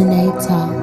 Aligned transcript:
Tanae 0.00 0.79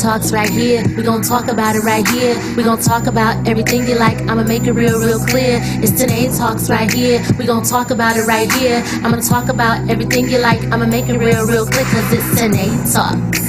Talks 0.00 0.32
right 0.32 0.48
here. 0.50 0.82
we 0.96 1.02
gonna 1.02 1.22
talk 1.22 1.48
about 1.48 1.76
it 1.76 1.80
right 1.84 2.06
here. 2.08 2.34
we 2.56 2.62
gonna 2.62 2.82
talk 2.82 3.06
about 3.06 3.46
everything 3.48 3.86
you 3.86 3.94
like. 3.96 4.18
I'ma 4.28 4.42
make 4.42 4.64
it 4.64 4.72
real, 4.72 4.98
real 4.98 5.18
clear. 5.26 5.60
It's 5.82 5.92
Tanae 5.92 6.36
Talks 6.36 6.68
right 6.68 6.92
here. 6.92 7.22
we 7.38 7.46
gonna 7.46 7.64
talk 7.64 7.90
about 7.90 8.16
it 8.16 8.26
right 8.26 8.50
here. 8.52 8.82
I'm 9.02 9.10
gonna 9.10 9.22
talk 9.22 9.48
about 9.48 9.88
everything 9.88 10.28
you 10.28 10.38
like. 10.38 10.62
I'ma 10.64 10.86
make 10.86 11.08
it 11.08 11.18
real, 11.18 11.46
real 11.46 11.66
clear. 11.66 11.84
Cause 11.84 12.12
it's 12.12 12.40
Tanae 12.40 12.92
Talks. 12.92 13.40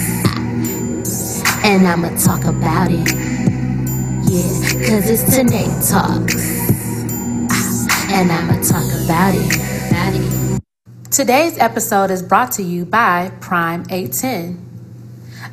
And 1.65 1.87
I'ma 1.87 2.09
talk 2.17 2.45
about 2.45 2.89
it. 2.91 3.09
Yeah, 4.29 4.87
cause 4.87 5.09
it's 5.09 5.23
Tanae 5.23 5.67
Talks. 5.89 6.35
And 8.11 8.31
I'ma 8.31 8.61
talk 8.61 8.85
about 9.03 9.33
it. 9.35 9.55
About 9.89 10.13
it. 10.15 10.61
Today's 11.11 11.57
episode 11.59 12.11
is 12.11 12.21
brought 12.21 12.51
to 12.53 12.63
you 12.63 12.85
by 12.85 13.31
Prime 13.39 13.85
810, 13.89 14.64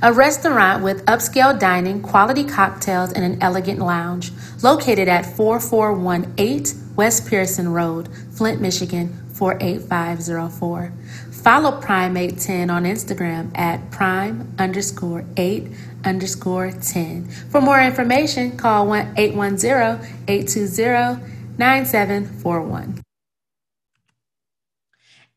a 0.03 0.13
restaurant 0.13 0.83
with 0.83 1.05
upscale 1.07 1.57
dining, 1.57 2.03
quality 2.03 2.43
cocktails, 2.43 3.13
and 3.13 3.25
an 3.25 3.41
elegant 3.41 3.79
lounge 3.79 4.33
located 4.61 5.07
at 5.07 5.25
4418 5.25 6.97
West 6.97 7.29
Pearson 7.29 7.69
Road, 7.69 8.09
Flint, 8.33 8.61
Michigan 8.61 9.17
48504. 9.35 10.93
Follow 11.31 11.81
Prime 11.81 12.17
810 12.17 12.69
on 12.69 12.85
Instagram 12.85 13.57
at 13.57 13.93
prime 13.93 14.53
underscore 14.59 15.25
8 15.37 15.69
underscore 16.05 16.73
10. 16.73 17.29
For 17.51 17.61
more 17.61 17.81
information, 17.81 18.57
call 18.57 18.89
1 18.89 19.15
810 19.17 20.25
820 20.27 21.33
9741. 21.59 23.03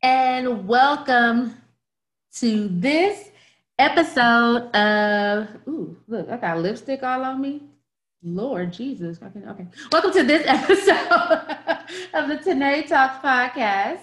And 0.01 0.67
welcome 0.67 1.55
to 2.37 2.67
this 2.67 3.29
episode 3.77 4.69
of 4.75 5.47
Ooh, 5.67 5.97
look, 6.07 6.29
I 6.29 6.37
got 6.37 6.59
lipstick 6.59 7.03
all 7.03 7.23
on 7.23 7.41
me. 7.41 7.63
Lord 8.23 8.73
Jesus. 8.73 9.19
Okay, 9.21 9.45
okay. 9.47 9.67
Welcome 9.91 10.11
to 10.13 10.23
this 10.23 10.43
episode 10.47 10.97
of 12.13 12.29
the 12.29 12.37
Tanae 12.37 12.87
Talks 12.87 13.23
podcast 13.23 13.99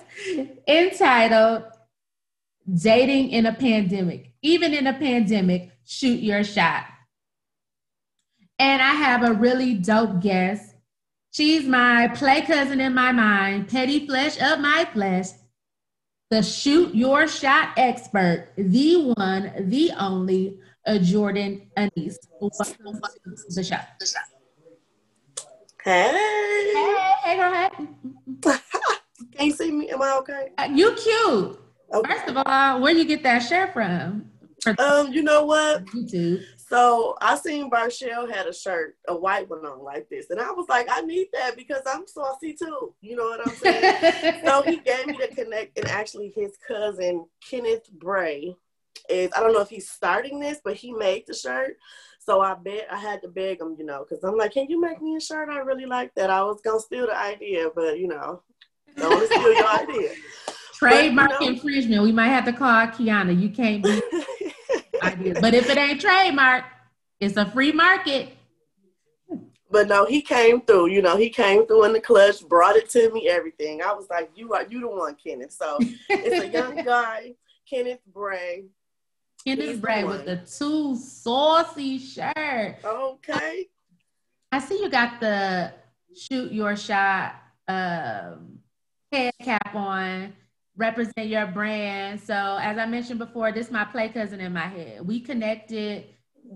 entitled 0.69 1.64
Dating 2.73 3.31
in 3.31 3.47
a 3.47 3.53
Pandemic. 3.53 4.33
Even 4.42 4.75
in 4.75 4.87
a 4.87 4.92
pandemic, 4.92 5.70
shoot 5.84 6.20
your 6.20 6.45
shot. 6.45 6.84
And 8.59 8.81
I 8.81 8.95
have 8.95 9.25
a 9.25 9.33
really 9.33 9.75
dope 9.75 10.20
guest 10.20 10.73
She's 11.33 11.64
my 11.64 12.09
play 12.09 12.42
cousin 12.42 12.79
in 12.79 12.92
my 12.95 13.11
mind, 13.11 13.69
petty 13.69 14.07
flesh 14.07 14.39
of 14.39 14.61
my 14.61 14.86
flesh, 14.92 15.29
the 16.33 16.43
shoot 16.43 16.95
your 16.95 17.29
shot 17.29 17.75
expert, 17.77 18.49
the 18.57 19.13
one, 19.19 19.53
the 19.69 19.93
only, 20.01 20.59
uh, 20.87 20.97
Jordan 20.97 21.69
Anise. 21.77 22.19
The 22.41 23.63
shot. 23.63 23.87
Hey. 25.85 26.11
Hey, 26.73 27.13
hey, 27.23 27.37
girl, 27.37 27.53
hey. 27.53 27.69
Can 29.37 29.47
you 29.47 29.53
see 29.53 29.71
me? 29.71 29.91
Am 29.91 30.01
I 30.01 30.17
okay? 30.21 30.49
Uh, 30.57 30.69
you 30.73 30.93
cute. 30.93 31.61
Okay. 31.93 32.15
First 32.15 32.29
of 32.31 32.43
all, 32.47 32.81
where 32.81 32.95
you 32.95 33.05
get 33.05 33.23
that 33.25 33.41
shirt 33.41 33.75
from? 33.75 34.31
Um, 34.79 35.13
you 35.13 35.23
know 35.23 35.45
what? 35.45 35.85
YouTube. 35.87 36.42
So 36.73 37.19
I 37.21 37.37
seen 37.37 37.69
Barshell 37.69 38.33
had 38.33 38.47
a 38.47 38.53
shirt, 38.55 38.97
a 39.07 39.15
white 39.15 39.51
one 39.51 39.67
on 39.67 39.85
like 39.85 40.09
this, 40.09 40.31
and 40.31 40.41
I 40.41 40.51
was 40.53 40.65
like, 40.71 40.87
I 40.91 41.03
need 41.03 41.27
that 41.35 41.55
because 41.55 41.83
I'm 41.87 42.07
saucy 42.07 42.55
too. 42.55 42.95
You 43.03 43.17
know 43.17 43.25
what 43.25 43.47
I'm 43.47 43.55
saying? 43.57 44.41
so 44.47 44.63
he 44.63 44.79
gave 44.79 45.07
me 45.07 45.19
the 45.21 45.29
connect, 45.35 45.77
and 45.77 45.87
actually 45.89 46.33
his 46.35 46.53
cousin 46.67 47.27
Kenneth 47.47 47.91
Bray 47.93 48.57
is 49.11 49.31
I 49.37 49.41
don't 49.41 49.53
know 49.53 49.61
if 49.61 49.69
he's 49.69 49.91
starting 49.91 50.41
this, 50.41 50.61
but 50.65 50.77
he 50.77 50.93
made 50.93 51.25
the 51.27 51.35
shirt. 51.35 51.77
So 52.19 52.41
I 52.41 52.55
bet 52.55 52.87
I 52.91 52.97
had 52.97 53.21
to 53.21 53.29
beg 53.29 53.61
him, 53.61 53.77
you 53.79 53.85
know, 53.85 54.07
because 54.09 54.25
I'm 54.25 54.39
like, 54.39 54.55
can 54.55 54.71
you 54.71 54.81
make 54.81 55.03
me 55.03 55.17
a 55.17 55.21
shirt? 55.21 55.51
I 55.51 55.59
really 55.59 55.85
like 55.85 56.15
that. 56.15 56.31
I 56.31 56.43
was 56.43 56.63
gonna 56.63 56.81
steal 56.81 57.07
the 57.07 57.15
idea, 57.15 57.69
but 57.75 57.99
you 57.99 58.09
know, 58.09 58.41
don't 58.97 59.31
steal 59.31 59.53
your 59.53 59.69
idea. 59.79 60.13
Trademark 60.91 61.31
But, 61.31 61.41
you 61.41 61.47
know- 61.47 61.53
infringement. 61.55 62.03
We 62.03 62.13
might 62.13 62.29
have 62.29 62.45
to 62.47 62.53
call 62.53 62.87
Kiana. 62.89 63.39
You 63.41 63.48
can't 63.51 63.83
be. 63.83 64.01
But 65.41 65.53
if 65.55 65.69
it 65.69 65.77
ain't 65.77 66.01
trademark, 66.01 66.65
it's 67.20 67.37
a 67.37 67.45
free 67.45 67.73
market. 67.73 68.31
But 69.71 69.89
no, 69.89 70.07
he 70.07 70.23
came 70.23 70.61
through. 70.61 70.91
You 70.91 71.03
know, 71.03 71.17
he 71.17 71.29
came 71.29 71.67
through 71.67 71.85
in 71.85 71.92
the 71.92 72.01
clutch, 72.01 72.47
brought 72.48 72.77
it 72.77 72.89
to 72.91 73.11
me, 73.13 73.29
everything. 73.29 73.83
I 73.83 73.92
was 73.92 74.07
like, 74.09 74.31
"You 74.35 74.53
are 74.55 74.65
you 74.65 74.81
the 74.81 74.89
one, 74.89 75.17
Kenneth." 75.17 75.53
So 75.53 75.79
it's 76.09 76.45
a 76.45 76.48
young 76.48 76.77
guy, 76.85 77.35
Kenneth 77.69 78.01
Bray. 78.15 78.65
Kenneth 79.45 79.73
the 79.73 79.79
Bray 79.79 80.05
one. 80.05 80.19
with 80.19 80.27
the 80.27 80.37
two 80.37 80.95
saucy 80.97 81.98
shirt. 81.98 82.77
Okay. 82.85 83.69
I 84.53 84.59
see 84.61 84.81
you 84.83 84.89
got 84.91 85.21
the 85.21 85.73
shoot 86.17 86.53
your 86.53 86.77
shot 86.77 87.35
um, 87.69 88.59
head 89.11 89.33
cap 89.42 89.75
on, 89.75 90.33
represent 90.77 91.29
your 91.29 91.47
brand. 91.47 92.21
So 92.21 92.35
as 92.35 92.79
I 92.79 92.87
mentioned 92.87 93.19
before, 93.19 93.53
this 93.53 93.67
is 93.67 93.73
my 93.73 93.85
play 93.85 94.09
cousin 94.09 94.41
in 94.41 94.53
my 94.53 94.67
head. 94.67 95.07
We 95.07 95.21
connected 95.21 96.07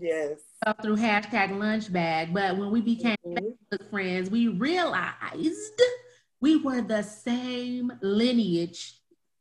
Yes. 0.01 0.41
through 0.83 0.97
hashtag 0.97 1.57
lunch 1.59 1.93
bag, 1.93 2.33
but 2.35 2.57
when 2.57 2.71
we 2.71 2.81
became 2.81 3.17
Mhm. 3.25 3.39
Facebook 3.71 3.91
friends, 3.91 4.31
we 4.31 4.49
realized 4.49 5.81
we 6.41 6.57
were 6.57 6.81
the 6.83 7.03
same 7.03 7.93
lineage 8.03 9.01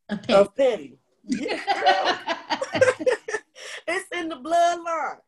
of 0.10 0.22
pets. 0.24 0.40
Of 0.48 0.56
Petty. 0.56 1.00
Yeah. 1.28 1.60
it's 3.88 4.08
in 4.12 4.30
the 4.30 4.36
bloodline. 4.36 5.20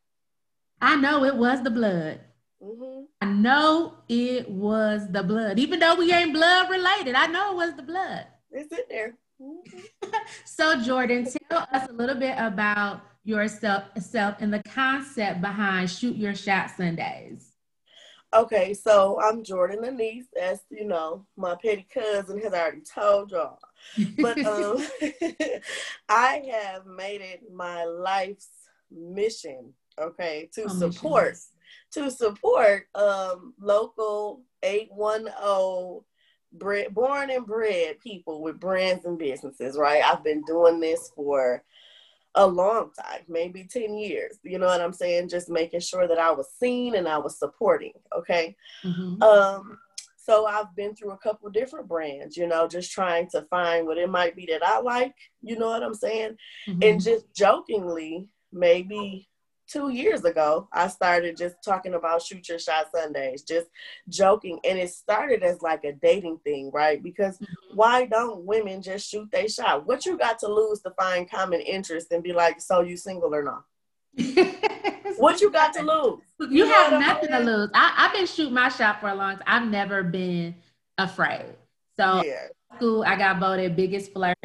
I 0.81 0.95
know 0.95 1.23
it 1.23 1.35
was 1.35 1.63
the 1.63 1.71
blood. 1.71 2.21
hmm 2.61 3.05
I 3.19 3.25
know 3.25 3.97
it 4.07 4.47
was 4.49 5.07
the 5.11 5.23
blood. 5.23 5.57
Even 5.57 5.79
though 5.79 5.95
we 5.95 6.11
ain't 6.13 6.33
blood 6.33 6.69
related, 6.69 7.15
I 7.15 7.25
know 7.27 7.53
it 7.53 7.55
was 7.55 7.75
the 7.75 7.81
blood. 7.83 8.27
It's 8.51 8.71
in 8.71 8.83
there. 8.89 9.17
So, 10.45 10.81
Jordan, 10.81 11.25
tell 11.49 11.67
us 11.71 11.87
a 11.89 11.93
little 11.93 12.15
bit 12.15 12.35
about 12.37 13.01
yourself 13.23 13.83
self 13.99 14.35
and 14.39 14.53
the 14.53 14.63
concept 14.63 15.41
behind 15.41 15.89
Shoot 15.89 16.15
Your 16.15 16.35
Shot 16.35 16.71
Sundays. 16.71 17.53
Okay, 18.33 18.73
so 18.73 19.19
I'm 19.21 19.43
Jordan 19.43 19.85
Anise, 19.85 20.27
as 20.39 20.61
you 20.69 20.85
know, 20.85 21.25
my 21.37 21.55
petty 21.55 21.87
cousin 21.93 22.41
has 22.41 22.53
already 22.53 22.81
told 22.81 23.31
y'all. 23.31 23.59
But 24.17 24.37
um, 24.45 24.85
I 26.09 26.43
have 26.51 26.85
made 26.85 27.21
it 27.21 27.43
my 27.53 27.85
life's 27.85 28.49
mission, 28.91 29.73
okay, 29.99 30.49
to 30.55 30.65
Oh, 30.65 30.67
support 30.67 31.37
to 31.91 32.11
support 32.11 32.87
um 32.95 33.53
local 33.59 34.41
810 34.63 36.03
bred, 36.53 36.93
born 36.93 37.29
and 37.29 37.45
bred 37.45 37.99
people 37.99 38.41
with 38.41 38.59
brands 38.59 39.05
and 39.05 39.17
businesses, 39.17 39.77
right? 39.77 40.03
I've 40.03 40.23
been 40.23 40.41
doing 40.43 40.79
this 40.79 41.11
for 41.15 41.63
a 42.35 42.45
long 42.45 42.91
time, 42.93 43.21
maybe 43.27 43.63
10 43.63 43.97
years. 43.97 44.37
You 44.43 44.59
know 44.59 44.67
what 44.67 44.81
I'm 44.81 44.93
saying? 44.93 45.29
Just 45.29 45.49
making 45.49 45.79
sure 45.79 46.07
that 46.07 46.19
I 46.19 46.31
was 46.31 46.47
seen 46.59 46.95
and 46.95 47.07
I 47.07 47.17
was 47.17 47.39
supporting, 47.39 47.93
okay? 48.15 48.55
Mhm. 48.83 49.21
Um, 49.23 49.79
so 50.17 50.45
I've 50.45 50.75
been 50.75 50.93
through 50.93 51.11
a 51.11 51.17
couple 51.17 51.49
different 51.49 51.87
brands, 51.87 52.37
you 52.37 52.47
know, 52.47 52.67
just 52.67 52.91
trying 52.91 53.29
to 53.29 53.43
find 53.43 53.87
what 53.87 53.97
it 53.97 54.09
might 54.09 54.35
be 54.35 54.45
that 54.47 54.61
I 54.65 54.79
like, 54.79 55.15
you 55.41 55.57
know 55.57 55.67
what 55.67 55.83
I'm 55.83 55.93
saying? 55.93 56.37
Mhm. 56.67 56.83
And 56.83 57.01
just 57.01 57.33
jokingly, 57.33 58.27
maybe 58.51 59.29
two 59.67 59.89
years 59.89 60.23
ago, 60.25 60.67
I 60.71 60.87
started 60.87 61.37
just 61.37 61.55
talking 61.63 61.93
about 61.93 62.21
shoot 62.21 62.47
your 62.47 62.59
shot 62.59 62.87
Sundays, 62.93 63.43
just 63.43 63.67
joking. 64.09 64.59
And 64.63 64.79
it 64.79 64.89
started 64.89 65.43
as 65.43 65.61
like 65.61 65.83
a 65.83 65.93
dating 65.93 66.39
thing, 66.39 66.71
right? 66.73 67.01
Because 67.01 67.37
mm-hmm. 67.37 67.75
why 67.75 68.05
don't 68.05 68.45
women 68.45 68.81
just 68.81 69.09
shoot 69.09 69.29
their 69.31 69.49
shot? 69.49 69.85
What 69.85 70.05
you 70.05 70.17
got 70.17 70.39
to 70.39 70.47
lose 70.47 70.81
to 70.81 70.91
find 70.91 71.29
common 71.29 71.61
interest 71.61 72.11
and 72.11 72.23
be 72.23 72.33
like, 72.33 72.61
so 72.61 72.81
you 72.81 72.97
single 72.97 73.33
or 73.33 73.43
not? 73.43 73.63
What 75.17 75.41
you 75.41 75.51
got 75.51 75.73
to 75.73 75.81
lose? 75.81 76.51
You 76.51 76.65
know 76.65 76.73
have 76.73 76.99
nothing 76.99 77.29
to 77.29 77.39
lose. 77.39 77.69
I, 77.73 77.93
I've 77.97 78.13
been 78.13 78.27
shooting 78.27 78.53
my 78.53 78.69
shot 78.69 79.01
for 79.01 79.09
a 79.09 79.15
long 79.15 79.37
time. 79.37 79.43
I've 79.47 79.67
never 79.67 80.03
been 80.03 80.55
afraid. 80.97 81.45
So 81.97 82.23
Yeah. 82.23 82.47
school, 82.75 83.03
I 83.03 83.15
got 83.15 83.39
voted 83.39 83.75
biggest 83.75 84.13
flirt. 84.13 84.37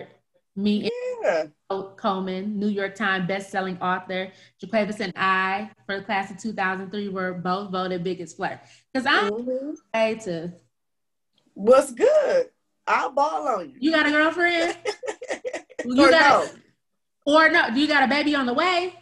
Me 0.57 0.91
Yeah. 1.23 1.43
and 1.43 1.53
Coleman, 1.97 2.59
New 2.59 2.69
York 2.69 2.95
Times 2.95 3.27
best-selling 3.27 3.81
author, 3.81 4.31
Jaquavis 4.63 5.01
and 5.01 5.13
I, 5.17 5.71
for 5.87 5.99
the 5.99 6.05
class 6.05 6.31
of 6.31 6.39
2003, 6.39 7.09
were 7.09 7.33
both 7.35 7.71
voted 7.71 8.05
biggest 8.05 8.37
flirt. 8.37 8.61
Because 8.93 9.07
I'm 9.07 9.31
Mhm. 9.33 9.75
afraid 9.95 10.21
to. 10.23 10.53
What's 11.55 11.93
good? 11.93 12.51
I'll 12.87 13.13
ball 13.13 13.47
on 13.49 13.71
you. 13.71 13.77
You 13.81 13.91
got 13.93 14.07
a 14.07 14.11
girlfriend? 14.11 14.77
You 15.85 16.05
or 16.07 16.11
got 16.11 16.47
no? 17.27 17.33
or 17.35 17.49
no? 17.51 17.71
Do 17.75 17.81
you 17.81 17.89
got 17.89 18.05
a 18.05 18.07
baby 18.07 18.37
on 18.37 18.47
the 18.47 18.55
way? 18.55 18.95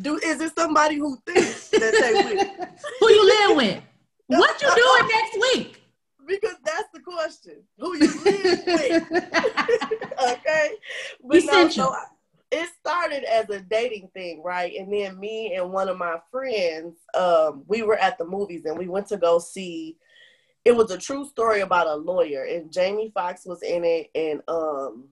Do 0.00 0.16
is 0.16 0.40
it 0.40 0.52
somebody 0.56 0.96
who 0.96 1.18
thinks 1.26 1.68
that 1.68 1.92
they 2.00 2.12
with? 2.34 2.48
Who 3.00 3.10
you 3.10 3.24
live 3.26 3.56
with? 3.58 3.82
What 4.28 4.60
you 4.62 4.68
doing 4.74 5.08
next 5.10 5.34
week? 5.54 5.77
Because 6.28 6.56
that's 6.64 6.88
the 6.92 7.00
question. 7.00 7.62
Who 7.78 7.96
you 7.96 8.22
live 8.22 8.64
with? 8.66 9.12
okay. 10.30 10.70
But 11.24 11.44
no, 11.46 11.68
so 11.68 11.90
I- 11.90 12.04
it 12.50 12.68
started 12.80 13.24
as 13.24 13.48
a 13.50 13.60
dating 13.60 14.08
thing, 14.14 14.42
right? 14.44 14.74
And 14.78 14.92
then 14.92 15.18
me 15.18 15.54
and 15.54 15.70
one 15.70 15.88
of 15.88 15.98
my 15.98 16.16
friends, 16.30 16.96
um, 17.14 17.64
we 17.66 17.82
were 17.82 17.96
at 17.98 18.16
the 18.18 18.24
movies 18.24 18.64
and 18.64 18.78
we 18.78 18.88
went 18.88 19.06
to 19.08 19.16
go 19.16 19.38
see. 19.38 19.96
It 20.64 20.76
was 20.76 20.90
a 20.90 20.98
true 20.98 21.26
story 21.26 21.60
about 21.60 21.86
a 21.86 21.94
lawyer, 21.94 22.44
and 22.44 22.70
Jamie 22.70 23.10
Foxx 23.14 23.46
was 23.46 23.62
in 23.62 23.84
it, 23.84 24.10
and 24.14 24.42
um, 24.48 25.04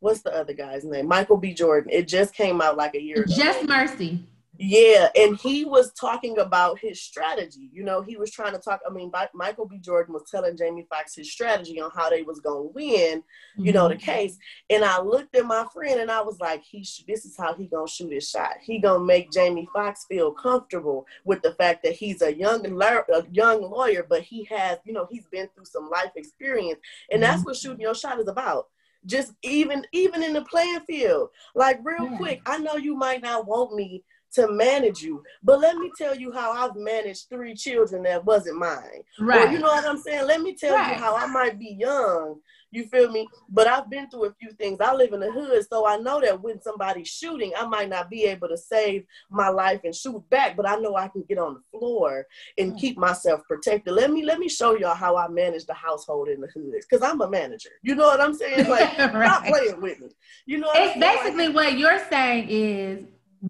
what's 0.00 0.22
the 0.22 0.34
other 0.34 0.52
guy's 0.52 0.84
name? 0.84 1.06
Michael 1.06 1.36
B. 1.36 1.54
Jordan. 1.54 1.90
It 1.92 2.08
just 2.08 2.34
came 2.34 2.60
out 2.60 2.76
like 2.76 2.94
a 2.96 3.02
year 3.02 3.22
ago. 3.22 3.32
Just 3.36 3.68
mercy. 3.68 4.24
Yeah, 4.58 5.08
and 5.16 5.36
he 5.36 5.64
was 5.64 5.92
talking 5.92 6.38
about 6.38 6.78
his 6.78 7.00
strategy. 7.00 7.68
You 7.72 7.84
know, 7.84 8.00
he 8.02 8.16
was 8.16 8.30
trying 8.30 8.52
to 8.52 8.58
talk. 8.58 8.80
I 8.88 8.90
mean, 8.92 9.10
Mi- 9.12 9.28
Michael 9.34 9.66
B. 9.66 9.78
Jordan 9.78 10.14
was 10.14 10.30
telling 10.30 10.56
Jamie 10.56 10.86
Foxx 10.88 11.14
his 11.14 11.30
strategy 11.30 11.80
on 11.80 11.90
how 11.94 12.08
they 12.10 12.22
was 12.22 12.40
gonna 12.40 12.62
win. 12.62 13.22
You 13.56 13.72
know 13.72 13.88
the 13.88 13.96
Mhm. 13.96 14.00
case. 14.00 14.38
And 14.70 14.84
I 14.84 15.00
looked 15.00 15.34
at 15.36 15.46
my 15.46 15.66
friend 15.72 16.00
and 16.00 16.10
I 16.10 16.20
was 16.22 16.40
like, 16.40 16.62
he 16.62 16.84
sh- 16.84 17.04
this 17.06 17.24
is 17.24 17.36
how 17.36 17.54
he 17.54 17.66
gonna 17.66 17.88
shoot 17.88 18.12
his 18.12 18.28
shot. 18.28 18.56
He 18.60 18.78
gonna 18.78 19.04
make 19.04 19.30
Jamie 19.30 19.68
Foxx 19.72 20.04
feel 20.06 20.32
comfortable 20.32 21.06
with 21.24 21.42
the 21.42 21.52
fact 21.54 21.82
that 21.84 21.94
he's 21.94 22.22
a 22.22 22.34
young 22.34 22.62
la- 22.62 23.02
a 23.12 23.24
young 23.30 23.62
lawyer, 23.62 24.06
but 24.08 24.22
he 24.22 24.44
has, 24.44 24.78
you 24.84 24.92
know, 24.92 25.06
he's 25.10 25.26
been 25.26 25.48
through 25.54 25.64
some 25.66 25.90
life 25.90 26.12
experience, 26.16 26.80
and 27.10 27.22
that's 27.22 27.44
what 27.44 27.56
shooting 27.56 27.80
your 27.80 27.94
shot 27.94 28.18
is 28.20 28.28
about. 28.28 28.68
Just 29.04 29.34
even 29.42 29.86
even 29.92 30.22
in 30.22 30.32
the 30.32 30.42
playing 30.42 30.80
field, 30.80 31.30
like 31.54 31.78
real 31.84 32.04
Yeah. 32.10 32.16
quick. 32.16 32.42
I 32.46 32.58
know 32.58 32.74
you 32.76 32.96
might 32.96 33.22
not 33.22 33.46
want 33.46 33.74
me 33.74 34.02
to 34.36 34.50
manage 34.52 35.02
you, 35.02 35.22
but 35.42 35.60
let 35.60 35.76
me 35.76 35.92
tell 35.96 36.14
you 36.14 36.32
how 36.32 36.52
I've 36.52 36.76
managed 36.76 37.28
three 37.28 37.54
children 37.54 38.02
that 38.04 38.24
wasn't 38.24 38.58
mine. 38.58 39.02
Right. 39.20 39.48
Or 39.48 39.52
you 39.52 39.58
know 39.58 39.66
what 39.68 39.86
I'm 39.86 39.98
saying? 39.98 40.26
Let 40.26 40.40
me 40.40 40.54
tell 40.54 40.76
Right. 40.76 40.96
you 40.96 41.02
how 41.02 41.16
I 41.16 41.26
might 41.26 41.58
be 41.58 41.76
young. 41.78 42.40
You 42.72 42.84
feel 42.88 43.10
me? 43.10 43.26
But 43.48 43.66
I've 43.68 43.88
been 43.88 44.10
through 44.10 44.26
a 44.26 44.34
few 44.34 44.50
things. 44.52 44.80
I 44.80 44.92
live 44.94 45.12
in 45.12 45.20
the 45.20 45.30
hood, 45.30 45.64
so 45.70 45.86
I 45.86 45.96
know 45.96 46.20
that 46.20 46.42
when 46.42 46.60
somebody's 46.60 47.08
shooting, 47.08 47.52
I 47.56 47.64
might 47.66 47.88
not 47.88 48.10
be 48.10 48.24
able 48.24 48.48
to 48.48 48.56
save 48.56 49.04
my 49.30 49.48
life 49.48 49.80
and 49.84 49.94
shoot 49.94 50.22
back, 50.30 50.56
but 50.56 50.68
I 50.68 50.76
know 50.76 50.96
I 50.96 51.08
can 51.08 51.22
get 51.28 51.38
on 51.38 51.54
the 51.54 51.78
floor 51.78 52.26
and 52.58 52.72
Mm. 52.74 52.78
keep 52.80 52.98
myself 52.98 53.40
protected. 53.48 53.94
Let 53.94 54.10
me 54.10 54.24
let 54.24 54.38
me 54.38 54.48
show 54.48 54.76
y'all 54.76 54.94
how 54.94 55.16
I 55.16 55.28
manage 55.28 55.64
the 55.64 55.74
household 55.74 56.28
in 56.28 56.40
the 56.40 56.48
hood. 56.48 56.74
Cause 56.90 57.02
I'm 57.02 57.20
a 57.22 57.30
manager. 57.30 57.70
You 57.82 57.94
know 57.94 58.06
what 58.06 58.20
I'm 58.20 58.34
saying? 58.34 58.66
Like 58.68 58.92
stop 58.92 59.12
Right. 59.14 59.48
playing 59.52 59.80
with 59.80 60.00
me. 60.00 60.08
You 60.44 60.58
know 60.58 60.66
what 60.66 60.76
It's 60.82 60.96
I'm 60.96 61.00
saying? 61.00 61.14
Like, 61.14 61.22
basically 61.24 61.48
what 61.54 61.78
you're 61.78 62.02
saying 62.10 62.48
is 62.50 63.04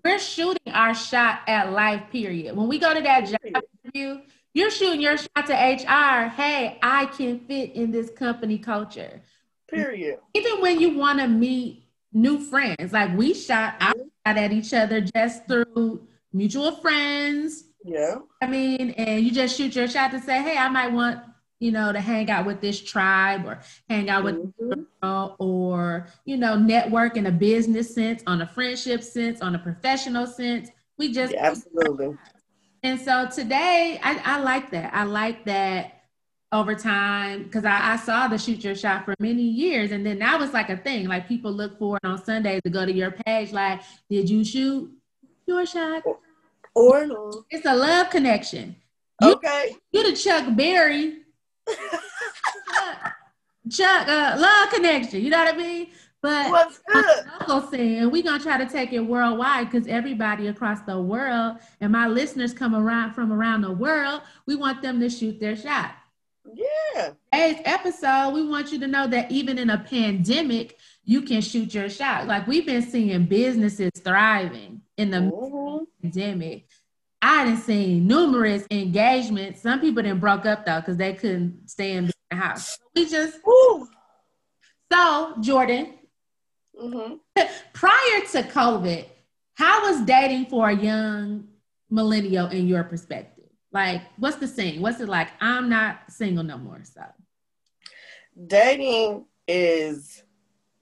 we're 0.05 0.19
shooting 0.19 0.73
our 0.73 0.95
shot 0.95 1.41
at 1.47 1.73
life, 1.73 2.03
period. 2.11 2.57
When 2.57 2.69
we 2.69 2.79
go 2.79 2.95
to 2.95 3.01
that 3.01 3.27
job 3.27 3.63
interview, 3.85 4.21
you're 4.55 4.71
shooting 4.71 5.01
your 5.01 5.17
shot 5.17 5.47
to 5.47 5.53
HR. 5.53 6.29
Hey, 6.29 6.79
I 6.83 7.07
can 7.07 7.41
fit 7.41 7.73
in 7.75 7.91
this 7.91 8.11
company 8.11 8.59
culture. 8.59 9.21
period. 9.69 10.19
Even 10.35 10.61
when 10.61 10.81
you 10.81 10.97
want 10.97 11.19
to 11.21 11.29
meet 11.29 11.85
new 12.13 12.39
friends, 12.39 12.93
like 12.93 13.17
we 13.17 13.35
shot 13.35 13.79
mm-hmm. 13.79 14.01
out 14.25 14.39
at 14.39 14.53
each 14.53 14.73
other 14.73 15.01
just 15.01 15.47
through 15.47 16.07
mutual 16.33 16.77
friends. 16.77 17.65
Yeah. 17.85 18.17
I 18.43 18.47
mean, 18.47 18.91
and 18.93 19.25
you 19.25 19.31
just 19.31 19.57
shoot 19.57 19.77
your 19.77 19.89
shot 19.89 20.11
to 20.13 20.21
say, 20.21 20.43
hey, 20.43 20.57
I 20.57 20.69
might 20.69 20.93
want, 20.93 21.21
you 21.59 21.73
know, 21.73 21.93
to 21.93 22.01
hang 22.01 22.31
out 22.31 22.47
with 22.47 22.61
this 22.61 22.81
tribe 22.83 23.47
or 23.47 23.61
hang 23.89 24.11
out 24.11 24.25
with 24.25 24.37
Mhm. 24.61 24.87
uh, 25.03 25.29
or 25.39 26.09
you 26.25 26.37
know 26.37 26.59
network 26.59 27.17
in 27.17 27.27
a 27.27 27.31
business 27.33 27.95
sense 27.95 28.23
on 28.27 28.43
a 28.43 28.47
friendship 28.47 29.03
sense 29.03 29.41
on 29.41 29.55
a 29.55 29.59
professional 29.59 30.27
sense 30.27 30.69
we 30.99 31.13
just 31.13 31.33
Yeah, 31.33 31.47
absolutely. 31.47 32.17
and 32.83 33.01
so 33.01 33.29
today 33.33 34.01
I, 34.03 34.21
I 34.25 34.41
like 34.41 34.71
that 34.71 34.93
i 34.95 35.05
like 35.05 35.45
that 35.45 36.03
over 36.53 36.75
time 36.75 37.45
because 37.45 37.65
I, 37.65 37.93
I 37.93 37.97
saw 37.97 38.27
the 38.29 38.39
shoot 38.39 38.65
your 38.65 38.75
shot 38.75 39.05
for 39.05 39.15
many 39.21 39.43
years 39.43 39.93
and 39.93 40.05
then 40.05 40.19
that 40.21 40.39
was 40.41 40.53
like 40.53 40.71
a 40.71 40.77
thing 40.79 41.07
like 41.07 41.29
people 41.29 41.53
look 41.53 41.79
for 41.79 41.97
it 41.99 42.07
on 42.07 42.23
sundays 42.25 42.63
to 42.65 42.71
go 42.71 42.85
to 42.87 42.93
your 42.93 43.11
page 43.13 43.53
like 43.53 43.81
did 44.11 44.29
you 44.29 44.45
shoot 44.45 44.91
your 45.47 45.65
shot 45.67 46.03
Or 46.75 47.07
no. 47.07 47.45
it's 47.51 47.67
a 47.67 47.75
love 47.75 48.11
connection 48.11 48.77
You- 49.23 49.35
Okay. 49.35 49.77
you 49.93 50.03
the 50.11 50.17
chuck 50.17 50.57
berry 50.57 51.19
chuck 53.71 54.07
uh, 54.09 54.37
love 54.39 54.71
connection 54.71 55.21
you 55.21 55.31
know 55.31 55.39
what 55.39 55.55
i 55.55 55.57
mean 55.57 55.89
but 56.23 56.51
What's 56.51 56.81
good? 56.93 57.25
local 57.41 57.71
scene, 57.71 58.11
we're 58.11 58.23
gonna 58.23 58.43
try 58.43 58.59
to 58.59 58.67
take 58.69 58.93
it 58.93 58.99
worldwide 59.01 59.71
because 59.71 59.87
everybody 59.87 60.49
across 60.49 60.81
the 60.81 61.01
world 61.01 61.59
and 61.81 61.93
my 61.93 62.09
listeners 62.09 62.53
come 62.53 62.75
around 62.75 63.13
from 63.13 63.33
around 63.33 63.61
the 63.61 63.71
world. 63.71 64.23
We 64.45 64.57
want 64.57 64.83
them 64.83 64.99
to 65.01 65.09
shoot 65.11 65.39
their 65.39 65.55
shot. 65.55 65.93
Yeah. 66.53 67.11
Today's 67.33 67.61
episode, 67.65 68.31
we 68.31 68.45
want 68.49 68.73
you 68.73 68.81
to 68.81 68.89
know 68.89 69.07
that 69.07 69.31
even 69.31 69.57
in 69.59 69.71
a 69.71 69.79
pandemic, 69.79 70.79
you 71.05 71.23
can 71.23 71.43
shoot 71.43 71.73
your 71.75 71.89
shot. 71.89 72.27
Like 72.27 72.49
we've 72.49 72.67
been 72.67 72.83
seeing 72.83 73.27
businesses 73.27 73.93
thriving 74.03 74.81
in 74.97 75.11
the 75.11 75.19
Mhm. 75.19 75.87
pandemic. 76.03 76.66
I 77.27 77.45
done 77.45 77.57
seen 77.57 78.07
numerous 78.07 78.65
engagements. 78.71 79.61
Some 79.61 79.81
people 79.81 80.01
didn't 80.01 80.21
broke 80.21 80.47
up 80.47 80.65
though 80.65 80.79
because 80.79 80.97
they 80.97 81.13
couldn't 81.15 81.69
stay 81.69 81.93
in 81.93 82.07
the 82.31 82.37
house. 82.37 82.79
We 82.95 83.09
just 83.09 83.41
so 84.93 85.35
Jordan, 85.41 85.95
Mm-hmm. 86.81 87.15
prior 87.73 88.21
to 88.33 88.43
COVID, 88.43 89.07
how 89.55 89.91
was 89.91 90.03
dating 90.03 90.47
for 90.47 90.69
a 90.69 90.77
young 90.77 91.49
millennial 91.89 92.49
in 92.49 92.69
your 92.69 92.85
perspective? 92.85 93.47
Like, 93.73 94.03
what's 94.19 94.37
the 94.37 94.47
scene? 94.47 94.83
What's 94.83 95.01
it 95.01 95.09
like? 95.09 95.29
I'm 95.41 95.71
not 95.71 96.01
single 96.11 96.45
no 96.45 96.59
more. 96.59 96.83
So, 96.85 97.03
dating 98.47 99.25
is 99.49 100.23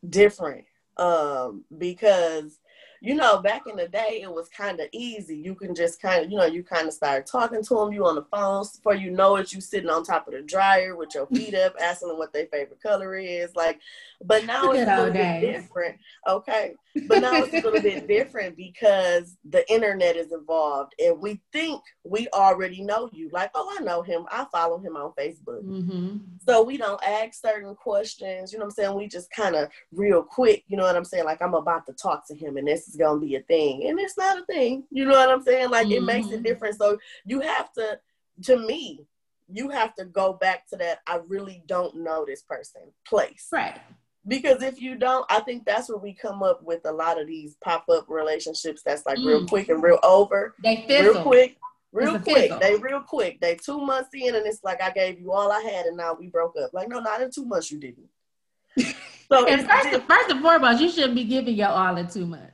different 0.09 0.65
um 0.97 1.65
because 1.77 2.59
you 3.05 3.15
know 3.15 3.39
back 3.39 3.63
in 3.67 3.77
the 3.77 3.89
day 3.89 4.21
it 4.23 4.33
was 4.33 4.49
kind 4.49 4.81
of 4.81 4.89
easy 4.93 5.37
you 5.37 5.55
can 5.55 5.75
just 5.75 6.01
kind 6.01 6.25
of 6.25 6.31
you 6.31 6.37
know 6.37 6.47
you 6.47 6.63
kind 6.63 6.89
of 6.89 6.95
start 6.95 7.27
talking 7.27 7.63
to 7.63 7.75
them 7.75 7.93
you 7.93 8.05
on 8.07 8.15
the 8.15 8.25
phone 8.25 8.65
before 8.75 8.95
you 8.95 9.11
know 9.11 9.37
it 9.37 9.53
you 9.53 9.61
sitting 9.61 9.91
on 9.91 10.03
top 10.03 10.27
of 10.27 10.35
the 10.35 10.43
dryer 10.43 10.97
with 10.97 11.15
your 11.15 11.27
feet 11.27 11.55
up 11.55 11.75
asking 11.81 12.09
them 12.09 12.19
what 12.19 12.33
their 12.33 12.47
favorite 12.47 12.83
color 12.83 13.17
is 13.17 13.55
like 13.55 13.79
but 14.25 14.45
now 14.47 14.73
it's 14.73 14.89
a 14.89 14.97
little 14.97 15.13
bit 15.13 15.41
different 15.41 15.99
okay 16.27 16.75
but 17.07 17.21
now 17.21 17.35
it's 17.35 17.53
a 17.53 17.61
little 17.61 17.83
bit 17.83 18.09
different 18.09 18.57
because 18.57 19.37
the 19.51 19.71
internet 19.71 20.17
is 20.17 20.33
involved 20.33 20.95
and 20.99 21.21
we 21.21 21.41
think 21.53 21.83
we 22.05 22.27
already 22.33 22.83
know 22.83 23.09
you 23.13 23.29
like 23.33 23.51
oh 23.55 23.77
i 23.79 23.83
know 23.83 24.03
him 24.03 24.25
i 24.31 24.47
follow 24.51 24.79
him 24.79 24.97
on 24.97 25.13
facebook 25.19 25.63
mm-hmm. 25.63 26.17
so 26.47 26.63
we 26.63 26.77
don't 26.77 27.03
ask 27.05 27.35
certain 27.41 27.75
questions, 27.75 28.53
you 28.53 28.59
know 28.59 28.65
what 28.65 28.73
I'm 28.73 28.75
saying? 28.75 28.97
We 28.97 29.09
just 29.09 29.31
kind 29.31 29.55
of 29.55 29.69
real 29.93 30.23
quick, 30.23 30.65
you 30.69 30.77
know 30.77 30.85
what 30.85 30.97
I'm 30.97 31.05
saying? 31.05 31.25
Like 31.25 31.43
I'm 31.43 31.55
about 31.55 31.87
to 31.87 31.93
talk 31.93 32.27
to 32.29 32.35
him 32.35 32.57
and 32.57 32.67
this 32.67 32.89
is 32.95 32.99
gonna 32.99 33.21
be 33.21 33.35
a 33.37 33.41
thing. 33.43 33.87
And 33.89 33.99
it's 33.99 34.17
not 34.17 34.39
a 34.39 34.45
thing. 34.47 34.85
You 34.91 35.05
know 35.05 35.13
what 35.13 35.29
I'm 35.31 35.43
saying? 35.43 35.71
Like 35.71 35.91
it 35.91 36.03
makes 36.03 36.29
a 36.31 36.39
difference. 36.39 36.79
So 36.79 36.99
you 37.25 37.41
have 37.41 37.73
to, 37.75 37.99
to 38.45 38.57
me, 38.57 39.01
you 39.53 39.69
have 39.71 39.95
to 39.97 40.05
go 40.05 40.33
back 40.35 40.67
to 40.69 40.77
that 40.77 41.01
I 41.07 41.21
really 41.27 41.63
don't 41.67 41.97
know 41.97 42.25
this 42.27 42.43
person 42.43 42.83
place. 43.07 43.49
right. 43.53 43.79
Because 44.27 44.63
if 44.63 44.81
you 44.81 44.97
don't, 44.97 45.27
I 45.31 45.41
think 45.41 45.67
that's 45.67 45.91
where 45.91 45.99
we 45.99 46.15
come 46.15 46.43
up 46.43 46.63
with 46.63 46.81
a 46.87 46.93
lot 46.93 47.21
of 47.21 47.27
these 47.27 47.57
pop-up 47.63 48.07
relationships 48.09 48.81
that's 48.83 49.05
like 49.05 49.19
real 49.19 49.43
Mm. 49.43 49.49
quick 49.49 49.69
and 49.69 49.83
real 49.83 49.99
over 50.03 50.55
They 50.63 50.87
real 50.89 51.23
quick, 51.23 51.59
real 51.93 52.19
quick. 52.19 52.45
fizzle. 52.45 52.59
They 52.59 52.77
real 52.77 53.01
quick. 53.03 53.39
They 53.43 53.57
two 53.57 53.81
months 53.83 54.09
in, 54.15 54.35
and 54.35 54.47
it's 54.47 54.65
like 54.65 54.83
I 54.83 54.91
gave 54.93 55.21
you 55.21 55.31
all 55.33 55.53
I 55.53 55.61
had, 55.61 55.85
and 55.85 55.97
now 55.99 56.15
we 56.19 56.29
broke 56.29 56.55
up. 56.63 56.71
Like 56.73 56.89
no, 56.89 57.01
not 57.01 57.21
in 57.21 57.31
two 57.31 57.45
months. 57.45 57.71
You 57.71 57.79
didn't. 57.79 58.09
So 59.33 59.47
And 59.47 59.67
first, 59.67 59.89
first 60.07 60.31
and 60.31 60.43
foremost, 60.43 60.81
you 60.83 60.91
shouldn't 60.91 61.15
be 61.15 61.25
giving 61.25 61.55
your 61.55 61.69
all 61.69 61.97
in 61.97 62.07
two 62.07 62.27
months. 62.27 62.54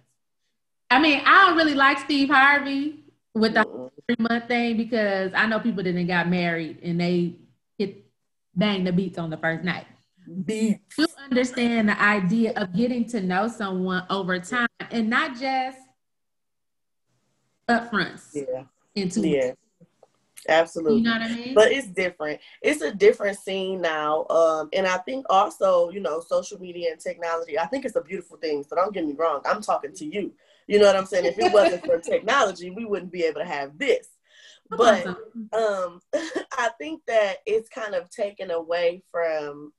I 0.91 1.01
mean, 1.01 1.23
I 1.25 1.47
don't 1.47 1.57
really 1.57 1.75
like 1.75 1.99
Steve 2.01 2.29
Harvey 2.29 3.05
with 3.35 3.55
the 3.55 3.91
three 4.07 4.17
month 4.19 4.49
thing 4.49 4.77
because 4.77 5.31
I 5.35 5.47
know 5.47 5.61
people 5.61 5.85
didn't 5.85 6.07
got 6.09 6.29
married 6.29 6.79
and 6.83 7.01
they 7.01 7.37
hit 7.79 8.05
bang 8.57 8.83
the 8.83 8.93
beats 8.93 9.17
on 9.19 9.31
the 9.31 9.37
first 9.37 9.63
night. 9.63 9.87
Beat. 10.45 10.81
you 10.99 11.07
understand 11.25 11.89
the 11.89 12.01
idea 12.01 12.53
of 12.57 12.75
getting 12.75 13.05
to 13.09 13.21
know 13.21 13.49
someone 13.49 14.05
over 14.11 14.39
time 14.39 14.69
and 14.91 15.09
not 15.09 15.39
just 15.39 15.79
upfronts 17.69 18.29
Yeah, 18.35 18.65
into 18.95 19.27
yeah, 19.27 19.53
absolutely. 20.49 20.99
you 20.99 21.05
know 21.05 21.13
what 21.13 21.23
I 21.23 21.35
mean? 21.35 21.55
but 21.55 21.73
it's 21.73 21.87
different. 21.87 22.41
It's 22.63 22.83
a 22.83 22.93
different 22.93 23.39
scene 23.39 23.81
now. 23.81 24.27
Um, 24.29 24.69
and 24.73 24.87
I 24.87 24.99
think 24.99 25.27
also, 25.31 25.91
you 25.91 26.01
know, 26.01 26.21
social 26.21 26.61
media 26.61 26.91
and 26.93 27.01
technology, 27.01 27.59
I 27.59 27.67
think 27.67 27.85
it's 27.85 27.97
a 27.97 28.03
beautiful 28.03 28.37
thing. 28.37 28.65
So 28.69 28.77
don't 28.77 28.93
get 28.93 29.07
me 29.07 29.15
wrong. 29.15 29.41
I'm 29.45 29.63
talking 29.63 29.95
to 29.95 30.05
you. 30.05 30.33
You 30.71 30.79
know 30.79 30.87
what 30.87 30.97
I'm 30.97 31.07
saying? 31.07 31.25
If 31.25 31.39
it 31.39 31.53
wasn't 31.53 31.85
for 31.85 31.99
technology, 32.13 32.71
we 32.71 32.85
wouldn't 32.85 33.11
be 33.11 33.25
able 33.25 33.41
to 33.41 33.47
have 33.47 33.77
this. 33.77 34.07
But 34.71 35.05
um 35.53 36.01
I 36.15 36.71
think 36.79 37.03
that 37.09 37.39
it's 37.45 37.69
kind 37.69 37.95
of 37.95 38.09
taken 38.09 38.53
away 38.53 39.03
from 39.11 39.73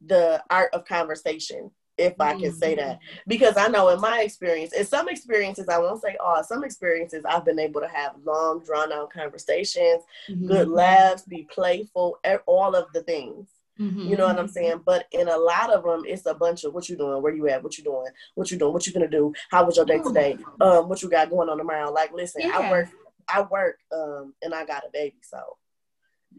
the 0.00 0.40
art 0.48 0.72
of 0.74 0.84
conversation. 0.84 1.72
if 1.96 2.14
I 2.20 2.38
can 2.38 2.52
say 2.52 2.76
that. 2.76 3.00
Because 3.26 3.56
I 3.56 3.66
know 3.66 3.88
in 3.88 4.00
my 4.00 4.20
experience, 4.20 4.72
in 4.72 4.86
some 4.86 5.08
experiences, 5.08 5.68
I 5.68 5.78
won't 5.78 6.00
say 6.00 6.16
all, 6.24 6.44
some 6.44 6.62
experiences 6.62 7.24
I've 7.28 7.44
been 7.44 7.58
able 7.58 7.80
to 7.80 7.88
have 7.88 8.12
long, 8.24 8.62
drawn 8.64 8.92
out 8.92 9.10
conversations, 9.10 10.04
mm-hmm. 10.30 10.46
good 10.46 10.68
laughs, 10.68 11.22
be 11.22 11.48
playful, 11.52 12.20
all 12.46 12.76
of 12.76 12.86
the 12.92 13.02
things. 13.02 13.48
Mm-hmm. 13.80 14.08
You 14.08 14.16
know 14.16 14.26
what 14.26 14.38
I'm 14.38 14.48
saying? 14.48 14.82
But 14.84 15.06
in 15.12 15.28
a 15.28 15.36
lot 15.36 15.72
of 15.72 15.84
them, 15.84 16.02
it's 16.06 16.26
a 16.26 16.34
bunch 16.34 16.64
of 16.64 16.74
what 16.74 16.88
you 16.88 16.96
doing, 16.96 17.22
where 17.22 17.34
you 17.34 17.48
at, 17.48 17.62
what 17.62 17.78
you 17.78 17.84
doing, 17.84 18.06
what 18.34 18.50
you 18.50 18.58
doing, 18.58 18.72
what 18.72 18.86
you 18.86 18.92
gonna 18.92 19.08
do, 19.08 19.32
how 19.50 19.64
was 19.64 19.76
your 19.76 19.86
day 19.86 19.98
today, 19.98 20.36
um, 20.60 20.88
what 20.88 21.02
you 21.02 21.08
got 21.08 21.30
going 21.30 21.48
on 21.48 21.58
tomorrow. 21.58 21.92
Like, 21.92 22.12
listen, 22.12 22.42
yeah. 22.44 22.58
I 22.58 22.70
work, 22.70 22.88
I 23.28 23.42
work, 23.42 23.78
um, 23.92 24.34
and 24.42 24.54
I 24.54 24.64
got 24.64 24.84
a 24.84 24.90
baby, 24.92 25.16
so 25.22 25.38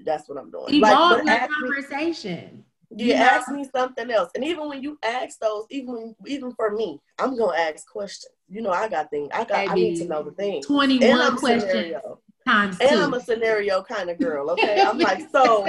that's 0.06 0.28
what 0.28 0.38
I'm 0.38 0.52
doing. 0.52 0.74
Evolve 0.74 1.24
like, 1.24 1.48
the 1.48 1.54
conversation. 1.54 2.66
Me, 2.92 3.06
you 3.06 3.14
ask 3.14 3.50
me 3.52 3.66
something 3.74 4.10
else, 4.10 4.32
and 4.36 4.44
even 4.44 4.68
when 4.68 4.82
you 4.82 4.98
ask 5.04 5.40
those, 5.40 5.66
even 5.70 6.16
even 6.26 6.52
for 6.54 6.72
me, 6.72 7.00
I'm 7.20 7.38
gonna 7.38 7.58
ask 7.58 7.88
questions. 7.88 8.34
You 8.50 8.62
know, 8.62 8.72
I 8.72 8.90
got 8.90 9.12
things. 9.12 9.30
I 9.34 9.46
got. 9.46 9.70
I 9.70 9.74
need 9.76 9.98
to 9.98 10.06
know 10.06 10.24
the 10.24 10.32
things. 10.32 10.66
Twenty 10.66 10.98
one 11.08 11.38
questions. 11.38 11.72
Scenario 11.72 12.20
times 12.50 12.78
two. 12.78 12.88
And 12.88 13.00
I'm 13.00 13.14
a 13.14 13.22
scenario 13.22 13.82
kind 13.84 14.10
of 14.10 14.18
girl, 14.20 14.50
okay? 14.52 14.82
I'm 14.82 14.98
like, 14.98 15.30
so 15.32 15.68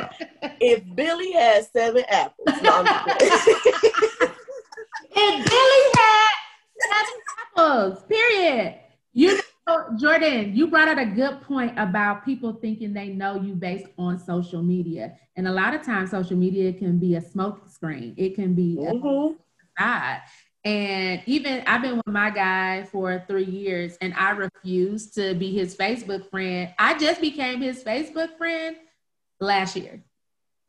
if 0.60 0.82
Billy 0.94 1.32
has 1.32 1.70
seven 1.70 2.04
apples, 2.08 2.62
no, 2.62 2.84
if 5.12 5.50
Billy 5.50 5.82
had 5.96 6.32
seven 6.80 7.20
apples, 7.56 8.04
period. 8.08 8.76
You 9.12 9.40
know, 9.66 9.86
Jordan, 9.98 10.54
you 10.54 10.68
brought 10.68 10.88
out 10.88 10.98
a 10.98 11.06
good 11.06 11.42
point 11.42 11.72
about 11.76 12.24
people 12.24 12.52
thinking 12.52 12.92
they 12.92 13.08
know 13.08 13.34
you 13.34 13.54
based 13.54 13.86
on 13.98 14.18
social 14.18 14.62
media. 14.62 15.16
And 15.36 15.48
a 15.48 15.52
lot 15.52 15.74
of 15.74 15.82
times 15.82 16.10
social 16.10 16.36
media 16.36 16.72
can 16.72 16.98
be 16.98 17.16
a 17.16 17.20
smoke 17.20 17.68
screen. 17.68 18.14
It 18.16 18.36
can 18.36 18.54
be 18.54 18.76
mm-hmm. 18.76 19.34
a 19.82 20.22
and 20.64 21.22
even 21.24 21.62
I've 21.66 21.80
been 21.80 21.96
with 21.96 22.06
my 22.06 22.30
guy 22.30 22.84
for 22.84 23.24
three 23.26 23.44
years 23.44 23.96
and 24.00 24.12
I 24.14 24.30
refuse 24.30 25.10
to 25.12 25.34
be 25.34 25.52
his 25.52 25.74
Facebook 25.74 26.28
friend. 26.28 26.74
I 26.78 26.98
just 26.98 27.20
became 27.20 27.62
his 27.62 27.82
Facebook 27.82 28.36
friend 28.36 28.76
last 29.40 29.74
year. 29.76 30.02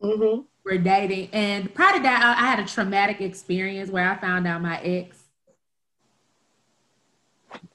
Mm-hmm. 0.02 0.42
We're 0.64 0.78
dating. 0.78 1.30
And 1.34 1.74
prior 1.74 1.98
to 1.98 2.04
that, 2.04 2.38
I 2.38 2.46
had 2.46 2.60
a 2.60 2.66
traumatic 2.66 3.20
experience 3.20 3.90
where 3.90 4.10
I 4.10 4.16
found 4.18 4.48
out 4.48 4.62
my 4.62 4.80
ex, 4.82 5.18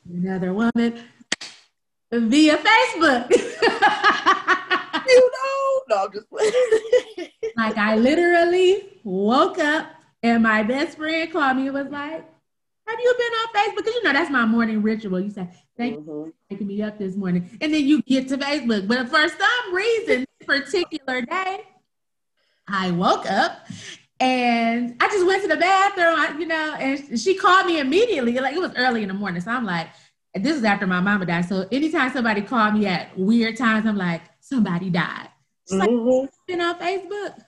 another 0.09 0.55
woman, 0.55 1.01
via 2.11 2.57
Facebook. 2.57 3.31
you 5.07 5.31
know? 5.31 5.81
No, 5.89 6.05
I'm 6.05 6.13
just 6.13 6.27
like 7.57 7.77
I 7.77 7.97
literally 7.97 9.01
woke 9.05 9.59
up 9.59 9.96
and 10.23 10.43
my 10.43 10.63
best 10.63 10.97
friend 10.97 11.31
called 11.31 11.57
me 11.57 11.67
and 11.67 11.75
was 11.75 11.89
like, 11.89 12.25
Have 12.87 13.01
you 13.01 13.15
been 13.19 13.33
on 13.33 13.55
Facebook? 13.55 13.77
Because 13.77 13.95
you 13.95 14.03
know 14.05 14.13
that's 14.13 14.31
my 14.31 14.47
morning 14.47 14.83
ritual. 14.83 15.21
You 15.21 15.31
say, 15.31 15.49
Thank 15.77 15.99
mm-hmm. 15.99 16.09
you 16.09 16.25
for 16.25 16.33
waking 16.51 16.67
me 16.67 16.83
up 16.83 16.99
this 16.99 17.17
morning. 17.17 17.59
And 17.61 17.73
then 17.73 17.85
you 17.85 18.03
get 18.03 18.29
to 18.29 18.39
Facebook. 18.39 18.89
But 18.89 19.09
for 19.09 19.29
some 19.29 19.75
reason, 19.75 20.25
this 20.39 20.47
particular 20.47 21.23
day, 21.23 21.61
I 22.69 22.91
woke 22.91 23.31
up 23.31 23.67
and 24.19 24.97
I 24.99 25.09
just 25.09 25.27
went 25.27 25.43
to 25.43 25.49
the 25.49 25.57
bathroom, 25.57 26.41
you 26.41 26.47
know, 26.47 26.75
and 26.79 27.21
she 27.21 27.35
called 27.35 27.67
me 27.67 27.79
immediately. 27.81 28.33
Like 28.39 28.55
it 28.55 28.61
was 28.61 28.73
early 28.77 29.03
in 29.03 29.09
the 29.09 29.15
morning. 29.15 29.41
So 29.43 29.51
I'm 29.51 29.67
like, 29.67 29.89
this 30.35 30.57
is 30.57 30.65
after 30.65 30.87
my 30.87 31.01
mama 31.01 31.27
died. 31.27 31.47
So 31.47 31.67
anytime 31.71 32.13
somebody 32.13 32.43
called 32.43 32.75
me 32.75 32.87
at 32.87 33.17
weird 33.19 33.57
times, 33.57 33.87
I'm 33.87 33.97
like, 33.97 34.23
somebody 34.41 34.91
died. 34.91 35.29
She's 35.69 35.81
mm-hmm. 35.81 36.21
like, 36.21 36.31
been 36.47 36.61
on 36.61 36.79
Facebook? 36.79 37.43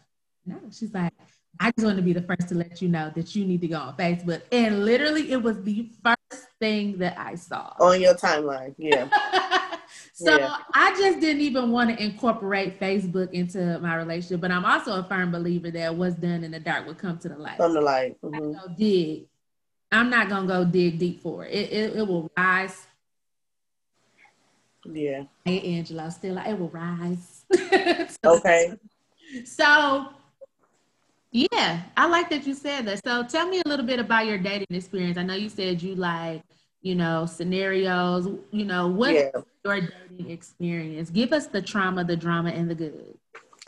No, 0.46 0.56
she's 0.72 0.92
like, 0.92 1.12
I 1.60 1.72
just 1.72 1.84
want 1.84 1.96
to 1.96 2.02
be 2.02 2.12
the 2.12 2.22
first 2.22 2.48
to 2.48 2.54
let 2.54 2.80
you 2.80 2.88
know 2.88 3.10
that 3.14 3.34
you 3.34 3.44
need 3.44 3.60
to 3.62 3.68
go 3.68 3.78
on 3.78 3.96
Facebook. 3.96 4.42
And 4.52 4.84
literally, 4.84 5.32
it 5.32 5.42
was 5.42 5.60
the 5.62 5.90
first 6.04 6.46
thing 6.60 6.98
that 6.98 7.18
I 7.18 7.34
saw 7.34 7.74
on 7.80 8.00
your 8.00 8.14
timeline. 8.14 8.74
Yeah. 8.78 9.08
so 10.12 10.38
yeah. 10.38 10.56
I 10.74 10.90
just 10.92 11.20
didn't 11.20 11.42
even 11.42 11.70
want 11.70 11.90
to 11.90 12.02
incorporate 12.02 12.78
Facebook 12.78 13.32
into 13.32 13.78
my 13.80 13.96
relationship. 13.96 14.40
But 14.40 14.52
I'm 14.52 14.64
also 14.64 15.00
a 15.00 15.04
firm 15.04 15.32
believer 15.32 15.70
that 15.72 15.94
what's 15.94 16.14
done 16.16 16.44
in 16.44 16.52
the 16.52 16.60
dark 16.60 16.86
will 16.86 16.94
come 16.94 17.18
to 17.18 17.28
the 17.28 17.36
light. 17.36 17.58
Come 17.58 17.74
to 17.74 17.80
light. 17.80 18.20
Mm-hmm. 18.22 18.52
Go 18.52 18.74
dig. 18.76 19.26
I'm 19.90 20.10
not 20.10 20.28
gonna 20.28 20.46
go 20.46 20.64
dig 20.64 20.98
deep 20.98 21.22
for 21.22 21.44
it. 21.46 21.52
It, 21.52 21.72
it, 21.72 21.96
it 21.96 22.06
will 22.06 22.30
rise. 22.36 22.86
Yeah. 24.84 25.24
Maya 25.44 25.60
Angelou, 25.60 26.12
still, 26.12 26.38
it 26.38 26.58
will 26.58 26.68
rise. 26.68 27.44
so, 27.52 28.16
okay. 28.36 28.74
So 29.44 30.08
yeah, 31.30 31.82
I 31.96 32.06
like 32.06 32.30
that 32.30 32.46
you 32.46 32.54
said 32.54 32.86
that. 32.86 33.04
So 33.04 33.24
tell 33.24 33.48
me 33.48 33.60
a 33.64 33.68
little 33.68 33.84
bit 33.84 34.00
about 34.00 34.26
your 34.26 34.38
dating 34.38 34.74
experience. 34.76 35.18
I 35.18 35.22
know 35.22 35.34
you 35.34 35.48
said 35.48 35.82
you 35.82 35.94
like, 35.94 36.42
you 36.80 36.94
know, 36.94 37.26
scenarios, 37.26 38.28
you 38.50 38.64
know, 38.64 38.88
what 38.88 39.14
yeah. 39.14 39.30
your 39.64 39.80
dating 39.80 40.30
experience? 40.30 41.10
Give 41.10 41.32
us 41.32 41.46
the 41.46 41.60
trauma, 41.60 42.04
the 42.04 42.16
drama, 42.16 42.50
and 42.50 42.70
the 42.70 42.74
good. 42.74 43.18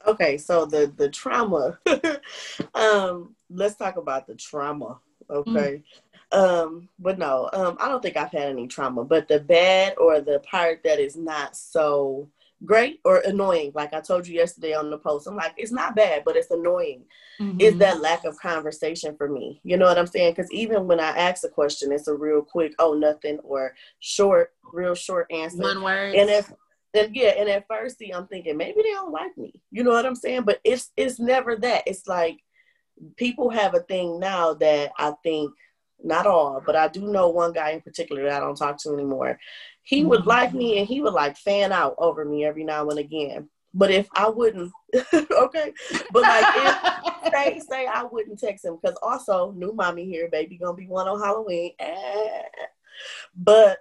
Okay, 0.07 0.39
so 0.39 0.65
the 0.65 0.93
the 0.97 1.11
trauma. 1.11 1.79
um, 2.75 3.37
let's 3.51 3.77
talk 3.77 3.97
about 3.97 4.27
the 4.27 4.35
trauma. 4.35 4.99
Okay. 5.29 5.83
Mm. 5.83 5.85
Um, 6.33 6.89
but 6.99 7.19
no, 7.19 7.51
um, 7.53 7.77
I 7.81 7.89
don't 7.89 8.01
think 8.01 8.17
I've 8.17 8.31
had 8.31 8.51
any 8.51 8.69
trauma, 8.69 9.05
but 9.05 9.27
the 9.27 9.41
bad 9.41 9.97
or 9.99 10.21
the 10.21 10.39
part 10.41 10.83
that 10.85 11.01
is 11.01 11.17
not 11.17 11.57
so 11.57 12.29
great 12.65 13.01
or 13.05 13.19
annoying. 13.19 13.73
Like 13.75 13.95
I 13.95 14.01
told 14.01 14.27
you 14.27 14.35
yesterday 14.35 14.75
on 14.75 14.91
the 14.91 14.99
post, 14.99 15.27
I'm 15.27 15.37
like, 15.37 15.55
it's 15.57 15.73
not 15.73 15.97
bad, 15.97 16.23
but 16.25 16.37
it's 16.37 16.51
annoying. 16.51 17.05
Mm-hmm. 17.41 17.61
Is 17.61 17.77
that 17.79 18.01
lack 18.01 18.25
of 18.25 18.39
conversation 18.39 19.17
for 19.17 19.29
me? 19.29 19.61
You 19.65 19.77
know 19.77 19.87
what 19.87 19.99
I'm 19.99 20.07
saying? 20.07 20.33
Because 20.33 20.51
even 20.53 20.87
when 20.87 21.01
I 21.01 21.17
ask 21.17 21.45
a 21.45 21.49
question, 21.49 21.93
it's 21.93 22.09
a 22.09 22.15
real 22.15 22.43
quick, 22.43 22.75
oh, 22.79 22.95
nothing, 22.95 23.39
or 23.41 23.75
short, 24.01 24.53
real 24.73 24.95
short 24.95 25.27
answer. 25.31 25.59
One 25.59 25.83
word. 25.83 26.15
And 26.15 26.29
if 26.29 26.53
and 26.93 27.15
yeah, 27.15 27.35
and 27.39 27.49
at 27.49 27.67
first, 27.69 27.99
see, 27.99 28.11
I'm 28.11 28.27
thinking 28.27 28.57
maybe 28.57 28.83
they 28.83 28.91
don't 28.91 29.13
like 29.13 29.37
me. 29.39 29.61
You 29.71 29.85
know 29.85 29.93
what 29.93 30.07
I'm 30.07 30.17
saying? 30.17 30.43
But 30.43 30.61
it's 30.65 30.91
it's 30.97 31.21
never 31.21 31.57
that. 31.57 31.85
It's 31.87 32.07
like 32.07 32.41
people 33.17 33.51
have 33.51 33.75
a 33.75 33.81
thing 33.81 34.19
now 34.19 34.55
that 34.55 34.93
I 34.99 35.13
think 35.23 35.53
not 36.03 36.27
all, 36.27 36.63
but 36.65 36.77
I 36.77 36.89
do 36.89 37.03
know 37.03 37.29
one 37.29 37.53
guy 37.53 37.71
in 37.71 37.81
particular 37.81 38.25
that 38.25 38.37
I 38.37 38.41
don't 38.41 38.57
talk 38.57 38.79
to 38.79 38.93
anymore 38.93 39.39
he 39.91 40.05
would 40.05 40.25
like 40.25 40.55
me 40.55 40.79
and 40.79 40.87
he 40.87 41.01
would 41.01 41.15
like 41.15 41.37
fan 41.37 41.73
out 41.73 41.97
over 41.99 42.25
me 42.25 42.45
every 42.45 42.63
now 42.63 42.89
and 42.89 42.99
again. 43.01 43.49
But 43.75 43.91
if 43.91 44.09
I 44.15 44.29
wouldn't, 44.29 44.71
okay, 44.95 45.73
but 46.13 46.23
like 46.23 46.45
if 46.47 47.33
say 47.33 47.59
say 47.59 47.87
I 47.87 48.05
wouldn't 48.05 48.39
text 48.39 48.65
him 48.65 48.79
because 48.81 48.97
also 49.03 49.51
new 49.51 49.73
mommy 49.73 50.05
here, 50.05 50.29
baby 50.31 50.59
gonna 50.59 50.77
be 50.77 50.87
one 50.87 51.09
on 51.09 51.21
Halloween. 51.21 51.73
Eh. 51.81 52.43
But 53.35 53.79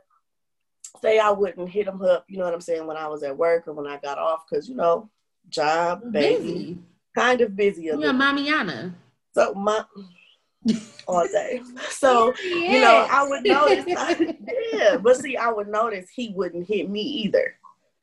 say 0.99 1.19
I 1.19 1.29
wouldn't 1.29 1.69
hit 1.69 1.87
him 1.87 2.01
up, 2.01 2.25
you 2.27 2.39
know 2.39 2.45
what 2.45 2.55
I'm 2.55 2.61
saying, 2.61 2.87
when 2.87 2.97
I 2.97 3.07
was 3.07 3.21
at 3.21 3.37
work 3.37 3.67
or 3.67 3.73
when 3.73 3.85
I 3.85 3.97
got 3.97 4.17
off, 4.17 4.45
because 4.49 4.67
you 4.67 4.75
know, 4.75 5.11
job, 5.47 6.11
baby, 6.11 6.43
busy. 6.43 6.77
kind 7.15 7.41
of 7.41 7.55
busy. 7.55 7.83
You're 7.83 7.97
Mamiana. 7.97 8.95
So 9.35 9.53
my 9.53 9.83
all 11.07 11.27
day. 11.27 11.61
So, 11.91 12.33
yeah. 12.43 12.71
you 12.71 12.81
know, 12.81 13.07
I 13.11 13.27
would 13.27 13.43
notice, 13.43 13.85
yeah, 14.73 14.97
but 14.97 15.17
see, 15.17 15.35
I 15.35 15.51
would 15.51 15.67
notice 15.67 16.09
he 16.09 16.31
wouldn't 16.33 16.65
hit 16.65 16.89
me 16.89 17.01
either. 17.01 17.55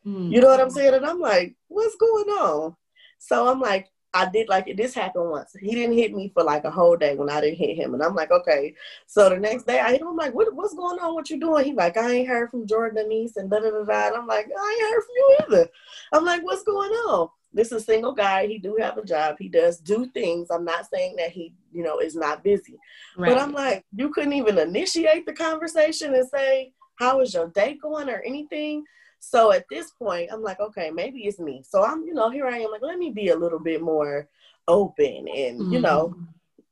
Mm. 0.07 0.31
You 0.31 0.41
know 0.43 0.49
what 0.49 0.61
I'm 0.61 0.71
saying? 0.71 0.93
And 0.93 1.07
I'm 1.07 1.19
like, 1.19 1.55
what's 1.69 1.97
going 1.97 2.29
on? 2.29 2.77
So 3.19 3.49
I'm 3.49 3.59
like, 3.59 3.89
I 4.17 4.29
did 4.31 4.49
like 4.49 4.67
it. 4.69 4.77
this 4.77 4.95
happened 4.95 5.31
once. 5.31 5.55
He 5.61 5.75
didn't 5.75 5.97
hit 5.97 6.15
me 6.15 6.31
for 6.33 6.43
like 6.43 6.65
a 6.65 6.71
whole 6.71 6.97
day 6.97 7.17
when 7.17 7.29
I 7.29 7.41
didn't 7.41 7.59
hit 7.59 7.77
him. 7.77 7.93
And 7.93 8.03
I'm 8.03 8.15
like, 8.15 8.31
okay. 8.31 8.75
So 9.07 9.29
the 9.29 9.39
next 9.39 9.67
day 9.67 9.79
I 9.79 9.93
hit 9.93 10.01
him, 10.01 10.09
I'm 10.09 10.17
like, 10.17 10.35
what, 10.35 10.55
what's 10.55 10.75
going 10.75 10.99
on? 11.01 11.15
What 11.15 11.29
you 11.29 11.39
doing? 11.39 11.65
He 11.65 11.73
like, 11.75 11.97
I 11.97 12.11
ain't 12.11 12.29
heard 12.29 12.51
from 12.51 12.67
Jordan 12.67 13.03
Denise 13.03 13.37
and 13.37 13.51
da 13.51 13.61
da 13.61 13.71
da 13.71 13.85
da. 13.85 14.07
And 14.09 14.17
I'm 14.17 14.27
like, 14.27 14.47
I 14.47 14.79
ain't 14.81 14.91
heard 14.91 15.03
from 15.03 15.15
you 15.17 15.39
either. 15.41 15.71
I'm 16.13 16.25
like, 16.25 16.43
what's 16.43 16.63
going 16.63 16.91
on? 16.91 17.29
This 17.57 17.73
is 17.73 17.83
a 17.83 17.85
single 17.85 18.13
guy. 18.13 18.47
He 18.47 18.59
do 18.59 18.77
have 18.79 18.99
a 18.99 19.05
job. 19.05 19.37
He 19.39 19.49
does 19.49 19.79
do 19.79 20.07
things. 20.07 20.49
I'm 20.51 20.65
not 20.65 20.89
saying 20.89 21.17
that 21.17 21.31
he, 21.31 21.55
you 21.73 21.83
know, 21.83 21.99
is 21.99 22.15
not 22.15 22.45
busy. 22.45 22.79
Right. 23.17 23.33
But 23.33 23.41
I'm 23.41 23.53
like, 23.53 23.85
you 23.95 24.11
couldn't 24.11 24.35
even 24.35 24.59
initiate 24.59 25.25
the 25.25 25.33
conversation 25.33 26.15
and 26.15 26.29
say, 26.29 26.73
how 26.97 27.21
is 27.21 27.33
your 27.33 27.49
day 27.49 27.79
going 27.81 28.11
or 28.11 28.23
anything? 28.27 28.85
So 29.19 29.53
at 29.53 29.65
this 29.71 29.91
point, 29.93 30.31
I'm 30.31 30.43
like, 30.43 30.61
okay, 30.61 30.91
maybe 30.91 31.21
it's 31.21 31.41
me. 31.41 31.65
So 31.67 31.83
I'm, 31.83 32.05
you 32.05 32.13
know, 32.13 32.31
here 32.31 32.47
I 32.47 32.59
am, 32.59 32.71
like, 32.71 32.83
let 32.83 32.99
me 32.99 33.11
be 33.11 33.29
a 33.29 33.37
little 33.37 33.59
bit 33.59 33.81
more 33.81 34.29
open 34.69 35.27
and, 35.27 35.61
mm-hmm. 35.61 35.73
you 35.73 35.81
know, 35.81 36.09
mm-hmm. 36.09 36.25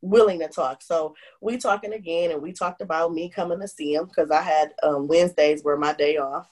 willing 0.02 0.38
to 0.40 0.48
talk. 0.48 0.82
So 0.82 1.14
we 1.40 1.56
talking 1.56 1.94
again, 1.94 2.30
and 2.30 2.42
we 2.42 2.52
talked 2.52 2.82
about 2.82 3.12
me 3.12 3.30
coming 3.30 3.60
to 3.60 3.68
see 3.68 3.94
him 3.94 4.04
because 4.04 4.30
I 4.30 4.42
had 4.42 4.74
um, 4.82 5.08
Wednesdays 5.08 5.64
were 5.64 5.78
my 5.78 5.94
day 5.94 6.18
off. 6.18 6.48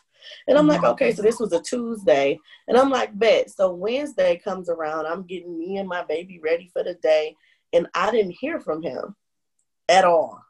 And 0.47 0.59
I'm 0.59 0.67
like, 0.67 0.81
mm-hmm. 0.81 0.93
okay, 0.93 1.13
so 1.13 1.23
this 1.23 1.41
was 1.41 1.53
a 1.53 1.63
Tuesday. 1.63 2.39
And 2.69 2.77
I'm 2.77 2.91
like, 2.91 3.19
bet. 3.19 3.51
So 3.51 3.73
Wednesday 3.73 4.41
comes 4.43 4.69
around. 4.69 5.07
I'm 5.07 5.23
getting 5.23 5.59
me 5.59 5.79
and 5.79 5.89
my 5.89 6.03
baby 6.05 6.41
ready 6.43 6.71
for 6.73 6.83
the 6.83 6.95
day. 6.95 7.37
And 7.73 7.89
I 7.95 8.11
didn't 8.11 8.33
hear 8.33 8.61
from 8.61 8.83
him 8.83 9.17
at 9.89 10.05
all. 10.05 10.43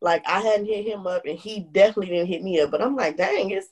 Like 0.00 0.22
I 0.26 0.40
hadn't 0.40 0.66
hit 0.66 0.86
him 0.86 1.06
up 1.06 1.22
and 1.26 1.38
he 1.38 1.60
definitely 1.60 2.08
didn't 2.08 2.26
hit 2.28 2.42
me 2.42 2.60
up. 2.60 2.70
But 2.70 2.82
I'm 2.82 2.96
like, 2.96 3.16
dang, 3.16 3.50
it's 3.50 3.68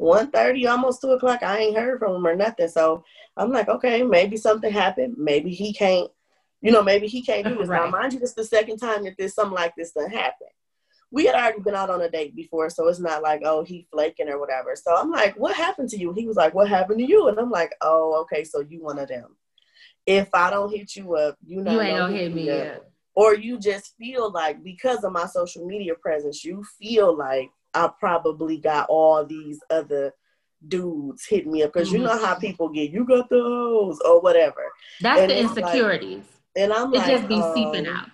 1.30, 0.00 0.70
almost 0.70 1.00
2 1.02 1.10
o'clock. 1.12 1.42
I 1.42 1.58
ain't 1.58 1.76
heard 1.76 1.98
from 1.98 2.16
him 2.16 2.26
or 2.26 2.36
nothing. 2.36 2.68
So 2.68 3.04
I'm 3.36 3.52
like, 3.52 3.68
okay, 3.68 4.02
maybe 4.02 4.36
something 4.36 4.72
happened. 4.72 5.16
Maybe 5.18 5.50
he 5.50 5.72
can't 5.72 6.10
You 6.62 6.72
know, 6.72 6.82
maybe 6.82 7.06
he 7.06 7.22
can't 7.22 7.46
do 7.46 7.56
this. 7.56 7.68
Right. 7.68 7.84
Now, 7.84 7.90
mind 7.90 8.14
you, 8.14 8.18
this 8.18 8.30
is 8.30 8.36
the 8.36 8.44
second 8.44 8.78
time 8.78 9.04
that 9.04 9.16
this 9.18 9.34
something 9.34 9.54
like 9.54 9.74
this 9.76 9.92
done 9.92 10.10
happened. 10.10 10.50
We 11.16 11.24
had 11.24 11.34
already 11.34 11.60
been 11.60 11.74
out 11.74 11.88
on 11.88 12.02
a 12.02 12.10
date 12.10 12.36
before, 12.36 12.68
so 12.68 12.86
it's 12.88 13.00
not 13.00 13.22
like, 13.22 13.40
oh, 13.42 13.64
he 13.64 13.86
flaking 13.90 14.28
or 14.28 14.38
whatever. 14.38 14.76
So 14.76 14.94
I'm 14.94 15.10
like, 15.10 15.34
what 15.36 15.56
happened 15.56 15.88
to 15.90 15.96
you? 15.98 16.12
He 16.12 16.26
was 16.26 16.36
like, 16.36 16.52
what 16.52 16.68
happened 16.68 16.98
to 16.98 17.06
you? 17.06 17.28
And 17.28 17.38
I'm 17.38 17.48
like, 17.50 17.72
oh, 17.80 18.20
okay, 18.20 18.44
so 18.44 18.60
you 18.60 18.82
one 18.82 18.98
of 18.98 19.08
them. 19.08 19.34
If 20.04 20.28
I 20.34 20.50
don't 20.50 20.70
hit 20.70 20.94
you 20.94 21.16
up, 21.16 21.38
you 21.42 21.62
not 21.62 21.72
You 21.72 21.80
ain't 21.80 21.96
gonna 21.96 22.16
hit 22.16 22.34
me 22.34 22.50
up. 22.50 22.84
Or 23.14 23.34
you 23.34 23.58
just 23.58 23.96
feel 23.96 24.30
like 24.30 24.62
because 24.62 25.04
of 25.04 25.12
my 25.12 25.24
social 25.24 25.66
media 25.66 25.94
presence, 25.94 26.44
you 26.44 26.62
feel 26.78 27.16
like 27.16 27.48
I 27.72 27.88
probably 27.98 28.58
got 28.58 28.86
all 28.90 29.24
these 29.24 29.58
other 29.70 30.12
dudes 30.68 31.24
hitting 31.26 31.50
me 31.50 31.62
up 31.62 31.72
because 31.72 31.90
you 31.90 31.98
know 32.00 32.18
how 32.24 32.34
people 32.34 32.68
get 32.68 32.90
you 32.90 33.06
got 33.06 33.30
those 33.30 33.98
or 34.04 34.20
whatever. 34.20 34.70
That's 35.00 35.22
And 35.22 35.30
the 35.30 35.38
it's 35.40 35.54
like- 35.56 35.64
insecurities. 35.64 36.24
And 36.58 36.72
I'm 36.74 36.92
it 36.92 36.98
like, 36.98 37.06
just 37.06 37.28
be 37.28 37.40
um, 37.40 37.52
seeping 37.54 37.86
out. 37.86 38.08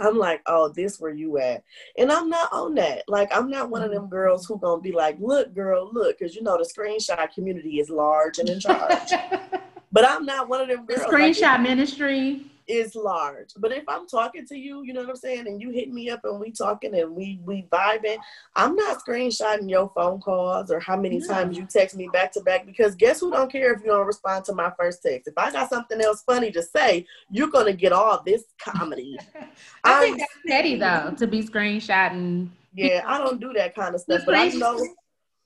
I'm 0.00 0.16
like, 0.16 0.42
oh, 0.46 0.68
this 0.68 0.98
where 0.98 1.12
you 1.12 1.38
at? 1.38 1.62
And 1.98 2.10
I'm 2.10 2.28
not 2.28 2.52
on 2.52 2.74
that. 2.76 3.04
Like, 3.08 3.34
I'm 3.34 3.50
not 3.50 3.70
one 3.70 3.82
of 3.82 3.90
them 3.90 4.04
mm-hmm. 4.04 4.14
girls 4.14 4.46
who 4.46 4.58
gonna 4.58 4.80
be 4.80 4.92
like, 4.92 5.16
look, 5.20 5.54
girl, 5.54 5.90
look, 5.92 6.18
because 6.18 6.34
you 6.34 6.42
know 6.42 6.56
the 6.56 6.68
screenshot 6.68 7.32
community 7.34 7.78
is 7.80 7.90
large 7.90 8.38
and 8.38 8.48
in 8.48 8.60
charge. 8.60 9.10
but 9.92 10.08
I'm 10.08 10.24
not 10.24 10.48
one 10.48 10.60
of 10.60 10.68
them 10.68 10.86
girls. 10.86 11.00
the 11.00 11.06
screenshot 11.06 11.42
like, 11.42 11.62
ministry. 11.62 12.51
Is 12.66 12.94
large. 12.94 13.50
But 13.58 13.72
if 13.72 13.84
I'm 13.88 14.06
talking 14.06 14.46
to 14.46 14.56
you, 14.56 14.82
you 14.84 14.92
know 14.92 15.00
what 15.00 15.10
I'm 15.10 15.16
saying, 15.16 15.46
and 15.46 15.60
you 15.60 15.70
hit 15.70 15.90
me 15.90 16.10
up 16.10 16.20
and 16.24 16.40
we 16.40 16.50
talking 16.52 16.94
and 16.98 17.14
we 17.14 17.40
we 17.44 17.66
vibing, 17.72 18.18
I'm 18.56 18.74
not 18.76 19.04
screenshotting 19.04 19.68
your 19.70 19.90
phone 19.94 20.20
calls 20.20 20.70
or 20.70 20.80
how 20.80 20.96
many 20.96 21.18
No. 21.20 21.26
times 21.26 21.56
you 21.58 21.66
text 21.66 21.96
me 21.96 22.08
back 22.12 22.32
to 22.32 22.40
back 22.42 22.66
because 22.66 22.94
guess 22.94 23.20
who 23.20 23.30
don't 23.30 23.50
care 23.50 23.72
if 23.72 23.80
you 23.80 23.86
don't 23.88 24.06
respond 24.06 24.44
to 24.46 24.54
my 24.54 24.72
first 24.78 25.02
text. 25.02 25.28
If 25.28 25.34
I 25.36 25.50
got 25.50 25.68
something 25.68 26.00
else 26.00 26.22
funny 26.22 26.50
to 26.52 26.62
say, 26.62 27.06
you're 27.30 27.48
gonna 27.48 27.72
get 27.72 27.92
all 27.92 28.22
this 28.24 28.44
comedy. 28.58 29.18
I 29.84 30.00
think 30.00 30.14
I'm 30.14 30.18
that's 30.18 30.32
petty 30.46 30.76
though 30.76 31.14
to 31.18 31.26
be 31.26 31.42
screenshotting. 31.42 32.48
Yeah, 32.74 33.02
I 33.06 33.18
don't 33.18 33.40
do 33.40 33.52
that 33.54 33.74
kind 33.74 33.94
of 33.94 34.00
stuff. 34.00 34.22
But 34.24 34.34
I 34.36 34.48
know 34.48 34.78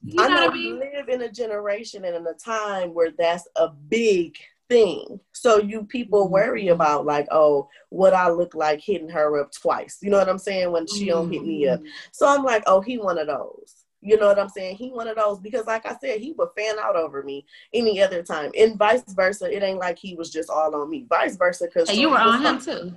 You 0.05 0.23
I 0.23 0.29
know 0.29 0.35
know 0.35 0.41
what 0.43 0.51
I 0.53 0.57
we 0.57 0.73
live 0.73 1.09
in 1.09 1.23
a 1.23 1.31
generation 1.33 2.05
and 2.05 2.15
in 2.17 2.27
a 2.27 2.35
time 2.35 2.95
where 2.95 3.11
that's 3.19 3.49
a 3.57 3.69
big 3.69 4.37
thing. 4.69 5.21
So 5.33 5.59
you 5.59 5.85
people 5.85 6.27
Mhm. 6.27 6.31
worry 6.31 6.69
about 6.69 7.07
like, 7.07 7.27
oh, 7.31 7.69
what 7.91 8.15
I 8.15 8.29
look 8.31 8.55
like 8.55 8.81
hitting 8.81 9.09
her 9.11 9.41
up 9.41 9.53
twice. 9.53 9.99
You 10.03 10.11
know 10.11 10.19
what 10.19 10.29
I'm 10.29 10.39
saying? 10.39 10.73
When 10.73 10.87
she 10.87 11.07
don't 11.07 11.31
hit 11.31 11.45
me 11.45 11.69
up. 11.69 11.81
So 12.13 12.27
I'm 12.27 12.43
like, 12.45 12.63
oh, 12.67 12.81
he 12.81 12.99
one 12.99 13.19
of 13.19 13.27
those. 13.29 13.85
You 14.03 14.17
know 14.19 14.27
what 14.27 14.39
I'm 14.39 14.49
saying? 14.49 14.77
He 14.77 14.91
one 14.91 15.09
of 15.09 15.17
those 15.17 15.41
because, 15.41 15.67
like 15.67 15.85
I 15.87 15.97
said, 16.01 16.21
he 16.21 16.33
would 16.33 16.51
fan 16.57 16.79
out 16.79 16.97
over 16.97 17.23
me 17.23 17.45
any 17.73 18.01
other 18.01 18.23
time, 18.23 18.53
and 18.57 18.79
vice 18.79 19.03
versa. 19.15 19.51
It 19.53 19.63
ain't 19.63 19.81
like 19.81 19.99
he 19.99 20.15
was 20.15 20.31
just 20.31 20.49
all 20.51 20.75
on 20.77 20.89
me. 20.91 21.07
Vice 21.09 21.37
versa, 21.37 21.67
because 21.67 21.91
Hey, 21.91 21.97
you 21.97 22.11
were 22.11 22.19
on 22.21 22.41
him 22.41 22.61
too. 22.61 22.95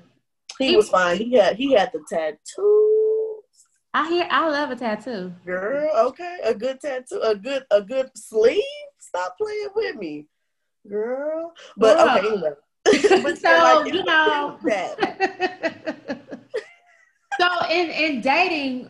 He 0.60 0.76
was 0.76 0.90
fine. 0.90 1.18
He 1.18 1.34
had 1.36 1.56
he 1.56 1.74
had 1.74 1.92
the 1.94 2.04
tattoo. 2.08 3.40
I 3.94 4.08
hear. 4.08 4.28
I 4.30 4.50
love 4.50 4.70
a 4.70 4.76
tattoo. 4.76 5.34
Girl, 5.46 5.90
okay, 6.10 6.40
a 6.44 6.54
good 6.54 6.80
tattoo, 6.80 7.22
a 7.24 7.36
good 7.36 7.64
a 7.72 7.82
good 7.82 8.12
sleeve. 8.16 8.62
Stop 9.00 9.36
playing 9.38 9.70
with 9.74 9.96
me, 9.96 10.28
girl. 10.90 11.54
But 11.78 11.98
Girl. 11.98 12.18
okay, 12.18 12.28
anyway. 12.28 13.24
but 13.24 13.38
So, 13.40 13.50
like, 13.84 13.94
you 13.94 14.04
know- 14.04 14.58
so 17.40 17.48
in 17.70 17.90
in 17.90 18.22
dating, 18.22 18.90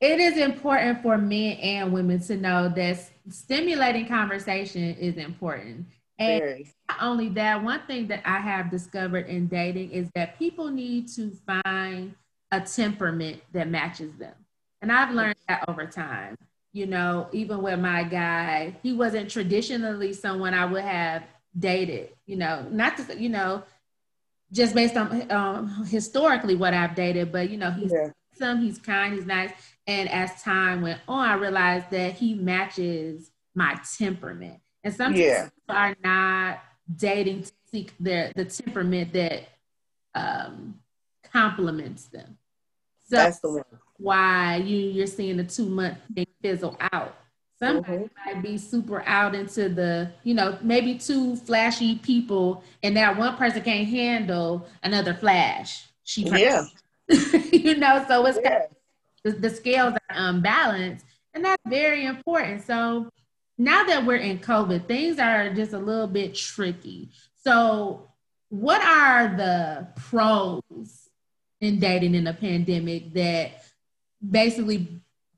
it 0.00 0.20
is 0.20 0.36
important 0.38 1.02
for 1.02 1.18
men 1.18 1.56
and 1.58 1.92
women 1.92 2.20
to 2.20 2.36
know 2.36 2.68
that 2.76 2.98
stimulating 3.30 4.06
conversation 4.06 4.82
is 4.94 5.16
important. 5.16 5.86
And 6.20 6.40
Very. 6.40 6.74
not 6.88 6.98
only 7.02 7.28
that, 7.30 7.62
one 7.62 7.80
thing 7.86 8.08
that 8.08 8.22
I 8.24 8.38
have 8.38 8.70
discovered 8.70 9.26
in 9.28 9.46
dating 9.46 9.90
is 9.92 10.08
that 10.14 10.38
people 10.38 10.68
need 10.68 11.08
to 11.14 11.32
find 11.46 12.14
a 12.50 12.60
temperament 12.60 13.40
that 13.52 13.68
matches 13.68 14.12
them. 14.16 14.34
And 14.82 14.90
I've 14.92 15.14
learned 15.14 15.36
that 15.48 15.64
over 15.68 15.86
time. 15.86 16.36
You 16.72 16.86
know, 16.86 17.28
even 17.32 17.62
with 17.62 17.78
my 17.80 18.02
guy, 18.04 18.76
he 18.82 18.92
wasn't 18.92 19.30
traditionally 19.30 20.12
someone 20.12 20.54
I 20.54 20.64
would 20.64 20.82
have 20.84 21.22
dated, 21.58 22.10
you 22.26 22.36
know, 22.36 22.66
not 22.70 22.96
to, 22.96 23.20
you 23.20 23.28
know, 23.28 23.62
just 24.52 24.74
based 24.74 24.96
on 24.96 25.30
um, 25.30 25.84
historically 25.86 26.54
what 26.54 26.74
I've 26.74 26.94
dated, 26.94 27.32
but 27.32 27.50
you 27.50 27.56
know, 27.56 27.70
he's 27.70 27.92
Yeah. 27.92 28.10
some, 28.34 28.60
he's 28.60 28.78
kind, 28.78 29.14
he's 29.14 29.26
nice. 29.26 29.50
And 29.86 30.08
as 30.08 30.42
time 30.42 30.82
went 30.82 31.00
on, 31.08 31.28
I 31.28 31.34
realized 31.34 31.90
that 31.90 32.14
he 32.14 32.34
matches 32.34 33.30
my 33.54 33.78
temperament. 33.98 34.60
And 34.84 34.94
sometimes 34.94 35.18
Yeah. 35.20 35.44
people 35.44 35.76
are 35.76 35.96
not 36.02 36.60
dating 36.94 37.42
to 37.44 37.52
seek 37.70 37.92
their 37.98 38.32
the 38.34 38.44
temperament 38.44 39.12
that 39.12 39.48
um, 40.14 40.80
complements 41.32 42.04
them. 42.06 42.38
So 43.08 43.16
That's 43.16 43.40
the 43.40 43.48
one. 43.50 43.64
why 43.96 44.56
you 44.56 44.76
you're 44.76 45.06
seeing 45.06 45.36
the 45.36 45.44
two 45.44 45.66
month 45.66 45.98
thing 46.14 46.26
fizzle 46.42 46.76
out. 46.92 47.16
Some 47.60 47.82
Mhm. 47.82 48.10
might 48.24 48.42
be 48.42 48.56
super 48.56 49.02
out 49.06 49.34
into 49.34 49.68
the, 49.68 50.12
you 50.22 50.34
know, 50.34 50.58
maybe 50.62 50.96
two 50.96 51.34
flashy 51.36 51.96
people, 51.96 52.62
and 52.82 52.96
that 52.96 53.16
one 53.16 53.36
person 53.36 53.62
can't 53.62 53.88
handle 53.88 54.66
another 54.82 55.14
flash. 55.14 55.86
She, 56.04 56.22
Yeah. 56.22 56.66
you 57.52 57.76
know, 57.76 58.04
so 58.06 58.24
it's 58.26 58.38
Yeah. 58.42 58.66
the, 59.24 59.32
the 59.32 59.50
scales 59.50 59.94
are 59.94 60.16
unbalanced, 60.16 61.04
and 61.34 61.44
that's 61.44 61.62
very 61.66 62.04
important. 62.04 62.62
So 62.62 63.10
now 63.56 63.84
that 63.84 64.06
we're 64.06 64.16
in 64.16 64.38
COVID, 64.38 64.86
things 64.86 65.18
are 65.18 65.52
just 65.52 65.72
a 65.72 65.78
little 65.78 66.06
bit 66.06 66.34
tricky. 66.36 67.10
So, 67.34 68.08
what 68.50 68.80
are 68.82 69.36
the 69.36 69.88
pros 69.96 71.08
in 71.60 71.78
dating 71.80 72.14
in 72.14 72.26
a 72.28 72.32
pandemic 72.32 73.12
that 73.14 73.64
basically 74.30 74.88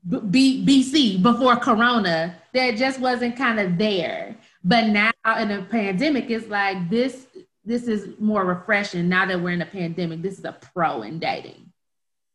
B- 0.09 0.65
BC 0.65 1.21
before 1.21 1.55
Corona 1.57 2.35
that 2.53 2.75
just 2.75 2.99
wasn't 2.99 3.37
kind 3.37 3.59
of 3.59 3.77
there, 3.77 4.35
but 4.63 4.87
now 4.87 5.11
in 5.39 5.51
a 5.51 5.63
pandemic, 5.63 6.29
it's 6.29 6.47
like 6.47 6.89
this. 6.89 7.27
This 7.63 7.87
is 7.87 8.19
more 8.19 8.43
refreshing 8.43 9.07
now 9.07 9.27
that 9.27 9.39
we're 9.39 9.51
in 9.51 9.61
a 9.61 9.67
pandemic. 9.67 10.23
This 10.23 10.39
is 10.39 10.45
a 10.45 10.57
pro 10.73 11.03
in 11.03 11.19
dating. 11.19 11.71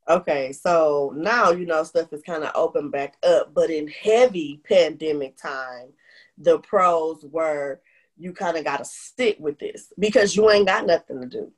Okay, 0.09 0.53
so 0.53 1.13
now 1.17 1.51
you 1.51 1.67
know 1.67 1.83
stuff 1.83 2.13
is 2.13 2.23
kind 2.23 2.45
of 2.45 2.53
open 2.55 2.91
back 2.91 3.17
up, 3.27 3.53
but 3.53 3.71
in 3.71 3.89
heavy 3.89 4.61
pandemic 4.69 5.37
time, 5.37 5.89
the 6.39 6.61
pros 6.61 7.25
were 7.25 7.81
you 8.17 8.33
kind 8.33 8.57
of 8.57 8.65
got 8.65 8.79
to 8.79 8.85
stick 8.85 9.37
with 9.41 9.59
this 9.59 9.93
because 9.99 10.37
you 10.37 10.51
ain't 10.51 10.67
got 10.67 10.87
nothing 10.87 11.21
to 11.21 11.27
do. 11.27 11.53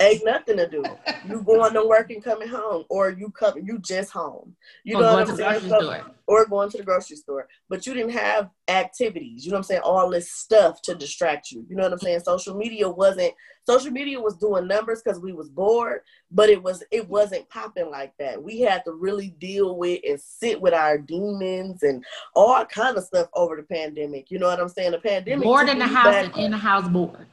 Ain't 0.00 0.24
nothing 0.24 0.56
to 0.58 0.68
do. 0.68 0.84
You 1.28 1.42
going 1.42 1.72
to 1.74 1.86
work 1.86 2.10
and 2.10 2.22
coming 2.22 2.48
home, 2.48 2.84
or 2.88 3.10
you 3.10 3.30
come 3.30 3.54
you 3.62 3.78
just 3.78 4.10
home. 4.10 4.54
You 4.84 4.96
Or 4.96 5.02
know 5.02 5.12
what 5.14 5.30
I'm 5.30 5.36
saying? 5.36 5.68
So- 5.68 6.04
or 6.28 6.44
going 6.46 6.68
to 6.68 6.76
the 6.78 6.82
grocery 6.82 7.16
store, 7.16 7.46
but 7.68 7.86
you 7.86 7.94
didn't 7.94 8.10
have 8.10 8.50
activities. 8.66 9.44
You 9.44 9.52
know 9.52 9.56
what 9.56 9.58
I'm 9.58 9.64
saying? 9.64 9.82
All 9.82 10.10
this 10.10 10.30
stuff 10.32 10.82
to 10.82 10.94
distract 10.94 11.52
you. 11.52 11.64
You 11.68 11.76
know 11.76 11.84
what 11.84 11.92
I'm 11.92 11.98
saying? 12.00 12.20
Social 12.20 12.56
media 12.56 12.88
wasn't. 12.88 13.32
Social 13.64 13.92
media 13.92 14.20
was 14.20 14.36
doing 14.36 14.66
numbers 14.66 15.02
because 15.02 15.20
we 15.20 15.32
was 15.32 15.48
bored, 15.48 16.00
but 16.30 16.48
it 16.48 16.60
was 16.62 16.82
it 16.90 17.08
wasn't 17.08 17.48
popping 17.48 17.90
like 17.90 18.12
that. 18.18 18.42
We 18.42 18.60
had 18.60 18.84
to 18.86 18.92
really 18.92 19.30
deal 19.38 19.76
with 19.76 20.00
and 20.06 20.20
sit 20.20 20.60
with 20.60 20.74
our 20.74 20.98
demons 20.98 21.82
and 21.82 22.04
all 22.34 22.64
kind 22.64 22.96
of 22.96 23.04
stuff 23.04 23.28
over 23.34 23.56
the 23.56 23.62
pandemic. 23.62 24.30
You 24.30 24.38
know 24.38 24.46
what 24.48 24.60
I'm 24.60 24.68
saying? 24.68 24.92
The 24.92 24.98
pandemic 24.98 25.44
Bored 25.44 25.68
in 25.68 25.78
the 25.78 25.86
house 25.86 26.14
and 26.14 26.36
in 26.36 26.50
the 26.50 26.56
house 26.58 26.88
bored. 26.88 27.26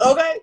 Okay. 0.00 0.38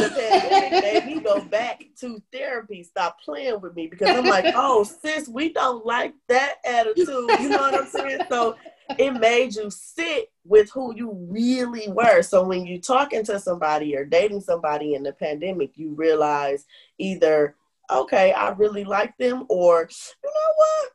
Made 0.00 1.06
me 1.06 1.20
go 1.20 1.40
back 1.40 1.84
to 2.00 2.22
therapy. 2.32 2.82
Stop 2.82 3.20
playing 3.20 3.60
with 3.60 3.74
me 3.74 3.86
because 3.86 4.08
I'm 4.08 4.26
like, 4.26 4.54
oh, 4.56 4.84
sis, 4.84 5.28
we 5.28 5.52
don't 5.52 5.84
like 5.84 6.14
that 6.28 6.56
attitude. 6.64 7.06
You 7.06 7.48
know 7.48 7.58
what 7.58 7.74
I'm 7.74 7.86
saying? 7.86 8.20
So 8.28 8.56
it 8.98 9.12
made 9.12 9.54
you 9.54 9.70
sit 9.70 10.30
with 10.44 10.70
who 10.70 10.94
you 10.94 11.12
really 11.28 11.88
were. 11.88 12.22
So 12.22 12.44
when 12.44 12.66
you're 12.66 12.80
talking 12.80 13.24
to 13.24 13.38
somebody 13.38 13.96
or 13.96 14.04
dating 14.04 14.40
somebody 14.40 14.94
in 14.94 15.02
the 15.02 15.12
pandemic, 15.12 15.76
you 15.76 15.94
realize 15.94 16.64
either, 16.98 17.54
okay, 17.90 18.32
I 18.32 18.50
really 18.50 18.84
like 18.84 19.16
them, 19.18 19.44
or 19.48 19.88
you 20.22 20.30
know 20.30 20.52
what? 20.56 20.92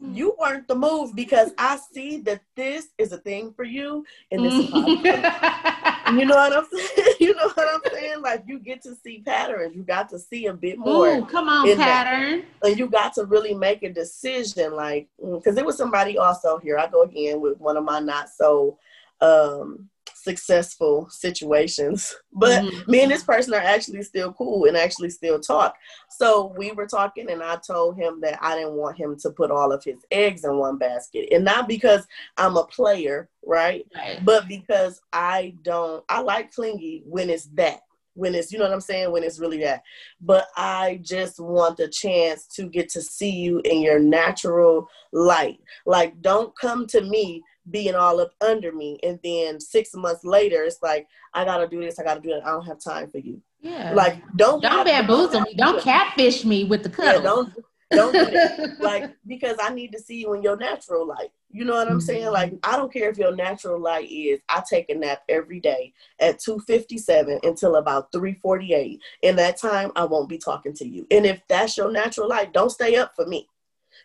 Hmm. 0.00 0.14
You 0.14 0.36
weren't 0.38 0.68
the 0.68 0.74
move 0.74 1.14
because 1.14 1.50
I 1.58 1.78
see 1.92 2.18
that 2.22 2.42
this 2.56 2.88
is 2.96 3.12
a 3.12 3.18
thing 3.18 3.52
for 3.52 3.64
you 3.64 4.04
and 4.30 4.44
this 4.44 4.54
is. 4.54 4.70
You 6.18 6.26
know 6.26 6.36
what 6.36 6.52
I'm 6.52 6.66
saying? 6.72 7.06
You 7.20 7.34
know 7.34 7.48
what 7.50 7.68
I'm 7.68 7.92
saying? 7.92 8.22
Like 8.22 8.44
you 8.46 8.58
get 8.58 8.82
to 8.82 8.94
see 8.94 9.20
patterns. 9.20 9.76
You 9.76 9.82
got 9.82 10.08
to 10.08 10.18
see 10.18 10.46
a 10.46 10.54
bit 10.54 10.78
more. 10.78 11.08
Ooh, 11.08 11.26
come 11.26 11.48
on, 11.50 11.68
in 11.68 11.76
that. 11.76 12.06
pattern. 12.06 12.44
And 12.62 12.78
you 12.78 12.88
got 12.88 13.12
to 13.14 13.24
really 13.24 13.52
make 13.52 13.82
a 13.82 13.92
decision. 13.92 14.74
Like, 14.74 15.08
because 15.22 15.54
there 15.54 15.66
was 15.66 15.76
somebody 15.76 16.16
also 16.16 16.58
here. 16.58 16.78
I 16.78 16.86
go 16.86 17.02
again 17.02 17.40
with 17.40 17.58
one 17.58 17.76
of 17.76 17.84
my 17.84 18.00
not 18.00 18.30
so 18.30 18.78
um 19.20 19.90
successful 20.22 21.08
situations. 21.10 22.14
But 22.32 22.62
Mhm. 22.62 22.88
me 22.88 23.02
and 23.02 23.10
this 23.10 23.24
person 23.24 23.54
are 23.54 23.60
actually 23.60 24.02
still 24.02 24.32
cool 24.32 24.66
and 24.66 24.76
actually 24.76 25.10
still 25.10 25.40
talk. 25.40 25.74
So 26.10 26.54
we 26.56 26.72
were 26.72 26.86
talking, 26.86 27.30
and 27.30 27.42
I 27.42 27.56
told 27.56 27.96
him 27.96 28.20
that 28.20 28.38
I 28.40 28.54
didn't 28.56 28.74
want 28.74 28.96
him 28.96 29.16
to 29.18 29.30
put 29.30 29.50
all 29.50 29.72
of 29.72 29.82
his 29.84 29.98
eggs 30.10 30.44
in 30.44 30.56
one 30.56 30.78
basket. 30.78 31.28
And 31.32 31.44
not 31.44 31.68
because 31.68 32.06
I'm 32.36 32.56
a 32.56 32.64
player, 32.64 33.28
right? 33.44 33.86
Right. 33.94 34.24
but 34.24 34.46
because 34.48 35.00
I 35.12 35.54
don't, 35.62 36.04
I 36.08 36.20
like 36.20 36.52
clingy 36.52 37.02
when 37.06 37.30
it's 37.30 37.46
that. 37.54 37.80
when 38.14 38.34
it's 38.34 38.50
you 38.52 38.58
know 38.58 38.64
what 38.64 38.74
I'm 38.74 38.80
saying 38.80 39.10
when 39.12 39.22
it's 39.22 39.38
really 39.38 39.58
that. 39.58 39.82
But 40.20 40.48
I 40.56 40.98
just 41.02 41.38
want 41.38 41.76
the 41.76 41.88
chance 41.88 42.46
to 42.56 42.68
get 42.68 42.88
to 42.90 43.00
see 43.00 43.30
you 43.30 43.60
in 43.64 43.80
your 43.80 44.00
natural 44.00 44.88
light. 45.12 45.60
Like 45.86 46.20
don't 46.20 46.52
come 46.58 46.86
to 46.88 47.02
me 47.02 47.42
being 47.70 47.94
all 47.94 48.20
up 48.20 48.32
under 48.40 48.72
me 48.72 48.98
and 49.02 49.18
then 49.22 49.60
six 49.60 49.94
months 49.94 50.24
later 50.24 50.64
it's 50.64 50.82
like 50.82 51.06
I 51.34 51.44
gotta 51.44 51.68
do 51.68 51.80
this, 51.80 51.98
I 51.98 52.04
gotta 52.04 52.20
do 52.20 52.32
it. 52.32 52.42
I 52.44 52.50
don't 52.50 52.66
have 52.66 52.80
time 52.80 53.10
for 53.10 53.18
you. 53.18 53.40
Yeah. 53.60 53.92
Like 53.94 54.22
don't 54.36 54.62
don't 54.62 54.84
bamboozle 54.84 55.42
me. 55.42 55.54
Don't 55.54 55.82
catfish 55.82 56.44
me 56.44 56.64
with 56.64 56.82
the 56.82 56.90
cuddle. 56.90 57.20
Yeah, 57.20 57.22
don't 57.22 57.54
don't 57.90 58.12
do 58.12 58.26
it. 58.32 58.70
like 58.80 59.14
because 59.26 59.56
I 59.60 59.70
need 59.70 59.92
to 59.92 59.98
see 59.98 60.20
you 60.20 60.32
in 60.34 60.42
your 60.42 60.56
natural 60.56 61.06
light. 61.06 61.30
You 61.50 61.64
know 61.64 61.74
what 61.74 61.90
I'm 61.90 62.00
saying? 62.00 62.24
Mm-hmm. 62.24 62.32
Like 62.32 62.52
I 62.62 62.76
don't 62.76 62.92
care 62.92 63.10
if 63.10 63.18
your 63.18 63.34
natural 63.34 63.80
light 63.80 64.08
is 64.10 64.40
I 64.48 64.62
take 64.68 64.88
a 64.90 64.94
nap 64.94 65.22
every 65.28 65.60
day 65.60 65.92
at 66.20 66.38
2:57 66.38 67.40
until 67.42 67.76
about 67.76 68.12
3:48. 68.12 68.98
In 69.22 69.36
that 69.36 69.58
time 69.58 69.92
I 69.96 70.04
won't 70.04 70.28
be 70.28 70.38
talking 70.38 70.72
to 70.74 70.86
you. 70.86 71.06
And 71.10 71.26
if 71.26 71.42
that's 71.48 71.76
your 71.76 71.90
natural 71.90 72.28
light, 72.28 72.52
don't 72.52 72.70
stay 72.70 72.96
up 72.96 73.12
for 73.16 73.26
me. 73.26 73.48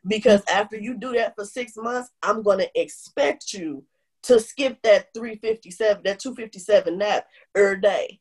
Because 0.07 0.41
after 0.51 0.77
you 0.77 0.95
do 0.95 1.13
that 1.13 1.35
for 1.35 1.45
6 1.45 1.73
months, 1.77 2.11
I'm 2.21 2.43
going 2.43 2.59
to 2.59 2.69
expect 2.79 3.53
you 3.53 3.83
to 4.23 4.39
skip 4.39 4.81
that 4.83 5.13
357 5.13 6.03
that 6.03 6.19
257 6.19 6.97
nap 6.97 7.27
every 7.55 7.79
day. 7.79 8.19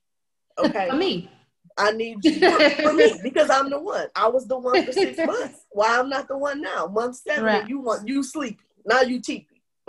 Okay? 0.58 0.88
For 0.90 0.96
me. 0.96 1.30
I 1.76 1.90
need 1.90 2.24
you 2.24 2.34
for, 2.82 2.92
me 2.92 3.14
because 3.22 3.50
I'm 3.50 3.68
the 3.68 3.80
one. 3.80 4.06
I 4.14 4.28
was 4.28 4.46
the 4.46 4.56
one 4.56 4.84
for 4.84 4.92
six 4.92 5.18
months. 5.18 5.64
Why 5.70 5.98
I'm 5.98 6.08
not 6.08 6.28
the 6.28 6.38
one 6.38 6.60
now? 6.62 6.86
Month 6.86 7.16
seven, 7.16 7.44
Right. 7.44 7.68
you 7.68 7.80
want 7.80 8.06
you 8.06 8.22
sleepy. 8.22 8.60
Now 8.86 9.00
you 9.00 9.20
teepee. 9.20 9.60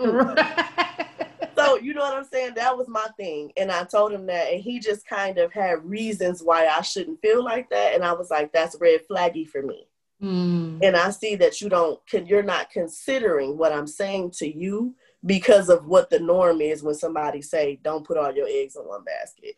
So 1.56 1.78
you 1.78 1.94
know 1.94 2.02
what 2.02 2.14
I'm 2.14 2.24
saying? 2.24 2.52
That 2.56 2.76
was 2.76 2.86
my 2.86 3.06
thing. 3.16 3.50
And 3.56 3.72
I 3.72 3.84
told 3.84 4.12
him 4.12 4.26
that 4.26 4.52
and 4.52 4.62
he 4.62 4.78
just 4.78 5.06
kind 5.06 5.38
of 5.38 5.52
had 5.52 5.84
reasons 5.88 6.42
why 6.42 6.66
I 6.66 6.82
shouldn't 6.82 7.22
feel 7.22 7.42
like 7.42 7.70
that. 7.70 7.94
And 7.94 8.04
I 8.04 8.12
was 8.12 8.30
like, 8.30 8.52
that's 8.52 8.76
red 8.78 9.00
flaggy 9.10 9.48
for 9.48 9.62
me. 9.62 9.86
Mm. 10.22 10.78
And 10.82 10.96
I 10.96 11.10
see 11.10 11.36
that 11.36 11.60
you 11.60 11.68
don't 11.68 12.00
can 12.06 12.26
you're 12.26 12.42
not 12.42 12.70
considering 12.70 13.58
what 13.58 13.72
I'm 13.72 13.86
saying 13.86 14.30
to 14.38 14.46
you 14.46 14.94
because 15.24 15.68
of 15.68 15.86
what 15.86 16.08
the 16.08 16.18
norm 16.18 16.60
is 16.60 16.82
when 16.82 16.94
somebody 16.94 17.42
say 17.42 17.78
don't 17.82 18.06
put 18.06 18.16
all 18.16 18.34
your 18.34 18.48
eggs 18.48 18.76
in 18.76 18.82
one 18.82 19.04
basket. 19.04 19.56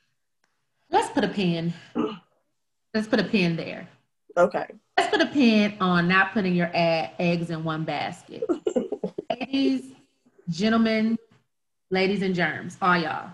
Let's 0.90 1.10
put 1.10 1.24
a 1.24 1.28
pin. 1.28 1.72
Let's 2.94 3.06
put 3.06 3.20
a 3.20 3.24
pin 3.24 3.56
there. 3.56 3.88
Okay. 4.36 4.66
Let's 4.96 5.10
put 5.10 5.20
a 5.20 5.26
pin 5.26 5.76
on 5.80 6.08
not 6.08 6.32
putting 6.32 6.54
your 6.54 6.70
a- 6.74 7.12
eggs 7.18 7.50
in 7.50 7.62
one 7.62 7.84
basket. 7.84 8.44
ladies, 9.30 9.92
gentlemen, 10.48 11.18
ladies 11.90 12.22
and 12.22 12.34
germs, 12.34 12.78
all 12.80 12.96
y'all. 12.96 13.30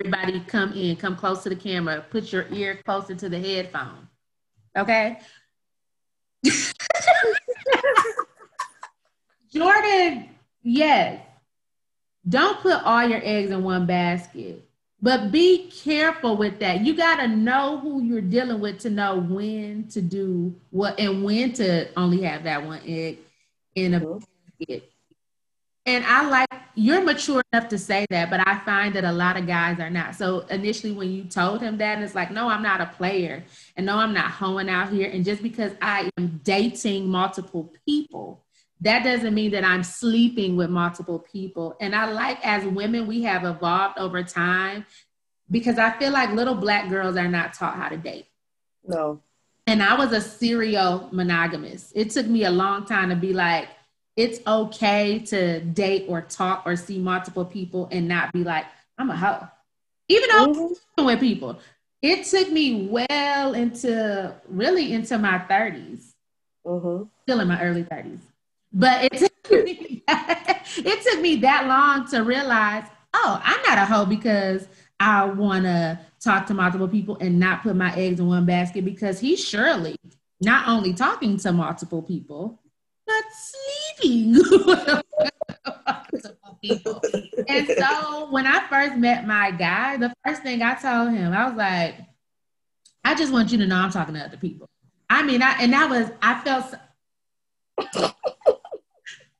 Everybody 0.00 0.40
come 0.40 0.72
in, 0.72 0.96
come 0.96 1.16
close 1.16 1.42
to 1.44 1.48
the 1.48 1.56
camera, 1.56 2.04
put 2.10 2.32
your 2.32 2.46
ear 2.50 2.80
closer 2.84 3.14
to 3.14 3.28
the 3.28 3.38
headphone. 3.38 4.08
Okay? 4.76 5.18
Jordan, 9.52 10.28
yes. 10.62 11.20
Don't 12.28 12.60
put 12.60 12.82
all 12.84 13.06
your 13.08 13.20
eggs 13.22 13.50
in 13.50 13.62
one 13.64 13.86
basket. 13.86 14.68
But 15.00 15.32
be 15.32 15.68
careful 15.70 16.36
with 16.36 16.60
that. 16.60 16.82
You 16.82 16.94
got 16.96 17.16
to 17.16 17.26
know 17.26 17.78
who 17.78 18.02
you're 18.02 18.20
dealing 18.20 18.60
with 18.60 18.78
to 18.80 18.90
know 18.90 19.16
when 19.18 19.88
to 19.88 20.00
do 20.00 20.54
what 20.70 20.98
and 21.00 21.24
when 21.24 21.52
to 21.54 21.88
only 21.98 22.22
have 22.22 22.44
that 22.44 22.64
one 22.64 22.80
egg 22.86 23.18
in 23.74 23.94
a 23.94 24.00
Mhm. 24.00 24.24
basket. 24.60 24.92
And 25.84 26.04
I 26.04 26.28
like 26.28 26.48
you're 26.74 27.02
mature 27.02 27.42
enough 27.52 27.68
to 27.68 27.78
say 27.78 28.06
that, 28.10 28.30
but 28.30 28.46
I 28.46 28.58
find 28.60 28.94
that 28.94 29.04
a 29.04 29.12
lot 29.12 29.36
of 29.36 29.46
guys 29.46 29.78
are 29.80 29.90
not. 29.90 30.14
So 30.14 30.40
initially, 30.50 30.92
when 30.92 31.10
you 31.10 31.24
told 31.24 31.60
him 31.60 31.76
that, 31.78 32.00
it's 32.00 32.14
like, 32.14 32.30
no, 32.30 32.48
I'm 32.48 32.62
not 32.62 32.80
a 32.80 32.86
player, 32.86 33.44
and 33.76 33.84
no, 33.86 33.96
I'm 33.96 34.14
not 34.14 34.30
hoeing 34.30 34.70
out 34.70 34.90
here. 34.90 35.10
And 35.10 35.24
just 35.24 35.42
because 35.42 35.72
I 35.82 36.10
am 36.18 36.40
dating 36.44 37.08
multiple 37.08 37.72
people, 37.86 38.44
that 38.80 39.04
doesn't 39.04 39.34
mean 39.34 39.52
that 39.52 39.64
I'm 39.64 39.82
sleeping 39.82 40.56
with 40.56 40.70
multiple 40.70 41.18
people. 41.18 41.76
And 41.80 41.94
I 41.94 42.10
like 42.10 42.44
as 42.44 42.64
women, 42.64 43.06
we 43.06 43.22
have 43.22 43.44
evolved 43.44 43.98
over 43.98 44.22
time 44.22 44.86
because 45.50 45.78
I 45.78 45.90
feel 45.98 46.10
like 46.10 46.30
little 46.30 46.54
black 46.54 46.88
girls 46.88 47.16
are 47.16 47.28
not 47.28 47.54
taught 47.54 47.76
how 47.76 47.88
to 47.88 47.96
date. 47.96 48.26
No. 48.84 49.20
And 49.68 49.82
I 49.82 49.94
was 49.96 50.12
a 50.12 50.20
serial 50.20 51.08
monogamous. 51.12 51.92
It 51.94 52.10
took 52.10 52.26
me 52.26 52.44
a 52.44 52.50
long 52.50 52.84
time 52.84 53.10
to 53.10 53.16
be 53.16 53.32
like, 53.32 53.68
it's 54.16 54.40
okay 54.46 55.18
to 55.20 55.60
date 55.60 56.06
or 56.08 56.20
talk 56.22 56.62
or 56.66 56.76
see 56.76 56.98
multiple 56.98 57.44
people 57.44 57.88
and 57.90 58.06
not 58.08 58.32
be 58.32 58.44
like, 58.44 58.66
I'm 58.98 59.10
a 59.10 59.16
hoe. 59.16 59.48
Even 60.08 60.28
though 60.30 60.44
I'm 60.44 60.54
Mhm. 60.54 61.06
with 61.06 61.20
people. 61.20 61.58
It 62.02 62.26
took 62.26 62.50
me 62.50 62.88
well 62.88 63.54
into 63.54 64.34
really 64.48 64.92
into 64.92 65.16
my 65.18 65.38
30s 65.38 66.14
Mhm. 66.66 67.08
still 67.22 67.40
in 67.40 67.48
my 67.48 67.62
early 67.62 67.84
30s. 67.84 68.20
But 68.72 69.04
it 69.04 69.18
took, 69.18 69.32
me, 69.64 70.02
it 70.08 71.02
took 71.02 71.20
me 71.20 71.36
that 71.36 71.66
long 71.66 72.06
to 72.08 72.20
realize, 72.20 72.84
oh, 73.14 73.40
I'm 73.42 73.62
not 73.62 73.78
a 73.78 73.84
hoe 73.84 74.04
because 74.04 74.66
I 74.98 75.24
want 75.24 75.64
to 75.64 75.98
talk 76.20 76.46
to 76.46 76.54
multiple 76.54 76.88
people 76.88 77.16
and 77.20 77.38
not 77.38 77.62
put 77.62 77.76
my 77.76 77.94
eggs 77.94 78.20
in 78.20 78.26
one 78.26 78.46
basket 78.46 78.84
because 78.84 79.20
he's 79.20 79.42
surely 79.42 79.96
not 80.40 80.68
only 80.68 80.92
talking 80.92 81.36
to 81.38 81.52
multiple 81.52 82.02
people, 82.02 82.61
but 83.06 83.24
sleeping 84.00 84.34
people. 86.62 87.00
And 87.48 87.66
so 87.66 88.30
when 88.30 88.46
I 88.46 88.66
first 88.68 88.96
met 88.96 89.26
my 89.26 89.50
guy, 89.50 89.96
the 89.96 90.14
first 90.24 90.42
thing 90.42 90.62
I 90.62 90.74
told 90.74 91.10
him, 91.12 91.32
I 91.32 91.46
was 91.48 91.56
like, 91.56 91.96
I 93.04 93.14
just 93.16 93.32
want 93.32 93.50
you 93.50 93.58
to 93.58 93.66
know 93.66 93.76
I'm 93.76 93.90
talking 93.90 94.14
to 94.14 94.20
other 94.24 94.36
people. 94.36 94.68
I 95.10 95.22
mean, 95.24 95.42
I 95.42 95.56
and 95.60 95.72
that 95.72 95.90
was 95.90 96.08
I 96.22 96.40
felt 96.40 96.74
so, 97.92 98.10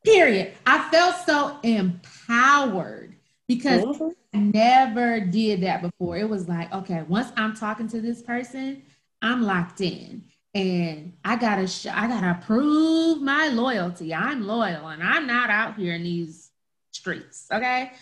period. 0.05 0.55
I 0.67 0.89
felt 0.91 1.15
so 1.25 1.59
empowered 1.63 3.17
because 3.49 3.83
Mhm. 3.85 4.15
I 4.35 4.39
never 4.39 5.21
did 5.21 5.61
that 5.63 5.83
before. 5.83 6.17
It 6.17 6.29
was 6.29 6.49
like, 6.49 6.73
okay, 6.73 7.03
once 7.03 7.31
I'm 7.37 7.55
talking 7.55 7.87
to 7.89 8.01
this 8.01 8.23
person, 8.23 8.83
I'm 9.23 9.43
locked 9.43 9.81
in. 9.81 10.25
And 10.55 11.15
I 11.25 11.37
gotta 11.37 11.67
sh- 11.67 11.87
I 11.87 12.07
gotta 12.09 12.39
prove 12.45 13.23
my 13.23 13.49
loyalty. 13.49 14.15
I'm 14.15 14.47
loyal 14.47 14.89
and 14.89 15.03
I'm 15.03 15.27
not 15.27 15.49
out 15.51 15.77
here 15.77 15.95
in 15.95 16.03
these 16.03 16.51
streets. 16.91 17.47
Okay. 17.51 17.93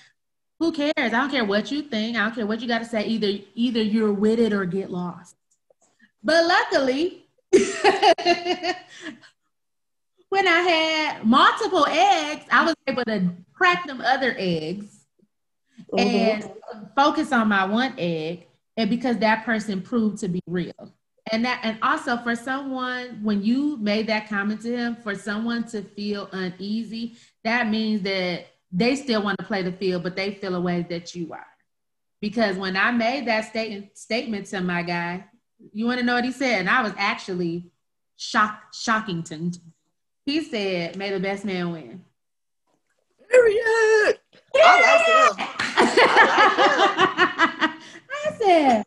Who 0.59 0.73
cares? 0.73 0.93
I 0.97 1.09
don't 1.09 1.31
care 1.31 1.45
what 1.45 1.71
you 1.71 1.83
think. 1.83 2.17
I 2.17 2.25
don't 2.25 2.35
care 2.35 2.47
what 2.47 2.61
you 2.61 2.67
gotta 2.69 2.85
say. 2.85 3.05
Either 3.07 3.45
either 3.55 3.81
you're 3.83 4.13
with 4.13 4.41
it 4.41 4.53
or 4.53 4.65
get 4.65 4.91
lost. 4.91 5.37
But 6.25 6.45
luckily, 6.47 7.25
when 10.29 10.47
I 10.47 10.61
had 10.61 11.25
multiple 11.25 11.87
eggs, 11.89 12.45
I 12.51 12.65
was 12.65 12.75
able 12.87 13.05
to 13.05 13.31
crack 13.53 13.87
them 13.87 14.01
other 14.01 14.35
eggs 14.39 15.07
Mhm. 15.93 15.99
and 16.01 16.51
focus 16.95 17.33
on 17.33 17.49
my 17.49 17.65
one 17.65 17.95
egg 17.97 18.47
and 18.77 18.91
because 18.91 19.19
that 19.19 19.45
person 19.45 19.81
proved 19.83 20.19
to 20.19 20.29
be 20.29 20.41
real 20.47 20.93
and 21.33 21.45
that 21.45 21.61
and 21.63 21.79
also 21.83 22.17
for 22.19 22.35
someone 22.35 23.21
when 23.23 23.43
you 23.43 23.77
made 23.79 24.07
that 24.07 24.29
comment 24.29 24.61
to 24.63 24.77
him 24.77 24.97
for 24.97 25.15
someone 25.15 25.65
to 25.65 25.83
feel 25.83 26.29
uneasy 26.33 27.17
that 27.45 27.69
means 27.69 28.03
that 28.03 28.47
they 28.73 28.95
still 28.95 29.23
want 29.23 29.39
to 29.39 29.45
play 29.45 29.63
the 29.63 29.73
field 29.73 30.03
but 30.03 30.17
they 30.17 30.35
feel 30.35 30.55
a 30.55 30.61
way 30.61 30.87
that 30.89 31.15
you 31.15 31.33
are. 31.33 31.47
Because 32.21 32.57
when 32.57 32.77
i 32.77 32.91
made 32.91 33.27
that 33.27 33.45
statement 33.47 33.97
statement 33.97 34.47
to 34.47 34.61
my 34.61 34.83
guy 34.83 35.25
you 35.73 35.87
want 35.87 35.99
to 35.99 36.07
know 36.07 36.15
what 36.15 36.25
he 36.25 36.33
said? 36.33 36.61
And 36.61 36.71
i 36.71 36.83
was 36.83 36.93
actually 36.97 37.71
shocked 38.17 38.75
shockington 38.75 39.57
he 40.27 40.43
said 40.45 40.97
may 40.97 41.11
the 41.11 41.21
best 41.21 41.45
man 41.45 41.73
win. 41.73 42.05
Period. 43.29 44.19
I 44.57 44.81
like 44.87 45.07
him. 45.07 45.47
I 48.11 48.33
said, 48.39 48.85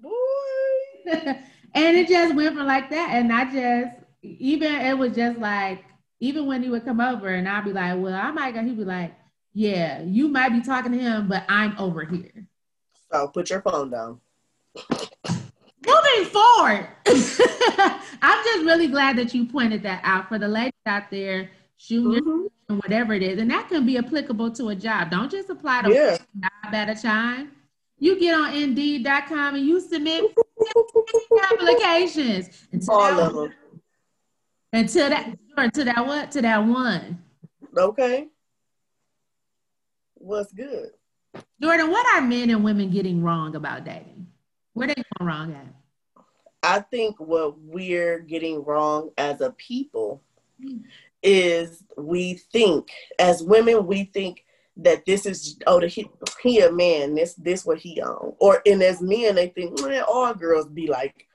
Boy. 0.00 0.89
and 1.74 1.96
it 1.96 2.08
just 2.08 2.34
went 2.34 2.56
from 2.56 2.66
like 2.66 2.90
that. 2.90 3.10
And 3.12 3.32
I 3.32 3.44
just, 3.44 3.96
even 4.22 4.72
it 4.74 4.96
was 4.98 5.14
just 5.14 5.38
like, 5.38 5.84
even 6.20 6.46
when 6.46 6.62
he 6.62 6.68
would 6.68 6.84
come 6.84 7.00
over 7.00 7.28
and 7.28 7.48
I'd 7.48 7.64
be 7.64 7.72
like, 7.72 7.98
well, 7.98 8.14
I 8.14 8.30
might 8.30 8.52
go, 8.54 8.62
he'd 8.62 8.76
be 8.76 8.84
like, 8.84 9.14
yeah, 9.54 10.02
you 10.02 10.28
might 10.28 10.50
be 10.50 10.60
talking 10.60 10.92
to 10.92 10.98
him, 10.98 11.28
but 11.28 11.44
I'm 11.48 11.76
over 11.78 12.04
here. 12.04 12.46
So 13.10 13.28
put 13.28 13.50
your 13.50 13.62
phone 13.62 13.90
down. 13.90 14.20
Moving 15.86 16.30
forward, 16.30 16.86
I'm 17.06 18.44
just 18.44 18.64
really 18.64 18.86
glad 18.86 19.16
that 19.16 19.34
you 19.34 19.46
pointed 19.46 19.82
that 19.84 20.02
out 20.04 20.28
for 20.28 20.38
the 20.38 20.46
ladies 20.46 20.72
out 20.86 21.10
there 21.10 21.50
shooting 21.78 22.22
Mhm. 22.22 22.46
and 22.68 22.78
whatever 22.82 23.14
it 23.14 23.22
is. 23.22 23.38
And 23.40 23.50
that 23.50 23.68
can 23.70 23.86
be 23.86 23.96
applicable 23.96 24.50
to 24.52 24.68
a 24.68 24.74
job. 24.76 25.10
Don't 25.10 25.30
just 25.30 25.48
apply 25.48 25.82
to 25.82 25.92
Yeah. 25.92 26.18
job 26.38 26.74
at 26.74 26.90
a 26.90 27.00
time. 27.00 27.52
You 27.98 28.20
get 28.20 28.34
on 28.34 28.52
Indeed.com 28.54 29.54
and 29.54 29.64
you 29.66 29.80
submit 29.80 30.24
applications 31.52 32.66
until 32.72 32.94
All 32.94 33.16
that, 33.16 33.26
of 33.26 33.34
them. 33.34 33.54
until 34.72 35.08
that 35.08 35.36
until 35.56 35.84
that 35.84 36.06
what 36.06 36.30
to 36.32 36.42
that 36.42 36.58
one. 36.58 37.22
Okay. 37.76 38.28
What's 40.14 40.52
good? 40.52 40.90
Jordan, 41.62 41.90
what 41.90 42.06
are 42.14 42.20
men 42.20 42.50
and 42.50 42.64
women 42.64 42.90
getting 42.90 43.22
wrong 43.22 43.54
about 43.56 43.84
dating? 43.84 44.26
Where 44.74 44.88
they 44.88 44.94
going 44.94 45.28
wrong 45.28 45.52
at? 45.54 45.66
I 46.62 46.80
think 46.80 47.18
what 47.18 47.58
we're 47.58 48.18
getting 48.18 48.62
wrong 48.64 49.10
as 49.16 49.40
a 49.40 49.50
people 49.52 50.22
mm. 50.62 50.82
is 51.22 51.82
we 51.96 52.34
think 52.34 52.90
as 53.18 53.42
women 53.42 53.86
we 53.86 54.04
think 54.04 54.44
that 54.82 55.04
this 55.06 55.26
is 55.26 55.58
oh 55.66 55.80
the, 55.80 55.86
he, 55.86 56.08
he 56.42 56.60
a 56.60 56.72
man 56.72 57.14
this 57.14 57.34
this 57.34 57.64
what 57.64 57.78
he 57.78 58.00
on 58.00 58.34
or 58.38 58.62
and 58.66 58.82
as 58.82 59.00
men 59.00 59.34
they 59.34 59.48
think 59.48 59.78
man 59.80 60.04
all 60.04 60.34
girls 60.34 60.66
be 60.68 60.86
like 60.86 61.26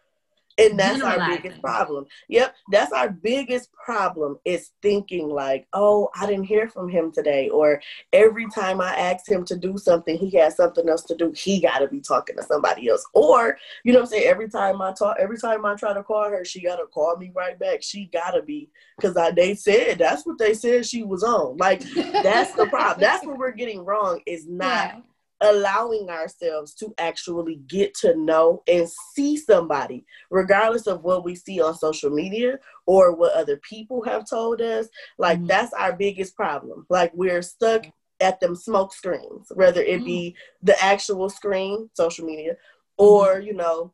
and 0.58 0.80
that's 0.80 1.02
our 1.02 1.30
biggest 1.30 1.62
problem. 1.62 2.06
Yep, 2.30 2.56
that's 2.72 2.92
our 2.94 3.10
biggest 3.10 3.72
problem 3.74 4.40
is 4.46 4.72
thinking 4.82 5.30
like, 5.30 5.68
oh, 5.74 6.10
I 6.16 6.26
didn't 6.26 6.46
hear 6.46 6.70
from 6.70 6.90
him 6.90 7.12
today. 7.12 7.50
Or 7.50 7.82
every 8.14 8.48
time 8.48 8.80
I 8.80 8.96
ask 8.96 9.30
him 9.30 9.44
to 9.46 9.58
do 9.58 9.78
something, 9.78 10.18
he 10.18 10.30
has 10.38 10.56
something 10.56 10.88
else 10.88 11.04
to 11.04 11.16
do. 11.16 11.34
He 11.36 11.60
gotta 11.60 11.88
be 11.88 12.00
talking 12.00 12.38
to 12.38 12.44
somebody 12.44 12.90
else. 12.90 13.06
Or, 13.14 13.58
you 13.84 13.92
know 13.92 14.00
what 14.00 14.06
I'm 14.06 14.12
saying? 14.12 14.28
Every 14.28 14.50
time 14.50 14.82
I 14.82 14.94
talk, 14.94 15.18
every 15.20 15.38
time 15.38 15.66
I 15.66 15.76
try 15.76 15.94
to 15.94 16.04
call 16.04 16.30
her, 16.30 16.46
she 16.46 16.62
gotta 16.62 16.86
call 16.86 17.18
me 17.18 17.32
right 17.36 17.60
back. 17.60 17.84
She 17.84 18.10
gotta 18.14 18.42
be 18.42 18.70
because 18.98 19.18
I 19.18 19.32
they 19.32 19.56
said 19.56 19.98
that's 19.98 20.26
what 20.26 20.38
they 20.38 20.54
said 20.54 20.86
she 20.86 21.04
was 21.04 21.24
on. 21.24 21.58
Like 21.58 21.82
that's 21.82 22.54
the 22.54 22.68
problem. 22.68 22.86
That's 23.06 23.26
what 23.26 23.38
we're 23.38 23.52
getting 23.52 23.84
wrong 23.84 24.22
is 24.26 24.48
not 24.48 24.96
yeah 24.96 25.02
allowing 25.42 26.10
ourselves 26.10 26.74
to 26.76 26.94
actually 26.98 27.58
get 27.68 27.94
to 27.94 28.16
know 28.16 28.64
and 28.68 28.90
see 29.14 29.38
somebody, 29.38 30.06
regardless 30.30 30.88
of 30.88 31.04
what 31.04 31.24
we 31.24 31.36
see 31.36 31.62
on 31.62 31.76
social 31.76 32.10
media 32.10 32.58
or 32.86 33.16
what 33.16 33.34
other 33.34 33.58
people 33.58 34.04
have 34.04 34.30
told 34.30 34.62
us. 34.62 34.88
Like, 35.18 35.40
mm-hmm. 35.40 35.48
that's 35.48 35.74
our 35.74 35.94
biggest 35.94 36.36
problem. 36.36 36.86
Like, 36.90 37.12
we're 37.14 37.42
stuck 37.42 37.86
at 38.22 38.40
them 38.40 38.56
smoke 38.56 38.94
screens, 38.94 39.52
whether 39.54 39.82
it 39.82 39.98
mm-hmm. 39.98 40.06
be 40.06 40.36
the 40.64 40.82
actual 40.84 41.30
screen, 41.30 41.90
social 41.94 42.26
media, 42.26 42.56
or, 42.98 43.36
mm-hmm. 43.36 43.48
you 43.48 43.54
know, 43.54 43.94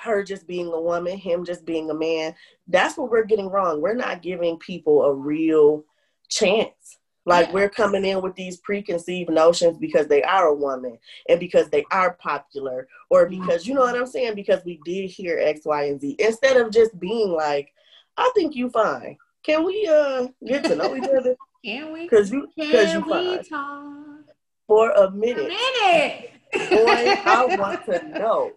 her 0.00 0.22
just 0.22 0.46
being 0.46 0.72
a 0.72 0.80
woman, 0.80 1.16
him 1.18 1.44
just 1.44 1.66
being 1.66 1.90
a 1.90 1.94
man. 1.94 2.34
That's 2.68 2.96
what 2.96 3.10
we're 3.10 3.24
getting 3.24 3.50
wrong. 3.50 3.82
We're 3.82 3.94
not 3.94 4.22
giving 4.22 4.56
people 4.58 5.02
a 5.02 5.14
real 5.14 5.84
chance 6.28 6.98
like 7.26 7.48
yeah. 7.48 7.52
we're 7.52 7.68
coming 7.68 8.04
in 8.04 8.22
with 8.22 8.34
these 8.34 8.56
preconceived 8.58 9.30
notions 9.30 9.78
because 9.78 10.06
they 10.06 10.22
are 10.22 10.46
a 10.46 10.54
woman 10.54 10.98
and 11.28 11.38
because 11.38 11.68
they 11.68 11.84
are 11.90 12.14
popular 12.14 12.88
or 13.10 13.26
mm-hmm. 13.26 13.40
because 13.40 13.66
you 13.66 13.74
know 13.74 13.82
what 13.82 13.96
I'm 13.96 14.06
saying 14.06 14.34
because 14.34 14.64
we 14.64 14.80
did 14.84 15.10
hear 15.10 15.38
X, 15.38 15.62
Y, 15.64 15.84
and 15.84 16.00
Z 16.00 16.16
instead 16.18 16.56
of 16.56 16.72
just 16.72 16.98
being 16.98 17.30
like, 17.30 17.72
I 18.16 18.30
think 18.34 18.54
you 18.54 18.70
fine. 18.70 19.16
Can 19.42 19.64
we 19.64 19.86
uh 19.86 20.28
get 20.44 20.64
to 20.64 20.76
know 20.76 20.96
each 20.96 21.04
other? 21.16 21.36
Can 21.64 21.92
we? 21.92 22.04
Because 22.04 22.30
you 22.30 22.48
because 22.56 22.92
you 22.94 23.02
fine. 23.02 23.44
Talk? 23.44 23.96
For 24.66 24.90
a 24.92 25.10
minute. 25.10 25.46
A 25.46 25.48
minute. 25.48 26.30
Boy, 26.52 27.20
I 27.24 27.56
want 27.58 27.84
to 27.86 28.08
know 28.18 28.52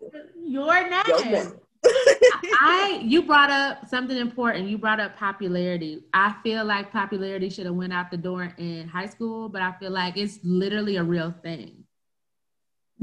your 0.45 0.89
name. 0.89 1.03
Your 1.07 1.25
name. 1.25 1.53
I 1.85 3.01
you 3.03 3.23
brought 3.23 3.49
up 3.49 3.87
something 3.87 4.17
important. 4.17 4.69
You 4.69 4.77
brought 4.77 4.99
up 4.99 5.17
popularity. 5.17 6.03
I 6.13 6.35
feel 6.43 6.65
like 6.65 6.91
popularity 6.91 7.49
should 7.49 7.65
have 7.65 7.75
went 7.75 7.93
out 7.93 8.11
the 8.11 8.17
door 8.17 8.53
in 8.57 8.87
high 8.87 9.07
school, 9.07 9.49
but 9.49 9.61
I 9.61 9.73
feel 9.73 9.91
like 9.91 10.17
it's 10.17 10.39
literally 10.43 10.97
a 10.97 11.03
real 11.03 11.33
thing. 11.43 11.83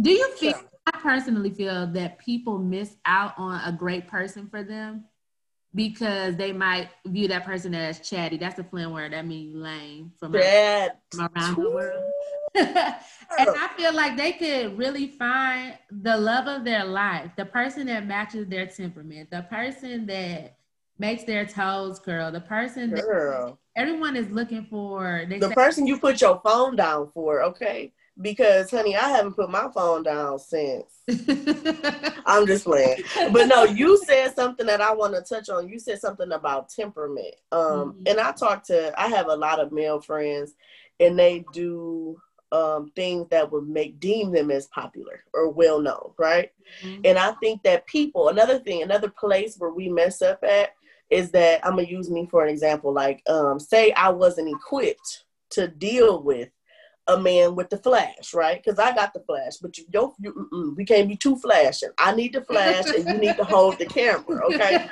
Do 0.00 0.10
you 0.10 0.32
feel 0.36 0.52
sure. 0.52 0.64
I 0.86 0.98
personally 0.98 1.50
feel 1.50 1.86
that 1.88 2.18
people 2.18 2.58
miss 2.58 2.96
out 3.04 3.34
on 3.36 3.60
a 3.64 3.72
great 3.72 4.08
person 4.08 4.48
for 4.48 4.62
them 4.62 5.04
because 5.74 6.36
they 6.36 6.52
might 6.52 6.88
view 7.06 7.28
that 7.28 7.44
person 7.44 7.74
as 7.74 8.00
chatty. 8.00 8.36
That's 8.38 8.58
a 8.58 8.64
Flint 8.64 8.92
word. 8.92 9.12
That 9.12 9.26
means 9.26 9.54
lame 9.54 10.12
from, 10.18 10.32
from 10.32 11.30
around 11.36 11.56
the 11.56 11.70
world. 11.70 12.04
and 12.56 12.98
I 13.38 13.70
feel 13.76 13.94
like 13.94 14.16
they 14.16 14.32
could 14.32 14.76
really 14.76 15.08
find 15.18 15.78
the 15.90 16.16
love 16.16 16.46
of 16.46 16.64
their 16.64 16.84
life, 16.84 17.30
the 17.36 17.44
person 17.44 17.86
that 17.86 18.06
matches 18.06 18.48
their 18.48 18.66
temperament, 18.66 19.30
the 19.30 19.42
person 19.42 20.06
that 20.06 20.56
makes 21.00 21.24
their 21.24 21.46
toes 21.46 21.98
curl, 21.98 22.30
the 22.30 22.40
person 22.40 22.90
Girl. 22.90 23.58
that 23.74 23.82
everyone 23.82 24.14
is 24.14 24.30
looking 24.30 24.66
for. 24.66 25.24
the 25.28 25.40
say, 25.40 25.54
person 25.54 25.86
you 25.86 25.98
put 25.98 26.20
your 26.20 26.40
phone 26.44 26.76
down 26.76 27.10
for, 27.12 27.42
okay? 27.42 27.92
Because, 28.20 28.70
honey, 28.70 28.96
I 28.96 29.08
haven't 29.08 29.32
put 29.32 29.50
my 29.50 29.70
phone 29.74 30.02
down 30.02 30.38
since. 30.38 30.98
I'm 32.26 32.46
just 32.46 32.66
playing. 32.66 33.02
But 33.32 33.46
no, 33.46 33.64
you 33.64 33.96
said 34.04 34.34
something 34.34 34.66
that 34.66 34.82
I 34.82 34.92
want 34.92 35.14
to 35.14 35.22
touch 35.22 35.48
on. 35.48 35.68
You 35.70 35.78
said 35.78 36.00
something 36.00 36.30
about 36.30 36.68
temperament. 36.68 37.34
Um, 37.50 37.60
mm-hmm. 37.62 38.02
And 38.06 38.20
I 38.20 38.32
talk 38.32 38.64
to, 38.64 38.92
I 39.00 39.08
have 39.08 39.28
a 39.28 39.36
lot 39.36 39.58
of 39.58 39.72
male 39.72 40.02
friends, 40.02 40.52
and 40.98 41.18
they 41.18 41.46
do 41.54 42.20
um, 42.52 42.90
things 42.96 43.28
that 43.30 43.50
would 43.50 43.68
make 43.68 44.00
deem 44.00 44.32
them 44.32 44.50
as 44.50 44.66
popular 44.68 45.24
or 45.32 45.50
well 45.50 45.80
known, 45.80 46.12
right? 46.18 46.50
Mm-hmm. 46.82 47.02
And 47.04 47.18
I 47.18 47.32
think 47.32 47.62
that 47.62 47.86
people, 47.86 48.28
another 48.28 48.58
thing, 48.58 48.82
another 48.82 49.10
place 49.10 49.56
where 49.58 49.70
we 49.70 49.88
mess 49.88 50.22
up 50.22 50.42
at 50.42 50.70
is 51.10 51.30
that 51.32 51.64
I'm 51.64 51.76
gonna 51.76 51.88
use 51.88 52.10
me 52.10 52.26
for 52.30 52.44
an 52.44 52.50
example. 52.50 52.92
Like, 52.92 53.22
um, 53.28 53.58
say 53.58 53.92
I 53.92 54.10
wasn't 54.10 54.54
equipped 54.54 55.24
to 55.50 55.68
deal 55.68 56.22
with 56.22 56.48
a 57.08 57.18
man 57.18 57.56
with 57.56 57.70
the 57.70 57.78
flash, 57.78 58.32
right? 58.34 58.62
Because 58.62 58.78
I 58.78 58.94
got 58.94 59.12
the 59.12 59.20
flash, 59.20 59.56
but 59.56 59.76
you 59.78 59.84
don't. 59.90 60.14
You, 60.18 60.74
we 60.76 60.84
can't 60.84 61.08
be 61.08 61.16
too 61.16 61.36
flashing. 61.36 61.90
I 61.98 62.14
need 62.14 62.32
the 62.32 62.42
flash, 62.42 62.86
and 62.86 63.08
you 63.08 63.18
need 63.18 63.36
to 63.36 63.44
hold 63.44 63.78
the 63.78 63.86
camera, 63.86 64.40
okay? 64.46 64.88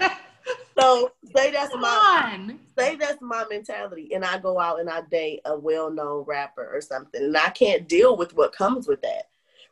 So 0.79 1.11
say 1.37 1.51
that's 1.51 1.73
Come 1.73 1.81
my 1.81 2.31
on. 2.33 2.59
say 2.79 2.97
that's 2.97 3.21
my 3.21 3.45
mentality, 3.51 4.11
and 4.15 4.25
I 4.25 4.39
go 4.39 4.59
out 4.59 4.81
and 4.81 4.89
I 4.89 5.03
date 5.11 5.41
a 5.45 5.59
well-known 5.59 6.25
rapper 6.27 6.69
or 6.73 6.81
something, 6.81 7.23
and 7.23 7.37
I 7.37 7.51
can't 7.51 7.89
deal 7.89 8.17
with 8.17 8.35
what 8.35 8.53
comes 8.53 8.89
with 8.89 9.03
that. 9.03 9.25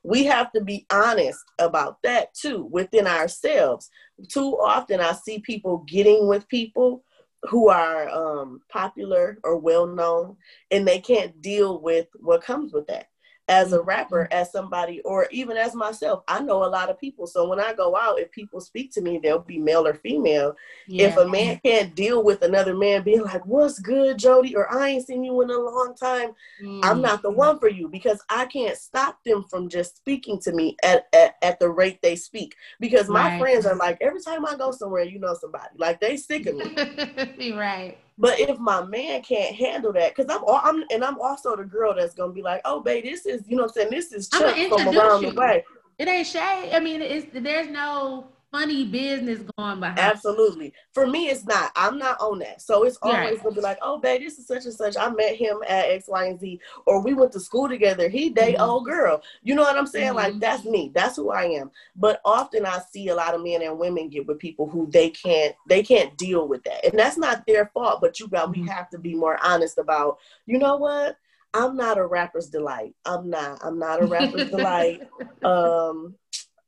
We 0.02 0.24
have 0.24 0.52
to 0.52 0.61
be 0.61 0.87
honest 0.92 1.44
about 1.59 2.00
that 2.02 2.33
too 2.35 2.68
within 2.70 3.07
ourselves. 3.07 3.90
Too 4.29 4.57
often, 4.61 5.00
I 5.00 5.12
see 5.12 5.40
people 5.40 5.79
getting 5.88 6.29
with 6.29 6.48
people 6.48 7.02
who 7.42 7.68
are 7.68 8.09
um, 8.09 8.61
popular 8.68 9.38
or 9.44 9.59
well 9.59 9.87
known, 9.87 10.37
and 10.70 10.87
they 10.87 11.00
can't 11.00 11.40
deal 11.42 11.81
with 11.81 12.07
what 12.20 12.42
comes 12.42 12.72
with 12.72 12.87
that 12.88 13.09
as 13.48 13.72
a 13.72 13.80
rapper, 13.80 14.24
mm-hmm. 14.24 14.38
as 14.38 14.50
somebody, 14.50 15.00
or 15.02 15.28
even 15.30 15.56
as 15.56 15.74
myself, 15.74 16.24
I 16.26 16.40
know 16.40 16.64
a 16.64 16.66
lot 16.66 16.90
of 16.90 16.98
people. 16.98 17.26
So 17.26 17.48
when 17.48 17.61
I 17.61 17.74
go 17.74 17.96
out, 17.96 18.18
if 18.18 18.30
people 18.30 18.61
speak 18.61 18.92
to 18.92 19.00
me, 19.00 19.18
they'll 19.18 19.38
be 19.38 19.59
male 19.59 19.87
or 19.87 19.94
female. 19.94 20.56
Yeah. 20.87 21.09
If 21.09 21.16
a 21.16 21.28
man 21.28 21.61
can't 21.64 21.94
deal 21.94 22.22
with 22.24 22.42
another 22.42 22.74
man 22.74 23.02
being 23.02 23.22
like, 23.22 23.44
What's 23.46 23.78
good, 23.78 24.18
Jody? 24.18 24.56
or 24.56 24.72
I 24.72 24.88
ain't 24.88 25.06
seen 25.06 25.24
you 25.24 25.40
in 25.42 25.50
a 25.50 25.59
long 25.59 25.94
time, 25.98 26.32
mm. 26.62 26.80
I'm 26.82 27.00
not 27.00 27.22
the 27.22 27.30
one 27.30 27.59
for 27.59 27.68
you 27.68 27.88
because 27.88 28.22
I 28.28 28.46
can't 28.46 28.76
stop 28.76 29.18
them 29.24 29.44
from 29.48 29.68
just 29.68 29.96
speaking 29.96 30.40
to 30.40 30.52
me 30.52 30.76
at, 30.82 31.06
at, 31.14 31.37
at 31.42 31.61
the 31.61 31.70
rate 31.70 32.00
they 32.02 32.16
speak. 32.16 32.54
Because 32.80 33.09
my 33.09 33.30
right. 33.30 33.40
friends 33.40 33.66
are 33.66 33.76
like, 33.76 33.98
Every 34.00 34.20
time 34.22 34.44
I 34.44 34.56
go 34.56 34.72
somewhere, 34.72 35.04
you 35.04 35.18
know 35.18 35.37
somebody. 35.40 35.76
Like 35.76 36.00
they 36.00 36.16
sick 36.16 36.46
of 36.46 36.56
me. 36.56 37.52
right. 37.56 37.98
But 38.18 38.40
if 38.40 38.59
my 38.59 38.83
man 38.85 39.22
can't 39.22 39.55
handle 39.55 39.92
that, 39.92 40.14
because 40.14 40.35
I'm, 40.35 40.42
all, 40.44 40.61
I'm 40.62 40.85
and 40.90 41.05
I'm 41.05 41.20
also 41.20 41.55
the 41.55 41.64
girl 41.64 41.94
that's 41.94 42.14
gonna 42.14 42.33
be 42.33 42.42
like, 42.42 42.62
oh, 42.64 42.81
babe, 42.81 43.05
this 43.05 43.26
is, 43.26 43.42
you 43.46 43.57
know, 43.57 43.64
I'm 43.64 43.68
saying 43.68 43.90
this 43.90 44.12
is 44.12 44.29
Chuck 44.29 44.57
from 44.68 44.88
around 44.88 45.22
you. 45.22 45.33
the 45.33 45.40
way. 45.40 45.64
It 45.98 46.09
ain't 46.09 46.26
shade. 46.26 46.70
I 46.72 46.81
mean, 46.81 47.02
it's 47.02 47.26
there's 47.33 47.68
no 47.68 48.29
funny 48.50 48.85
business 48.85 49.42
going 49.56 49.80
behind. 49.80 49.98
Absolutely. 49.98 50.72
For 50.92 51.06
me, 51.06 51.28
it's 51.28 51.44
not. 51.44 51.72
I'm 51.76 51.98
not 51.98 52.18
on 52.20 52.38
that. 52.40 52.62
So 52.62 52.85
it's 52.85 52.96
always 53.02 53.18
right. 53.18 53.42
gonna 53.42 53.54
be 53.54 53.61
like, 53.61 53.78
oh, 53.82 53.98
babe, 53.98 54.22
this 54.22 54.38
is 54.38 54.46
such 54.46 54.64
and 54.64 54.74
such. 54.74 54.96
I 54.96 55.11
met 55.11 55.37
him 55.37 55.59
at 55.68 55.90
X, 55.90 56.06
Y, 56.09 56.24
and 56.26 56.40
Z, 56.40 56.61
or 56.87 57.02
we 57.02 57.14
went 57.14 57.32
to 57.32 57.40
school 57.40 57.68
together. 57.68 58.09
He 58.09 58.30
date 58.30 58.56
mm-hmm. 58.56 58.68
old 58.68 58.87
girl. 58.87 59.22
You 59.42 59.54
know 59.54 59.62
what 59.62 59.76
I'm 59.76 59.87
saying? 59.87 60.09
Mm-hmm. 60.09 60.16
Like 60.16 60.40
that's 60.40 60.64
me. 60.64 60.90
That's 60.94 61.16
who 61.16 61.30
I 61.30 61.44
am. 61.44 61.70
But 61.94 62.20
often 62.24 62.66
I 62.66 62.80
see 62.90 63.09
a 63.09 63.14
lot 63.14 63.35
of 63.35 63.42
men 63.42 63.62
and 63.62 63.78
women 63.78 64.09
get 64.09 64.26
with 64.26 64.38
people 64.38 64.68
who 64.68 64.88
they 64.90 65.11
can't 65.11 65.54
they 65.68 65.82
can't 65.82 66.16
deal 66.16 66.48
with 66.48 66.64
that, 66.64 66.85
and 66.85 66.98
that's 66.98 67.18
not 67.18 67.44
their 67.46 67.70
fault. 67.74 68.00
But 68.00 68.20
you 68.20 68.28
got 68.28 68.50
mm-hmm. 68.50 68.62
we 68.62 68.68
have 68.68 68.90
to 68.90 68.98
be 68.98 69.14
more 69.14 69.38
honest 69.44 69.78
about. 69.78 70.18
You 70.46 70.59
know 70.59 70.76
what? 70.76 71.16
I'm 71.54 71.76
not 71.76 71.96
a 71.96 72.06
rapper's 72.06 72.48
delight. 72.48 72.94
I'm 73.04 73.30
not. 73.30 73.61
I'm 73.64 73.78
not 73.78 74.02
a 74.02 74.06
rapper's 74.06 74.50
delight. 74.50 75.09
Um, 75.42 76.14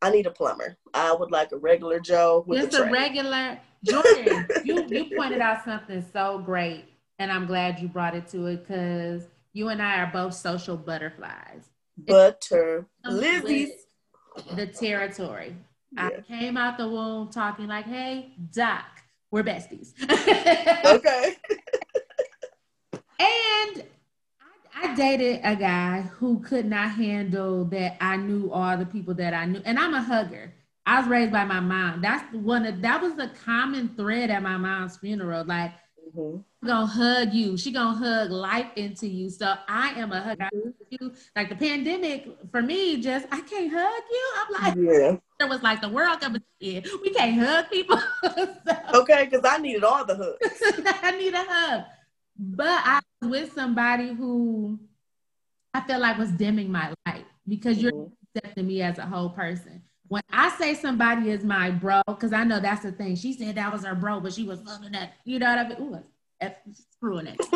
I 0.00 0.10
need 0.10 0.26
a 0.26 0.30
plumber. 0.30 0.76
I 0.94 1.12
would 1.12 1.30
like 1.30 1.52
a 1.52 1.56
regular 1.56 2.00
Joe. 2.00 2.44
With 2.46 2.70
Just 2.70 2.82
a, 2.82 2.84
a 2.84 2.90
regular 2.92 3.58
Jordan. 3.84 4.46
you 4.64 4.86
you 4.88 5.16
pointed 5.16 5.40
out 5.40 5.64
something 5.64 6.04
so 6.12 6.38
great, 6.38 6.84
and 7.18 7.32
I'm 7.32 7.46
glad 7.46 7.80
you 7.80 7.88
brought 7.88 8.14
it 8.14 8.28
to 8.28 8.46
it 8.46 8.66
because 8.66 9.24
you 9.52 9.68
and 9.68 9.82
I 9.82 10.00
are 10.00 10.10
both 10.12 10.34
social 10.34 10.76
butterflies. 10.76 11.64
Butter 11.96 12.86
Lizzie's 13.04 13.72
the 14.54 14.66
territory. 14.66 15.56
Yeah. 15.92 16.10
I 16.18 16.20
came 16.20 16.56
out 16.56 16.78
the 16.78 16.88
womb 16.88 17.30
talking 17.30 17.66
like, 17.66 17.86
"Hey, 17.86 18.34
Doc, 18.52 18.84
we're 19.30 19.42
besties." 19.42 19.94
okay. 20.84 21.36
and 23.18 23.84
I 24.80 24.94
dated 24.94 25.40
a 25.42 25.56
guy 25.56 26.02
who 26.02 26.38
could 26.40 26.66
not 26.66 26.90
handle 26.92 27.64
that 27.66 27.96
I 28.00 28.16
knew 28.16 28.52
all 28.52 28.76
the 28.76 28.86
people 28.86 29.14
that 29.14 29.34
I 29.34 29.44
knew. 29.44 29.60
And 29.64 29.78
I'm 29.78 29.94
a 29.94 30.02
hugger. 30.02 30.52
I 30.86 31.00
was 31.00 31.08
raised 31.08 31.32
by 31.32 31.44
my 31.44 31.60
mom. 31.60 32.00
That's 32.00 32.32
one 32.32 32.64
of 32.64 32.80
that 32.82 33.02
was 33.02 33.14
the 33.14 33.30
common 33.44 33.88
thread 33.96 34.30
at 34.30 34.42
my 34.42 34.56
mom's 34.56 34.96
funeral. 34.96 35.44
Like 35.44 35.72
mm-hmm. 36.16 36.66
gonna 36.66 36.86
hug 36.86 37.34
you. 37.34 37.56
She 37.56 37.72
gonna 37.72 37.98
hug 37.98 38.30
life 38.30 38.68
into 38.76 39.08
you. 39.08 39.30
So 39.30 39.52
I 39.68 39.90
am 39.90 40.12
a 40.12 40.20
hugger. 40.20 40.48
mm-hmm. 40.54 41.08
Like 41.34 41.48
the 41.48 41.56
pandemic 41.56 42.28
for 42.52 42.62
me, 42.62 43.02
just 43.02 43.26
I 43.32 43.40
can't 43.40 43.72
hug 43.72 44.02
you. 44.10 44.32
I'm 44.36 44.76
like, 44.76 44.92
yeah. 44.92 45.16
It 45.40 45.48
was 45.48 45.62
like 45.62 45.80
the 45.80 45.88
world 45.88 46.20
coming 46.20 46.42
in. 46.58 46.84
We 47.00 47.10
can't 47.10 47.38
hug 47.38 47.70
people. 47.70 48.00
so, 48.22 48.76
okay, 48.94 49.28
because 49.30 49.44
I 49.44 49.58
needed 49.58 49.84
all 49.84 50.04
the 50.04 50.16
hugs. 50.16 50.84
I 51.02 51.12
need 51.12 51.32
a 51.34 51.44
hug. 51.44 51.84
But 52.38 52.66
I 52.66 53.00
with 53.22 53.52
somebody 53.52 54.14
who 54.14 54.78
I 55.74 55.80
felt 55.82 56.02
like 56.02 56.18
was 56.18 56.30
dimming 56.32 56.70
my 56.70 56.92
light 57.06 57.26
because 57.46 57.78
you're 57.78 57.92
mm-hmm. 57.92 58.12
accepting 58.36 58.66
me 58.66 58.82
as 58.82 58.98
a 58.98 59.06
whole 59.06 59.30
person. 59.30 59.82
When 60.08 60.22
I 60.30 60.50
say 60.56 60.74
somebody 60.74 61.30
is 61.30 61.44
my 61.44 61.70
bro, 61.70 62.02
because 62.06 62.32
I 62.32 62.44
know 62.44 62.60
that's 62.60 62.82
the 62.82 62.92
thing. 62.92 63.16
She 63.16 63.34
said 63.34 63.56
that 63.56 63.72
was 63.72 63.84
her 63.84 63.94
bro, 63.94 64.20
but 64.20 64.32
she 64.32 64.44
was 64.44 64.62
loving 64.64 64.92
that. 64.92 65.14
You 65.24 65.38
know 65.38 65.46
what 65.46 65.58
I 65.58 65.68
mean? 65.68 65.82
Ooh, 65.82 66.02
F 66.40 66.54
screwing 66.94 67.26
it. 67.26 67.38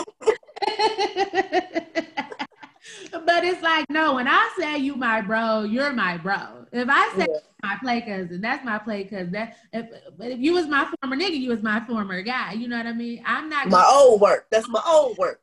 but 3.24 3.44
it's 3.44 3.62
like, 3.62 3.88
no, 3.88 4.16
when 4.16 4.28
I 4.28 4.52
say 4.58 4.78
you 4.78 4.96
my 4.96 5.22
bro, 5.22 5.62
you're 5.62 5.92
my 5.92 6.18
bro. 6.18 6.66
If 6.72 6.88
I 6.90 7.12
say 7.16 7.26
yeah. 7.30 7.38
my 7.62 7.76
play 7.80 8.02
cousin, 8.02 8.40
that's 8.42 8.64
my 8.64 8.78
play 8.78 9.04
cousin. 9.04 9.32
That 9.32 9.56
if, 9.72 9.86
but 10.18 10.30
if 10.30 10.38
you 10.38 10.52
was 10.52 10.66
my 10.66 10.92
former 11.00 11.16
nigga, 11.16 11.38
you 11.38 11.50
was 11.50 11.62
my 11.62 11.80
former 11.86 12.20
guy. 12.20 12.52
You 12.52 12.68
know 12.68 12.76
what 12.76 12.86
I 12.86 12.92
mean? 12.92 13.22
I'm 13.24 13.48
not 13.48 13.68
my 13.68 13.80
gonna- 13.80 13.98
old 13.98 14.20
work. 14.20 14.48
That's 14.50 14.68
my 14.68 14.82
old 14.86 15.16
work. 15.16 15.40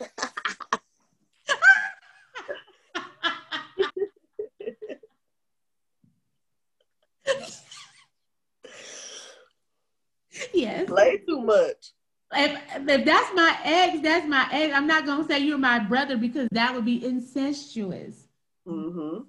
yes. 10.54 10.88
Play 10.88 11.18
too 11.26 11.40
much 11.40 11.92
if, 12.34 12.60
if 12.88 13.04
that's 13.04 13.34
my 13.34 13.56
ex, 13.64 14.00
that's 14.00 14.26
my 14.26 14.48
ex. 14.52 14.74
I'm 14.74 14.86
not 14.86 15.06
gonna 15.06 15.26
say 15.26 15.40
you're 15.40 15.58
my 15.58 15.78
brother 15.78 16.16
because 16.16 16.48
that 16.52 16.74
would 16.74 16.84
be 16.84 17.04
incestuous. 17.04 18.26
Mm-hmm. 18.66 19.24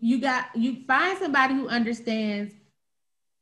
You 0.00 0.20
got 0.20 0.56
you 0.56 0.84
find 0.86 1.18
somebody 1.18 1.54
who 1.54 1.68
understands 1.68 2.52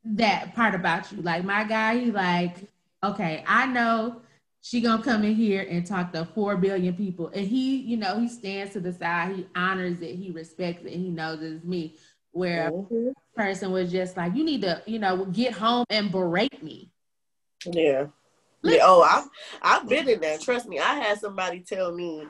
that 0.04 0.54
part 0.54 0.74
about 0.74 1.10
you. 1.12 1.22
Like 1.22 1.44
my 1.44 1.64
guy, 1.64 1.98
he 1.98 2.10
like, 2.10 2.56
okay, 3.02 3.44
I 3.46 3.66
know 3.66 4.22
she 4.62 4.80
gonna 4.80 5.02
come 5.02 5.24
in 5.24 5.34
here 5.34 5.66
and 5.68 5.86
talk 5.86 6.12
to 6.12 6.24
four 6.24 6.56
billion 6.56 6.94
people, 6.94 7.28
and 7.28 7.46
he, 7.46 7.76
you 7.78 7.96
know, 7.96 8.18
he 8.18 8.28
stands 8.28 8.72
to 8.74 8.80
the 8.80 8.92
side, 8.92 9.36
he 9.36 9.46
honors 9.54 10.00
it, 10.00 10.16
he 10.16 10.30
respects 10.30 10.84
it, 10.84 10.92
and 10.92 11.02
he 11.02 11.10
knows 11.10 11.42
it's 11.42 11.64
me. 11.64 11.96
Where 12.32 12.70
mm-hmm. 12.70 13.10
person 13.34 13.72
was 13.72 13.90
just 13.90 14.16
like, 14.16 14.36
you 14.36 14.44
need 14.44 14.62
to, 14.62 14.82
you 14.86 14.98
know, 15.00 15.24
get 15.24 15.52
home 15.52 15.84
and 15.90 16.12
berate 16.12 16.62
me. 16.62 16.92
Yeah. 17.66 18.06
Yeah, 18.62 18.80
oh, 18.82 19.02
I've 19.02 19.28
I've 19.62 19.88
been 19.88 20.08
in 20.08 20.20
there. 20.20 20.38
Trust 20.38 20.68
me. 20.68 20.78
I 20.78 20.94
had 20.96 21.18
somebody 21.18 21.60
tell 21.60 21.92
me, 21.92 22.26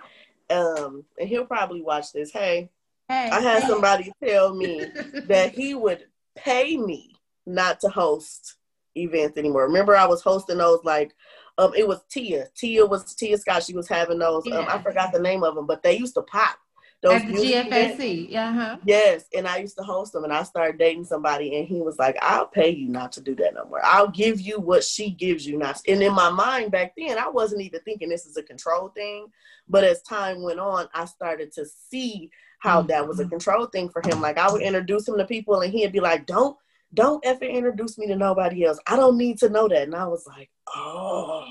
um, 0.49 1.05
and 1.19 1.29
he'll 1.29 1.45
probably 1.45 1.83
watch 1.83 2.13
this. 2.13 2.31
Hey, 2.31 2.71
hey 3.09 3.31
I 3.31 3.41
had 3.41 3.63
hey. 3.63 3.69
somebody 3.69 4.13
tell 4.23 4.55
me 4.55 4.85
that 5.27 5.53
he 5.53 5.75
would 5.75 6.05
pay 6.37 6.77
me 6.77 7.17
not 7.47 7.81
to 7.81 7.89
host 7.89 8.57
events 8.97 9.39
anymore. 9.39 9.67
Remember, 9.67 9.97
I 9.97 10.07
was 10.07 10.23
hosting 10.23 10.59
those 10.59 10.85
like, 10.85 11.13
um, 11.61 11.73
it 11.77 11.87
was 11.87 12.01
Tia. 12.09 12.49
Tia 12.55 12.87
was 12.87 13.15
Tia 13.15 13.37
Scott. 13.37 13.63
She 13.63 13.75
was 13.75 13.89
having 13.89 14.19
those. 14.19 14.45
Yeah. 14.47 14.59
Um, 14.59 14.67
I 14.69 14.83
forgot 14.83 15.13
the 15.13 15.21
name 15.21 15.43
of 15.43 15.55
them, 15.55 15.67
but 15.67 15.83
they 15.83 15.97
used 15.97 16.15
to 16.15 16.23
pop. 16.23 16.57
Those 17.03 17.23
At 17.23 17.29
the 17.29 17.33
GFSC, 17.33 18.27
yeah. 18.29 18.51
Uh-huh. 18.51 18.77
Yes, 18.85 19.25
and 19.35 19.49
I 19.49 19.57
used 19.57 19.77
to 19.79 19.83
host 19.83 20.13
them, 20.13 20.25
and 20.25 20.33
I 20.35 20.43
started 20.43 20.79
dating 20.79 21.05
somebody, 21.05 21.57
and 21.57 21.67
he 21.67 21.81
was 21.81 21.99
like, 21.99 22.19
"I'll 22.21 22.47
pay 22.47 22.69
you 22.69 22.89
not 22.89 23.13
to 23.13 23.23
do 23.23 23.35
that 23.37 23.55
no 23.55 23.65
more. 23.65 23.81
I'll 23.83 24.11
give 24.11 24.39
you 24.39 24.61
what 24.61 24.85
she 24.85 25.09
gives 25.09 25.47
you 25.47 25.57
not." 25.57 25.81
And 25.89 26.03
in 26.03 26.13
my 26.13 26.29
mind 26.29 26.73
back 26.73 26.93
then, 26.99 27.17
I 27.17 27.29
wasn't 27.29 27.63
even 27.63 27.81
thinking 27.87 28.11
this 28.11 28.27
is 28.27 28.37
a 28.37 28.43
control 28.43 28.89
thing, 28.91 29.29
but 29.67 29.83
as 29.83 30.03
time 30.03 30.43
went 30.43 30.61
on, 30.61 30.89
I 30.93 31.07
started 31.07 31.53
to 31.53 31.65
see 31.65 32.31
how 32.59 32.83
that 32.83 33.09
was 33.09 33.19
a 33.19 33.23
mm-hmm. 33.23 33.31
control 33.31 33.65
thing 33.67 33.89
for 33.89 34.03
him. 34.05 34.21
Like 34.21 34.37
I 34.37 34.53
would 34.53 34.61
introduce 34.61 35.09
him 35.09 35.17
to 35.17 35.25
people, 35.25 35.61
and 35.63 35.73
he'd 35.73 35.93
be 35.93 36.01
like, 36.01 36.27
"Don't." 36.27 36.57
Don't 36.93 37.25
ever 37.25 37.45
introduce 37.45 37.99
me 37.99 38.07
to 38.09 38.17
nobody 38.17 38.65
else. 38.65 38.79
I 38.87 38.97
don't 38.97 39.17
need 39.17 39.39
to 39.39 39.49
know 39.49 39.69
that. 39.69 39.83
And 39.83 39.95
I 39.95 40.07
was 40.07 40.25
like, 40.27 40.51
oh, 40.75 41.47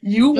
you 0.00 0.34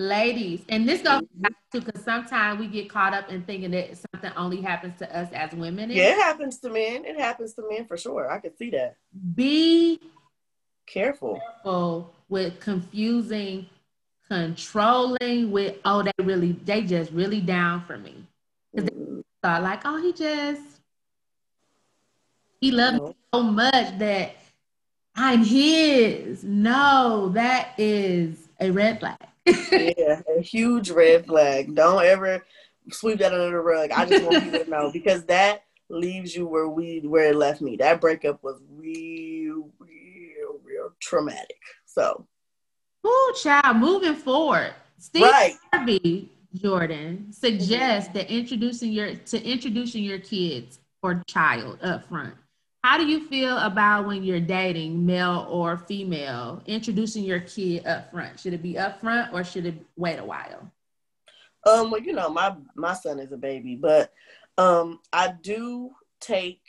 ladies, 0.00 0.62
and 0.68 0.88
this 0.88 1.02
goes 1.02 1.22
back 1.34 1.52
to 1.72 1.80
because 1.80 2.02
sometimes 2.02 2.58
we 2.58 2.66
get 2.66 2.88
caught 2.88 3.12
up 3.12 3.28
in 3.28 3.42
thinking 3.44 3.70
that 3.72 3.96
something 4.12 4.32
only 4.36 4.60
happens 4.60 4.98
to 4.98 5.16
us 5.16 5.30
as 5.32 5.52
women. 5.52 5.90
Yeah, 5.90 6.14
it 6.14 6.16
happens 6.16 6.58
to 6.60 6.70
men. 6.70 7.04
It 7.04 7.18
happens 7.18 7.54
to 7.54 7.62
men 7.68 7.86
for 7.86 7.96
sure. 7.96 8.30
I 8.30 8.40
can 8.40 8.56
see 8.56 8.70
that. 8.70 8.96
Be 9.34 10.00
careful. 10.86 11.40
Careful 11.62 12.14
with 12.28 12.58
confusing, 12.60 13.66
controlling 14.28 15.50
with 15.50 15.76
oh 15.84 16.02
they 16.02 16.24
really 16.24 16.52
they 16.52 16.82
just 16.82 17.12
really 17.12 17.40
down 17.40 17.84
for 17.84 17.98
me. 17.98 18.26
Because 18.72 18.90
mm-hmm. 18.90 19.16
they 19.16 19.22
thought 19.42 19.62
like 19.62 19.82
oh 19.84 20.00
he 20.00 20.12
just 20.12 20.79
he 22.60 22.70
loves 22.70 23.00
me 23.00 23.14
so 23.32 23.42
much 23.42 23.98
that 23.98 24.36
I'm 25.14 25.44
his. 25.44 26.44
No, 26.44 27.30
that 27.34 27.74
is 27.78 28.48
a 28.60 28.70
red 28.70 29.00
flag 29.00 29.16
yeah, 29.72 30.20
a 30.36 30.40
huge 30.40 30.90
red 30.90 31.26
flag. 31.26 31.74
Don't 31.74 32.04
ever 32.04 32.44
sweep 32.90 33.18
that 33.18 33.32
under 33.32 33.50
the 33.50 33.60
rug. 33.60 33.90
I 33.90 34.06
just 34.06 34.24
want 34.24 34.44
you 34.44 34.50
to 34.52 34.70
know 34.70 34.90
because 34.92 35.24
that 35.24 35.64
leaves 35.88 36.34
you 36.34 36.46
where 36.46 36.68
we 36.68 37.00
where 37.00 37.30
it 37.30 37.36
left 37.36 37.60
me. 37.60 37.76
That 37.76 38.00
breakup 38.00 38.42
was 38.42 38.60
real, 38.70 39.70
real, 39.78 40.60
real 40.62 40.92
traumatic. 41.00 41.60
So, 41.86 42.26
oh, 43.04 43.34
child, 43.42 43.78
moving 43.78 44.14
forward, 44.14 44.74
Steve 44.98 45.22
right. 45.22 45.54
Harvey 45.72 46.30
Jordan 46.54 47.32
suggests 47.32 48.08
mm-hmm. 48.08 48.18
that 48.18 48.30
introducing 48.30 48.92
your 48.92 49.14
to 49.14 49.42
introducing 49.42 50.04
your 50.04 50.18
kids 50.18 50.78
or 51.02 51.22
child 51.26 51.78
up 51.82 52.06
front 52.08 52.34
how 52.82 52.96
do 52.96 53.06
you 53.06 53.26
feel 53.26 53.58
about 53.58 54.06
when 54.06 54.22
you're 54.22 54.40
dating, 54.40 55.04
male 55.04 55.46
or 55.50 55.76
female, 55.76 56.62
introducing 56.66 57.24
your 57.24 57.40
kid 57.40 57.86
up 57.86 58.10
front? 58.10 58.40
Should 58.40 58.54
it 58.54 58.62
be 58.62 58.78
up 58.78 59.00
front 59.00 59.32
or 59.34 59.44
should 59.44 59.66
it 59.66 59.74
wait 59.96 60.18
a 60.18 60.24
while? 60.24 60.70
Um, 61.66 61.90
well, 61.90 62.00
you 62.00 62.14
know, 62.14 62.30
my 62.30 62.56
my 62.74 62.94
son 62.94 63.18
is 63.18 63.32
a 63.32 63.36
baby, 63.36 63.76
but 63.76 64.12
um, 64.56 65.00
I 65.12 65.34
do 65.42 65.90
take 66.20 66.62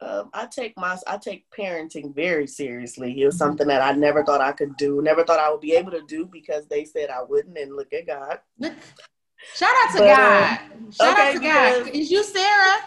um, 0.00 0.30
I 0.32 0.46
take 0.46 0.76
my 0.76 0.96
I 1.08 1.16
take 1.16 1.46
parenting 1.50 2.14
very 2.14 2.46
seriously. 2.46 3.20
It 3.20 3.24
was 3.24 3.34
mm-hmm. 3.34 3.38
something 3.38 3.66
that 3.66 3.82
I 3.82 3.92
never 3.92 4.24
thought 4.24 4.40
I 4.40 4.52
could 4.52 4.76
do, 4.76 5.02
never 5.02 5.24
thought 5.24 5.40
I 5.40 5.50
would 5.50 5.60
be 5.60 5.74
able 5.74 5.90
to 5.92 6.02
do 6.06 6.26
because 6.26 6.66
they 6.68 6.84
said 6.84 7.10
I 7.10 7.22
wouldn't. 7.22 7.58
And 7.58 7.74
look 7.74 7.92
at 7.92 8.06
God. 8.06 8.38
Shout 9.54 9.74
out 9.82 9.92
to 9.92 9.98
but, 9.98 10.16
God. 10.16 10.58
Um, 10.72 10.92
Shout 10.92 11.12
okay, 11.12 11.28
out 11.28 11.32
to 11.32 11.40
God. 11.40 11.94
Is 11.94 12.10
you 12.10 12.22
Sarah? 12.22 12.78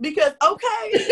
Because 0.00 0.32
okay. 0.42 0.92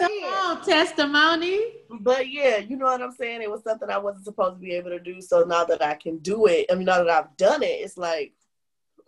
oh, 0.00 0.62
testimony. 0.64 1.60
But 2.00 2.28
yeah, 2.28 2.58
you 2.58 2.76
know 2.76 2.86
what 2.86 3.02
I'm 3.02 3.12
saying? 3.12 3.42
It 3.42 3.50
was 3.50 3.62
something 3.62 3.90
I 3.90 3.98
wasn't 3.98 4.24
supposed 4.24 4.56
to 4.56 4.60
be 4.60 4.72
able 4.72 4.90
to 4.90 5.00
do. 5.00 5.20
So 5.20 5.42
now 5.42 5.64
that 5.64 5.82
I 5.82 5.94
can 5.94 6.18
do 6.18 6.46
it, 6.46 6.66
I 6.70 6.74
mean 6.74 6.86
now 6.86 6.98
that 6.98 7.10
I've 7.10 7.36
done 7.36 7.62
it, 7.62 7.80
it's 7.80 7.96
like 7.96 8.32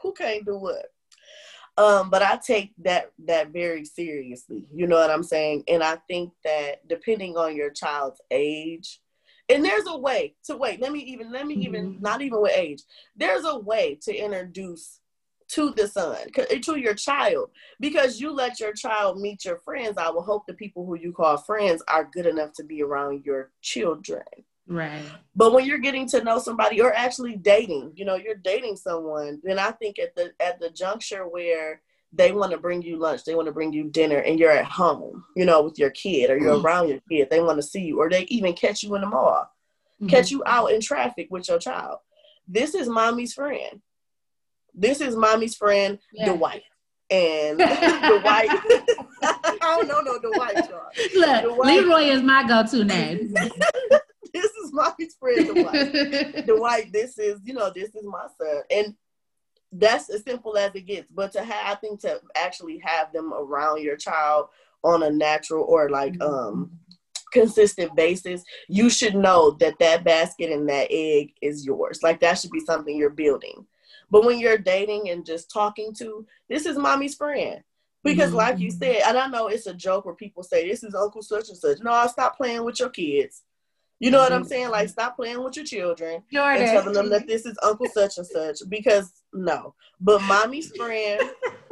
who 0.00 0.12
can't 0.12 0.44
do 0.44 0.58
what? 0.58 0.86
Um, 1.78 2.08
but 2.08 2.22
I 2.22 2.38
take 2.38 2.72
that 2.84 3.12
that 3.26 3.52
very 3.52 3.84
seriously. 3.84 4.66
You 4.74 4.86
know 4.86 4.96
what 4.96 5.10
I'm 5.10 5.22
saying? 5.22 5.64
And 5.68 5.82
I 5.82 5.96
think 6.08 6.32
that 6.44 6.86
depending 6.88 7.36
on 7.36 7.54
your 7.54 7.70
child's 7.70 8.20
age, 8.30 9.00
and 9.48 9.64
there's 9.64 9.86
a 9.86 9.96
way 9.96 10.34
to 10.44 10.56
wait. 10.56 10.80
Let 10.80 10.92
me 10.92 11.00
even 11.00 11.30
let 11.30 11.46
me 11.46 11.54
mm-hmm. 11.54 11.62
even 11.62 11.98
not 12.00 12.22
even 12.22 12.40
with 12.40 12.52
age. 12.52 12.82
There's 13.14 13.44
a 13.44 13.58
way 13.58 13.98
to 14.02 14.14
introduce 14.14 15.00
to 15.48 15.70
the 15.70 15.86
son, 15.86 16.16
to 16.34 16.78
your 16.78 16.94
child, 16.94 17.50
because 17.80 18.20
you 18.20 18.32
let 18.32 18.58
your 18.58 18.72
child 18.72 19.20
meet 19.20 19.44
your 19.44 19.58
friends. 19.58 19.96
I 19.96 20.10
will 20.10 20.22
hope 20.22 20.46
the 20.46 20.54
people 20.54 20.84
who 20.84 20.96
you 20.96 21.12
call 21.12 21.36
friends 21.36 21.82
are 21.88 22.10
good 22.12 22.26
enough 22.26 22.52
to 22.54 22.64
be 22.64 22.82
around 22.82 23.24
your 23.24 23.50
children. 23.60 24.24
Right. 24.68 25.02
But 25.36 25.52
when 25.52 25.64
you're 25.64 25.78
getting 25.78 26.08
to 26.08 26.24
know 26.24 26.40
somebody 26.40 26.80
or 26.80 26.92
actually 26.92 27.36
dating, 27.36 27.92
you 27.94 28.04
know, 28.04 28.16
you're 28.16 28.34
dating 28.34 28.76
someone, 28.76 29.40
then 29.44 29.58
I 29.58 29.70
think 29.70 29.98
at 29.98 30.14
the 30.16 30.32
at 30.40 30.58
the 30.58 30.70
juncture 30.70 31.28
where 31.28 31.82
they 32.12 32.32
want 32.32 32.50
to 32.52 32.58
bring 32.58 32.82
you 32.82 32.96
lunch, 32.96 33.24
they 33.24 33.34
want 33.34 33.46
to 33.46 33.52
bring 33.52 33.72
you 33.72 33.84
dinner, 33.90 34.18
and 34.18 34.38
you're 34.40 34.50
at 34.50 34.64
home, 34.64 35.24
you 35.36 35.44
know, 35.44 35.62
with 35.62 35.78
your 35.78 35.90
kid 35.90 36.30
or 36.30 36.38
you're 36.38 36.54
mm-hmm. 36.54 36.66
around 36.66 36.88
your 36.88 37.00
kid, 37.08 37.28
they 37.30 37.40
want 37.40 37.58
to 37.58 37.62
see 37.62 37.82
you, 37.82 38.00
or 38.00 38.10
they 38.10 38.22
even 38.22 38.54
catch 38.54 38.82
you 38.82 38.94
in 38.96 39.02
the 39.02 39.06
mall, 39.06 39.48
mm-hmm. 40.00 40.08
catch 40.08 40.30
you 40.30 40.42
out 40.46 40.72
in 40.72 40.80
traffic 40.80 41.28
with 41.30 41.48
your 41.48 41.58
child. 41.58 41.98
This 42.48 42.74
is 42.74 42.88
mommy's 42.88 43.34
friend 43.34 43.80
this 44.76 45.00
is 45.00 45.16
mommy's 45.16 45.56
friend, 45.56 45.98
yeah. 46.12 46.32
Dwight. 46.32 46.62
And 47.08 47.58
Dwight, 47.58 47.70
I 49.22 49.56
don't 49.60 49.88
know 49.88 50.00
no 50.00 50.18
Dwight, 50.18 50.68
y'all. 50.68 50.90
Look, 51.14 51.56
Dwight, 51.56 51.82
Leroy 51.82 52.02
is 52.02 52.22
my 52.22 52.46
go-to 52.46 52.84
name. 52.84 53.32
this 54.32 54.44
is 54.44 54.72
mommy's 54.72 55.16
friend, 55.18 55.48
Dwight. 55.48 56.46
Dwight, 56.46 56.92
this 56.92 57.18
is, 57.18 57.40
you 57.44 57.54
know, 57.54 57.70
this 57.74 57.94
is 57.94 58.04
my 58.04 58.26
son. 58.38 58.62
And 58.70 58.94
that's 59.72 60.10
as 60.10 60.24
simple 60.24 60.56
as 60.56 60.74
it 60.74 60.82
gets. 60.82 61.10
But 61.10 61.32
to 61.32 61.42
have, 61.42 61.66
I 61.66 61.74
think 61.76 62.00
to 62.00 62.20
actually 62.36 62.80
have 62.84 63.12
them 63.12 63.32
around 63.32 63.82
your 63.82 63.96
child 63.96 64.48
on 64.82 65.02
a 65.02 65.10
natural 65.10 65.64
or 65.64 65.88
like 65.88 66.20
um 66.22 66.70
consistent 67.32 67.94
basis, 67.94 68.42
you 68.68 68.88
should 68.88 69.14
know 69.14 69.50
that 69.60 69.78
that 69.78 70.04
basket 70.04 70.50
and 70.50 70.68
that 70.68 70.88
egg 70.90 71.32
is 71.42 71.66
yours. 71.66 72.02
Like 72.02 72.20
that 72.20 72.38
should 72.38 72.50
be 72.50 72.60
something 72.60 72.96
you're 72.96 73.10
building. 73.10 73.66
But 74.10 74.24
when 74.24 74.38
you're 74.38 74.58
dating 74.58 75.10
and 75.10 75.26
just 75.26 75.50
talking 75.50 75.92
to, 75.98 76.26
this 76.48 76.66
is 76.66 76.78
mommy's 76.78 77.14
friend. 77.14 77.62
Because, 78.04 78.28
mm-hmm. 78.28 78.36
like 78.36 78.58
you 78.60 78.70
said, 78.70 79.02
and 79.04 79.18
I 79.18 79.26
know 79.26 79.48
it's 79.48 79.66
a 79.66 79.74
joke 79.74 80.04
where 80.04 80.14
people 80.14 80.44
say, 80.44 80.68
This 80.68 80.84
is 80.84 80.94
Uncle 80.94 81.22
such 81.22 81.48
and 81.48 81.58
such. 81.58 81.78
No, 81.80 82.06
stop 82.06 82.36
playing 82.36 82.64
with 82.64 82.78
your 82.78 82.90
kids. 82.90 83.42
You 83.98 84.10
know 84.10 84.18
mm-hmm. 84.18 84.24
what 84.24 84.32
I'm 84.32 84.42
mm-hmm. 84.42 84.48
saying? 84.48 84.70
Like, 84.70 84.88
stop 84.88 85.16
playing 85.16 85.42
with 85.42 85.56
your 85.56 85.64
children 85.64 86.22
Jordan. 86.32 86.62
and 86.62 86.70
telling 86.70 86.92
them 86.92 87.10
that 87.10 87.26
this 87.26 87.46
is 87.46 87.58
Uncle 87.62 87.86
such 87.92 88.18
and 88.18 88.26
such. 88.26 88.58
Because, 88.68 89.12
no. 89.32 89.74
But 90.00 90.22
mommy's 90.22 90.70
friend. 90.76 91.20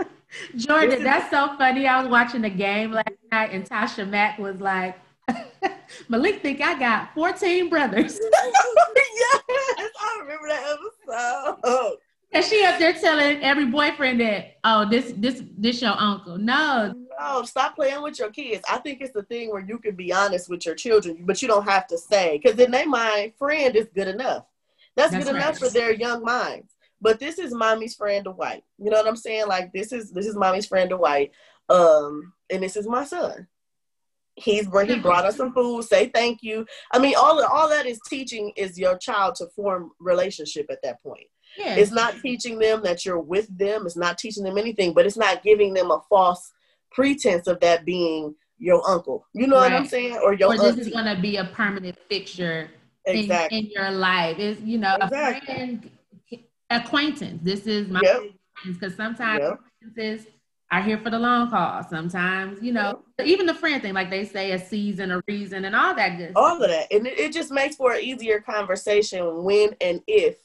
Jordan, 0.56 1.04
that's 1.04 1.30
so 1.30 1.56
funny. 1.56 1.86
I 1.86 2.00
was 2.00 2.10
watching 2.10 2.42
the 2.42 2.50
game 2.50 2.90
last 2.90 3.12
night, 3.30 3.50
and 3.52 3.68
Tasha 3.68 4.08
Mack 4.08 4.38
was 4.38 4.56
like, 4.60 4.98
Malik 6.08 6.42
think 6.42 6.60
I 6.60 6.78
got 6.78 7.14
14 7.14 7.68
brothers. 7.68 8.18
yes, 8.32 9.42
I 9.48 10.18
remember 10.20 10.48
that 10.48 10.76
episode. 11.06 11.96
And 12.34 12.44
she 12.44 12.64
up 12.64 12.80
there 12.80 12.92
telling 12.92 13.42
every 13.42 13.66
boyfriend 13.66 14.20
that, 14.20 14.58
oh, 14.64 14.88
this 14.88 15.14
this 15.16 15.42
this 15.56 15.80
your 15.80 15.94
uncle. 15.96 16.36
No. 16.36 16.92
No, 17.18 17.44
stop 17.44 17.76
playing 17.76 18.02
with 18.02 18.18
your 18.18 18.30
kids. 18.30 18.64
I 18.68 18.78
think 18.78 19.00
it's 19.00 19.12
the 19.12 19.22
thing 19.22 19.50
where 19.50 19.64
you 19.64 19.78
can 19.78 19.94
be 19.94 20.12
honest 20.12 20.50
with 20.50 20.66
your 20.66 20.74
children, 20.74 21.18
but 21.20 21.40
you 21.40 21.46
don't 21.46 21.68
have 21.68 21.86
to 21.86 21.96
say, 21.96 22.40
because 22.42 22.58
in 22.58 22.72
their 22.72 22.88
mind, 22.88 23.34
friend 23.38 23.76
is 23.76 23.86
good 23.94 24.08
enough. 24.08 24.46
That's, 24.96 25.12
That's 25.12 25.24
good 25.24 25.34
right. 25.34 25.42
enough 25.44 25.58
for 25.58 25.68
their 25.68 25.92
young 25.92 26.24
minds. 26.24 26.74
But 27.00 27.20
this 27.20 27.38
is 27.38 27.54
mommy's 27.54 27.94
friend 27.94 28.24
Dwight. 28.24 28.64
You 28.78 28.90
know 28.90 28.96
what 28.96 29.06
I'm 29.06 29.16
saying? 29.16 29.46
Like 29.46 29.72
this 29.72 29.92
is 29.92 30.10
this 30.10 30.26
is 30.26 30.34
mommy's 30.34 30.66
friend 30.66 30.90
Dwight. 30.90 31.30
Um, 31.68 32.32
and 32.50 32.62
this 32.62 32.76
is 32.76 32.88
my 32.88 33.04
son. 33.04 33.46
He's 34.36 34.66
he 34.66 34.98
brought 34.98 35.24
us 35.24 35.36
some 35.36 35.52
food. 35.52 35.84
Say 35.84 36.08
thank 36.08 36.42
you. 36.42 36.66
I 36.92 36.98
mean, 36.98 37.14
all 37.16 37.44
all 37.44 37.68
that 37.68 37.86
is 37.86 38.00
teaching 38.08 38.52
is 38.56 38.76
your 38.78 38.98
child 38.98 39.36
to 39.36 39.46
form 39.54 39.92
relationship 40.00 40.66
at 40.70 40.82
that 40.82 41.00
point. 41.02 41.28
Yeah. 41.56 41.76
It's 41.76 41.92
not 41.92 42.20
teaching 42.20 42.58
them 42.58 42.82
that 42.82 43.04
you're 43.04 43.20
with 43.20 43.56
them. 43.56 43.86
It's 43.86 43.96
not 43.96 44.18
teaching 44.18 44.44
them 44.44 44.58
anything, 44.58 44.92
but 44.92 45.06
it's 45.06 45.16
not 45.16 45.42
giving 45.42 45.74
them 45.74 45.90
a 45.90 46.00
false 46.08 46.52
pretense 46.90 47.46
of 47.46 47.60
that 47.60 47.84
being 47.84 48.34
your 48.58 48.88
uncle. 48.88 49.26
You 49.34 49.46
know 49.46 49.56
right. 49.56 49.72
what 49.72 49.80
I'm 49.80 49.86
saying? 49.86 50.18
Or 50.22 50.34
your 50.34 50.48
or 50.48 50.56
this 50.56 50.66
auntie. 50.66 50.80
is 50.82 50.88
going 50.88 51.14
to 51.14 51.20
be 51.20 51.36
a 51.36 51.44
permanent 51.44 51.98
fixture 52.08 52.70
exactly. 53.04 53.58
in, 53.58 53.64
in 53.66 53.70
your 53.70 53.90
life. 53.90 54.38
Is 54.38 54.60
you 54.60 54.78
know 54.78 54.96
exactly. 55.00 55.52
a 55.52 55.56
friend 55.56 55.90
acquaintance. 56.70 57.40
This 57.42 57.66
is 57.66 57.88
my 57.88 58.00
yep. 58.02 58.22
because 58.66 58.94
sometimes 58.96 59.40
yep. 59.40 59.60
acquaintances 59.82 60.26
are 60.70 60.82
here 60.82 60.98
for 60.98 61.10
the 61.10 61.18
long 61.18 61.48
haul. 61.48 61.84
Sometimes, 61.88 62.62
you 62.62 62.72
know, 62.72 63.02
yep. 63.18 63.28
even 63.28 63.46
the 63.46 63.54
friend 63.54 63.82
thing, 63.82 63.94
like 63.94 64.10
they 64.10 64.24
say, 64.24 64.52
a 64.52 64.58
season, 64.58 65.10
a 65.10 65.22
reason, 65.28 65.64
and 65.64 65.76
all 65.76 65.94
that 65.94 66.16
good. 66.16 66.32
All 66.34 66.60
of 66.60 66.68
that, 66.68 66.92
and 66.92 67.06
it, 67.06 67.18
it 67.18 67.32
just 67.32 67.52
makes 67.52 67.76
for 67.76 67.92
an 67.92 68.00
easier 68.00 68.40
conversation 68.40 69.44
when 69.44 69.74
and 69.80 70.00
if 70.06 70.36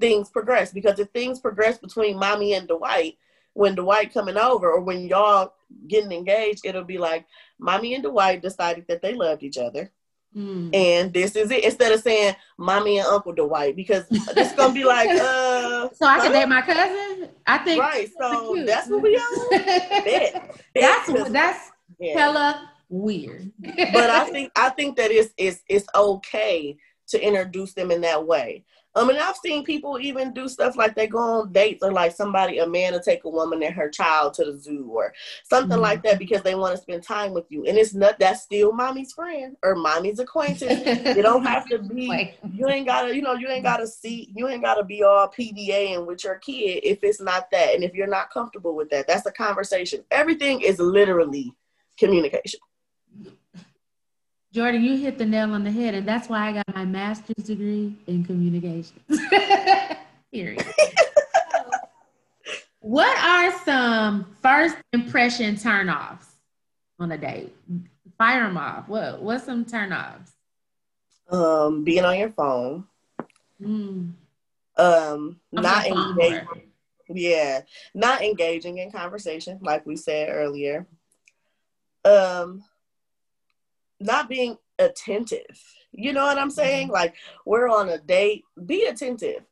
things 0.00 0.30
progress. 0.30 0.72
Because 0.72 0.98
if 0.98 1.08
things 1.10 1.40
progress 1.40 1.78
between 1.78 2.18
mommy 2.18 2.54
and 2.54 2.68
Dwight, 2.68 3.18
when 3.54 3.74
Dwight 3.74 4.12
coming 4.12 4.36
over, 4.36 4.70
or 4.70 4.80
when 4.80 5.08
y'all 5.08 5.54
getting 5.86 6.12
engaged, 6.12 6.64
it'll 6.64 6.84
be 6.84 6.98
like 6.98 7.26
mommy 7.58 7.94
and 7.94 8.04
Dwight 8.04 8.42
decided 8.42 8.86
that 8.88 9.02
they 9.02 9.14
loved 9.14 9.42
each 9.42 9.58
other 9.58 9.92
Mm. 10.36 10.74
And 10.74 11.12
this 11.12 11.34
is 11.36 11.50
it. 11.50 11.64
Instead 11.64 11.92
of 11.92 12.00
saying 12.00 12.36
mommy 12.58 12.98
and 12.98 13.06
Uncle 13.06 13.32
Dwight, 13.32 13.74
because 13.74 14.04
it's 14.10 14.54
gonna 14.54 14.74
be 14.74 14.84
like, 14.84 15.08
uh 15.12 15.88
So 15.94 16.06
I 16.06 16.20
can 16.20 16.32
date 16.32 16.48
my 16.48 16.62
cousin? 16.62 17.30
I 17.46 17.58
think 17.58 17.80
Right. 17.80 18.08
So 18.18 18.62
that's 18.66 18.88
what 18.88 19.02
we 19.02 19.16
on. 19.16 19.50
that's 20.74 21.30
that's 21.30 21.70
yeah. 21.98 22.18
hella 22.18 22.70
weird. 22.88 23.50
but 23.58 24.10
I 24.10 24.30
think 24.30 24.52
I 24.54 24.70
think 24.70 24.96
that 24.96 25.10
it's 25.10 25.32
it's 25.36 25.62
it's 25.68 25.86
okay 25.94 26.76
to 27.08 27.20
introduce 27.20 27.72
them 27.72 27.90
in 27.90 28.02
that 28.02 28.26
way. 28.26 28.64
I 28.98 29.06
mean, 29.06 29.16
I've 29.16 29.36
seen 29.36 29.64
people 29.64 29.98
even 30.00 30.32
do 30.32 30.48
stuff 30.48 30.76
like 30.76 30.94
they 30.94 31.06
go 31.06 31.18
on 31.18 31.52
dates 31.52 31.82
or 31.82 31.92
like 31.92 32.12
somebody, 32.12 32.58
a 32.58 32.66
man 32.66 32.92
to 32.92 33.00
take 33.00 33.24
a 33.24 33.28
woman 33.28 33.62
and 33.62 33.74
her 33.74 33.88
child 33.88 34.34
to 34.34 34.44
the 34.44 34.58
zoo 34.58 34.88
or 34.90 35.14
something 35.44 35.72
mm-hmm. 35.72 35.82
like 35.82 36.02
that 36.02 36.18
because 36.18 36.42
they 36.42 36.54
want 36.54 36.74
to 36.74 36.82
spend 36.82 37.02
time 37.02 37.32
with 37.32 37.44
you. 37.48 37.64
And 37.66 37.78
it's 37.78 37.94
not, 37.94 38.18
that's 38.18 38.42
still 38.42 38.72
mommy's 38.72 39.12
friend 39.12 39.56
or 39.62 39.74
mommy's 39.74 40.18
acquaintance. 40.18 41.16
you 41.16 41.22
don't 41.22 41.44
have 41.44 41.66
to 41.68 41.78
be, 41.78 42.34
you 42.52 42.68
ain't 42.68 42.86
gotta, 42.86 43.14
you 43.14 43.22
know, 43.22 43.34
you 43.34 43.48
ain't 43.48 43.64
gotta 43.64 43.86
see, 43.86 44.32
you 44.34 44.48
ain't 44.48 44.62
gotta 44.62 44.84
be 44.84 45.02
all 45.02 45.28
PDA 45.28 45.96
and 45.96 46.06
with 46.06 46.24
your 46.24 46.36
kid 46.36 46.80
if 46.82 46.98
it's 47.02 47.20
not 47.20 47.50
that. 47.52 47.74
And 47.74 47.84
if 47.84 47.94
you're 47.94 48.06
not 48.06 48.30
comfortable 48.30 48.74
with 48.74 48.90
that, 48.90 49.06
that's 49.06 49.26
a 49.26 49.32
conversation. 49.32 50.04
Everything 50.10 50.60
is 50.60 50.78
literally 50.78 51.54
communication. 51.98 52.60
Jordan, 54.52 54.82
you 54.82 54.96
hit 54.96 55.18
the 55.18 55.26
nail 55.26 55.52
on 55.52 55.62
the 55.62 55.70
head, 55.70 55.94
and 55.94 56.08
that's 56.08 56.28
why 56.28 56.48
I 56.48 56.52
got 56.52 56.74
my 56.74 56.84
master's 56.84 57.44
degree 57.44 57.94
in 58.06 58.24
communications. 58.24 58.92
Period. 60.32 60.64
what 62.80 63.18
are 63.18 63.52
some 63.64 64.34
first 64.42 64.76
impression 64.92 65.56
turnoffs 65.56 66.26
on 66.98 67.12
a 67.12 67.18
date? 67.18 67.54
Fire 68.16 68.44
them 68.44 68.56
off. 68.56 68.88
What 68.88 69.22
What's 69.22 69.44
some 69.44 69.66
turnoffs? 69.66 70.30
Um, 71.30 71.84
being 71.84 72.04
on 72.04 72.18
your 72.18 72.30
phone. 72.30 72.84
Mm. 73.62 74.12
Um, 74.76 75.40
I'm 75.54 75.62
not 75.62 75.86
engaging. 75.86 76.46
Yeah, 77.10 77.62
not 77.94 78.22
engaging 78.22 78.78
in 78.78 78.90
conversation, 78.90 79.58
like 79.62 79.84
we 79.84 79.96
said 79.96 80.30
earlier. 80.30 80.86
Um, 82.04 82.62
not 84.00 84.28
being 84.28 84.56
attentive. 84.78 85.62
You 85.92 86.12
know 86.12 86.24
what 86.24 86.38
I'm 86.38 86.50
saying? 86.50 86.88
Mm-hmm. 86.88 86.94
Like 86.94 87.14
we're 87.44 87.68
on 87.68 87.88
a 87.88 87.98
date, 87.98 88.44
be 88.66 88.84
attentive. 88.84 89.44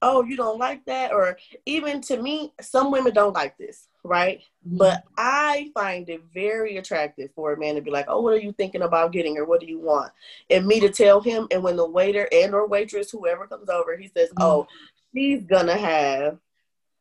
Oh, 0.00 0.22
you 0.22 0.36
don't 0.36 0.58
like 0.58 0.84
that? 0.84 1.12
Or 1.12 1.36
even 1.66 2.00
to 2.02 2.22
me, 2.22 2.52
some 2.60 2.92
women 2.92 3.12
don't 3.12 3.32
like 3.32 3.58
this, 3.58 3.88
right? 4.04 4.38
Mm-hmm. 4.66 4.76
But 4.76 5.02
I 5.16 5.70
find 5.74 6.08
it 6.08 6.22
very 6.32 6.76
attractive 6.76 7.30
for 7.34 7.52
a 7.52 7.58
man 7.58 7.74
to 7.74 7.80
be 7.80 7.90
like, 7.90 8.06
"Oh, 8.08 8.20
what 8.20 8.34
are 8.34 8.40
you 8.40 8.52
thinking 8.52 8.82
about 8.82 9.12
getting 9.12 9.38
or 9.38 9.44
what 9.44 9.60
do 9.60 9.66
you 9.66 9.80
want?" 9.80 10.12
And 10.50 10.66
me 10.66 10.78
to 10.80 10.90
tell 10.90 11.20
him 11.20 11.48
and 11.50 11.62
when 11.62 11.76
the 11.76 11.88
waiter 11.88 12.28
and 12.30 12.54
or 12.54 12.68
waitress 12.68 13.10
whoever 13.10 13.46
comes 13.46 13.68
over, 13.68 13.96
he 13.96 14.08
says, 14.08 14.28
mm-hmm. 14.30 14.42
"Oh, 14.42 14.66
she's 15.14 15.44
going 15.44 15.66
to 15.66 15.76
have 15.76 16.38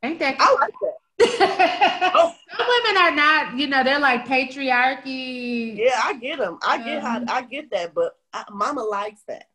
Ain't 0.04 0.20
that 0.20 0.36
I 0.40 0.56
like 0.60 0.74
that 0.82 0.94
oh. 1.22 2.36
Some 2.58 2.68
women 2.68 3.02
are 3.02 3.12
not, 3.12 3.58
you 3.58 3.68
know, 3.68 3.84
they're 3.84 4.00
like 4.00 4.26
patriarchy. 4.28 5.78
Yeah, 5.78 6.00
I 6.04 6.14
get 6.14 6.40
them. 6.40 6.58
I 6.62 6.78
get 6.78 7.02
how 7.02 7.18
um, 7.18 7.26
I 7.28 7.42
get 7.44 7.70
that, 7.72 7.94
but 7.94 8.18
I, 8.34 8.46
Mama 8.52 8.84
likes 8.84 9.22
that. 9.28 9.48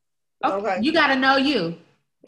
Okay, 0.45 0.55
okay. 0.55 0.79
you 0.83 0.93
got 0.93 1.09
to 1.09 1.17
know 1.17 1.37
you. 1.37 1.79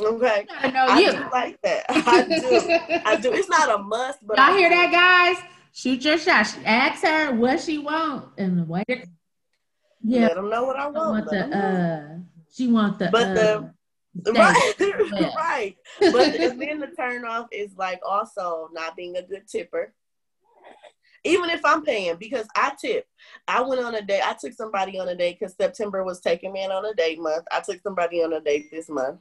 Okay, 0.01 0.41
you 0.41 0.55
gotta 0.57 0.73
know 0.73 0.87
I 0.89 0.99
you. 0.99 1.13
do 1.13 1.25
like 1.33 1.63
that. 1.63 1.85
I 1.89 2.23
do. 2.23 3.01
I 3.07 3.17
do. 3.17 3.33
It's 3.33 3.49
not 3.49 3.79
a 3.79 3.83
must, 3.83 4.27
but 4.27 4.37
y'all 4.37 4.53
I 4.53 4.59
hear 4.59 4.69
that, 4.69 4.91
guys? 4.91 5.45
Shoot 5.73 6.05
your 6.05 6.19
shot. 6.19 6.45
She 6.45 6.65
Ask 6.65 7.05
her 7.05 7.33
what 7.33 7.61
she 7.61 7.79
want, 7.79 8.27
and 8.37 8.69
wait. 8.69 8.85
Yeah, 10.03 10.23
let 10.23 10.35
them 10.35 10.51
know 10.51 10.65
what 10.65 10.77
I 10.77 10.89
want. 10.89 11.27
Want 11.27 11.31
the, 11.31 11.57
uh, 11.57 12.19
she 12.53 12.67
want 12.67 12.99
the. 12.99 13.09
But 13.11 13.29
uh, 13.29 13.35
the 13.35 13.74
Right, 14.27 14.75
right. 15.37 15.77
But 16.13 16.33
then 16.33 16.81
the 16.81 16.93
turn 16.97 17.25
off 17.25 17.49
is 17.51 17.71
like 17.77 18.01
also 18.07 18.69
not 18.73 18.97
being 18.97 19.17
a 19.17 19.23
good 19.23 19.49
tipper. 19.49 19.93
Even 21.27 21.49
if 21.49 21.65
I'm 21.65 21.83
paying, 21.83 22.17
because 22.17 22.47
I 22.55 22.73
tip. 22.79 23.07
I 23.49 23.63
went 23.63 23.81
on 23.81 23.95
a 23.95 24.03
date. 24.03 24.23
I 24.23 24.37
took 24.39 24.53
somebody 24.53 25.01
on 25.01 25.09
a 25.09 25.17
date 25.17 25.39
because 25.41 25.55
September 25.57 26.05
was 26.05 26.21
taking 26.21 26.53
me 26.53 26.65
on 26.67 26.85
a 26.85 26.95
date 26.95 27.19
month. 27.19 27.45
I 27.51 27.61
took 27.61 27.81
somebody 27.83 28.23
on 28.23 28.35
a 28.35 28.41
date 28.41 28.71
this 28.71 28.91
month, 28.91 29.21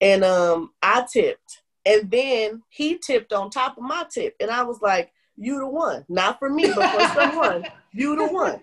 and 0.00 0.22
um, 0.24 0.70
I 0.80 1.04
tipped, 1.12 1.62
and 1.84 2.08
then 2.08 2.62
he 2.68 2.98
tipped 2.98 3.32
on 3.32 3.50
top 3.50 3.76
of 3.76 3.82
my 3.82 4.06
tip, 4.10 4.36
and 4.38 4.48
I 4.48 4.62
was 4.62 4.80
like, 4.80 5.12
"You 5.36 5.58
the 5.58 5.66
one, 5.66 6.04
not 6.08 6.38
for 6.38 6.48
me, 6.48 6.70
but 6.74 6.90
for 6.92 7.20
someone. 7.20 7.66
You 7.92 8.14
the 8.14 8.28
one." 8.28 8.60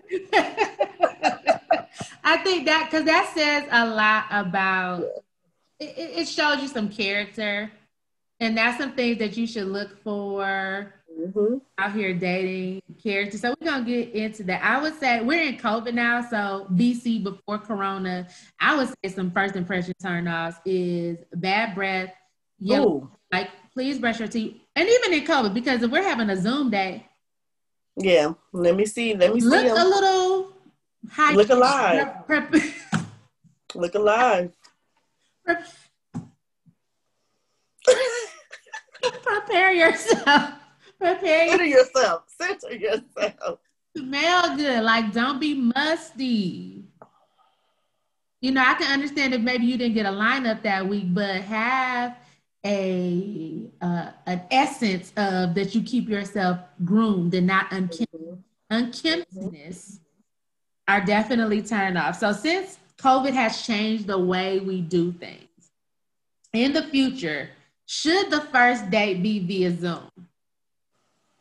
I 2.24 2.38
think 2.38 2.64
that 2.64 2.88
because 2.90 3.04
that 3.04 3.30
says 3.34 3.68
a 3.70 3.86
lot 3.86 4.24
about 4.30 5.04
it, 5.80 6.18
it 6.20 6.28
shows 6.28 6.60
you 6.60 6.68
some 6.68 6.88
character, 6.88 7.70
and 8.40 8.56
that's 8.56 8.78
some 8.78 8.92
things 8.92 9.18
that 9.18 9.36
you 9.36 9.46
should 9.46 9.66
look 9.66 10.02
for 10.02 10.94
mm-hmm. 11.18 11.56
out 11.78 11.92
here 11.92 12.14
dating 12.14 12.82
character. 13.02 13.38
So 13.38 13.54
we're 13.60 13.66
gonna 13.66 13.84
get 13.84 14.10
into 14.14 14.44
that. 14.44 14.62
I 14.62 14.80
would 14.80 14.98
say 14.98 15.22
we're 15.22 15.42
in 15.42 15.56
COVID 15.56 15.94
now, 15.94 16.22
so 16.22 16.66
BC 16.72 17.22
before 17.22 17.58
Corona, 17.58 18.28
I 18.60 18.76
would 18.76 18.88
say 18.88 19.10
some 19.10 19.30
first 19.30 19.56
impression 19.56 19.94
turnoffs 20.02 20.56
is 20.64 21.18
bad 21.34 21.74
breath. 21.74 22.12
Yellow, 22.58 23.10
like 23.32 23.50
please 23.72 23.98
brush 23.98 24.18
your 24.18 24.28
teeth, 24.28 24.56
and 24.74 24.88
even 24.88 25.12
in 25.12 25.24
COVID, 25.24 25.54
because 25.54 25.82
if 25.82 25.90
we're 25.90 26.02
having 26.02 26.30
a 26.30 26.36
Zoom 26.36 26.70
day. 26.70 27.06
Yeah, 27.96 28.32
let 28.52 28.76
me 28.76 28.86
see. 28.86 29.14
Let 29.14 29.34
me 29.34 29.40
look 29.40 29.60
see. 29.60 29.68
Look 29.70 29.78
a 29.78 29.84
little 29.84 30.52
high. 31.10 31.34
Look 31.34 31.50
alive. 31.50 32.26
Prep- 32.26 32.54
look 33.74 33.94
alive. 33.94 34.52
Prepare 39.22 39.72
yourself. 39.72 40.50
Prepare 40.98 41.48
Center 41.48 41.64
yourself. 41.64 42.24
Center 42.40 42.74
yourself. 42.74 43.60
Smell 43.96 44.56
good. 44.56 44.82
Like 44.82 45.12
don't 45.12 45.40
be 45.40 45.54
musty. 45.54 46.84
You 48.40 48.52
know, 48.52 48.62
I 48.64 48.74
can 48.74 48.92
understand 48.92 49.34
if 49.34 49.40
maybe 49.40 49.66
you 49.66 49.76
didn't 49.76 49.94
get 49.94 50.06
a 50.06 50.10
lineup 50.10 50.62
that 50.62 50.86
week, 50.86 51.12
but 51.12 51.40
have 51.42 52.16
a 52.64 53.70
uh, 53.80 54.10
an 54.26 54.42
essence 54.50 55.12
of 55.16 55.54
that 55.54 55.74
you 55.74 55.82
keep 55.82 56.08
yourself 56.08 56.58
groomed 56.84 57.34
and 57.34 57.46
not 57.46 57.72
unkempt. 57.72 58.14
Mm-hmm. 58.14 58.34
Unkemptness 58.70 60.00
are 60.86 61.04
definitely 61.04 61.62
turned 61.62 61.96
off. 61.96 62.18
So 62.18 62.32
since 62.32 62.78
COVID 62.98 63.32
has 63.32 63.62
changed 63.62 64.06
the 64.06 64.18
way 64.18 64.58
we 64.58 64.80
do 64.80 65.12
things, 65.12 65.70
in 66.52 66.72
the 66.72 66.82
future, 66.84 67.50
should 67.86 68.30
the 68.30 68.40
first 68.40 68.90
date 68.90 69.22
be 69.22 69.38
via 69.38 69.70
Zoom? 69.76 70.10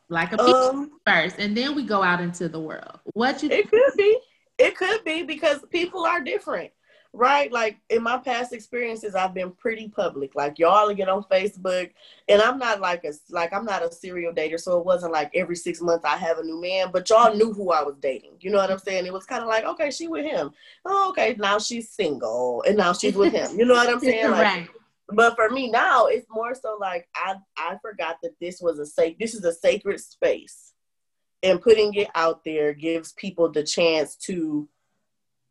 Like 0.10 0.32
a 0.34 0.41
Um, 0.41 0.99
first, 1.05 1.38
and 1.39 1.58
then 1.58 1.76
we 1.76 1.84
go 1.84 2.01
out 2.01 2.22
into 2.22 2.47
the 2.47 2.60
world. 2.60 2.99
What 3.14 3.43
you 3.43 3.49
It 3.49 3.70
could 3.70 3.93
be. 3.97 4.20
It 4.58 4.78
could 4.78 5.03
be 5.03 5.24
because 5.24 5.64
people 5.70 6.05
are 6.05 6.22
different, 6.22 6.72
right? 7.18 7.51
Like 7.51 7.80
in 7.89 8.03
my 8.03 8.18
past 8.18 8.53
experiences, 8.53 9.15
I've 9.15 9.34
been 9.34 9.51
pretty 9.51 9.89
public. 9.89 10.36
Like 10.36 10.59
y'all 10.59 10.93
get 10.93 11.09
on 11.09 11.24
Facebook, 11.24 11.89
and 12.30 12.41
I'm 12.41 12.59
not 12.59 12.80
like 12.80 13.03
a 13.03 13.13
like 13.30 13.51
I'm 13.53 13.65
not 13.65 13.84
a 13.84 13.91
serial 13.91 14.34
dater, 14.34 14.59
so 14.59 14.78
it 14.78 14.86
wasn't 14.86 15.13
like 15.13 15.32
every 15.34 15.55
six 15.55 15.82
months 15.82 16.05
I 16.05 16.15
have 16.15 16.38
a 16.38 16.43
new 16.43 16.61
man. 16.61 16.89
But 16.93 17.09
y'all 17.09 17.36
knew 17.36 17.51
who 17.51 17.72
I 17.72 17.82
was 17.82 17.95
dating. 17.99 18.34
You 18.39 18.51
know 18.51 18.59
what 18.59 18.72
I'm 18.72 18.78
saying? 18.78 19.05
It 19.05 19.13
was 19.13 19.26
kind 19.26 19.41
of 19.41 19.49
like, 19.49 19.65
okay, 19.65 19.89
she 19.89 20.07
with 20.07 20.26
him. 20.26 20.51
Oh, 20.86 21.09
okay, 21.09 21.36
now 21.39 21.57
she's 21.57 21.89
single, 21.89 22.63
and 22.68 22.78
now 22.78 22.93
she's 22.93 23.15
with 23.15 23.34
him. 23.34 23.57
You 23.57 23.65
know 23.65 23.74
what 23.74 23.89
I'm 23.89 23.99
saying? 23.99 24.30
Like, 24.30 24.43
right? 24.43 24.70
but 25.09 25.36
for 25.36 25.49
me 25.49 25.72
now, 25.72 26.05
it's 26.05 26.28
more 26.30 26.53
so 26.53 26.78
like 26.80 27.07
I 27.15 27.36
I 27.57 27.78
forgot 27.82 28.18
that 28.22 28.39
this 28.39 28.61
was 28.61 28.78
a 28.78 28.86
safe. 28.86 29.18
This 29.20 29.34
is 29.34 29.43
a 29.43 29.53
sacred 29.53 29.99
space, 29.99 30.74
and 31.41 31.59
putting 31.59 31.95
it 31.95 32.09
out 32.13 32.43
there 32.45 32.74
gives 32.74 33.13
people 33.13 33.51
the 33.51 33.63
chance 33.63 34.15
to 34.28 34.70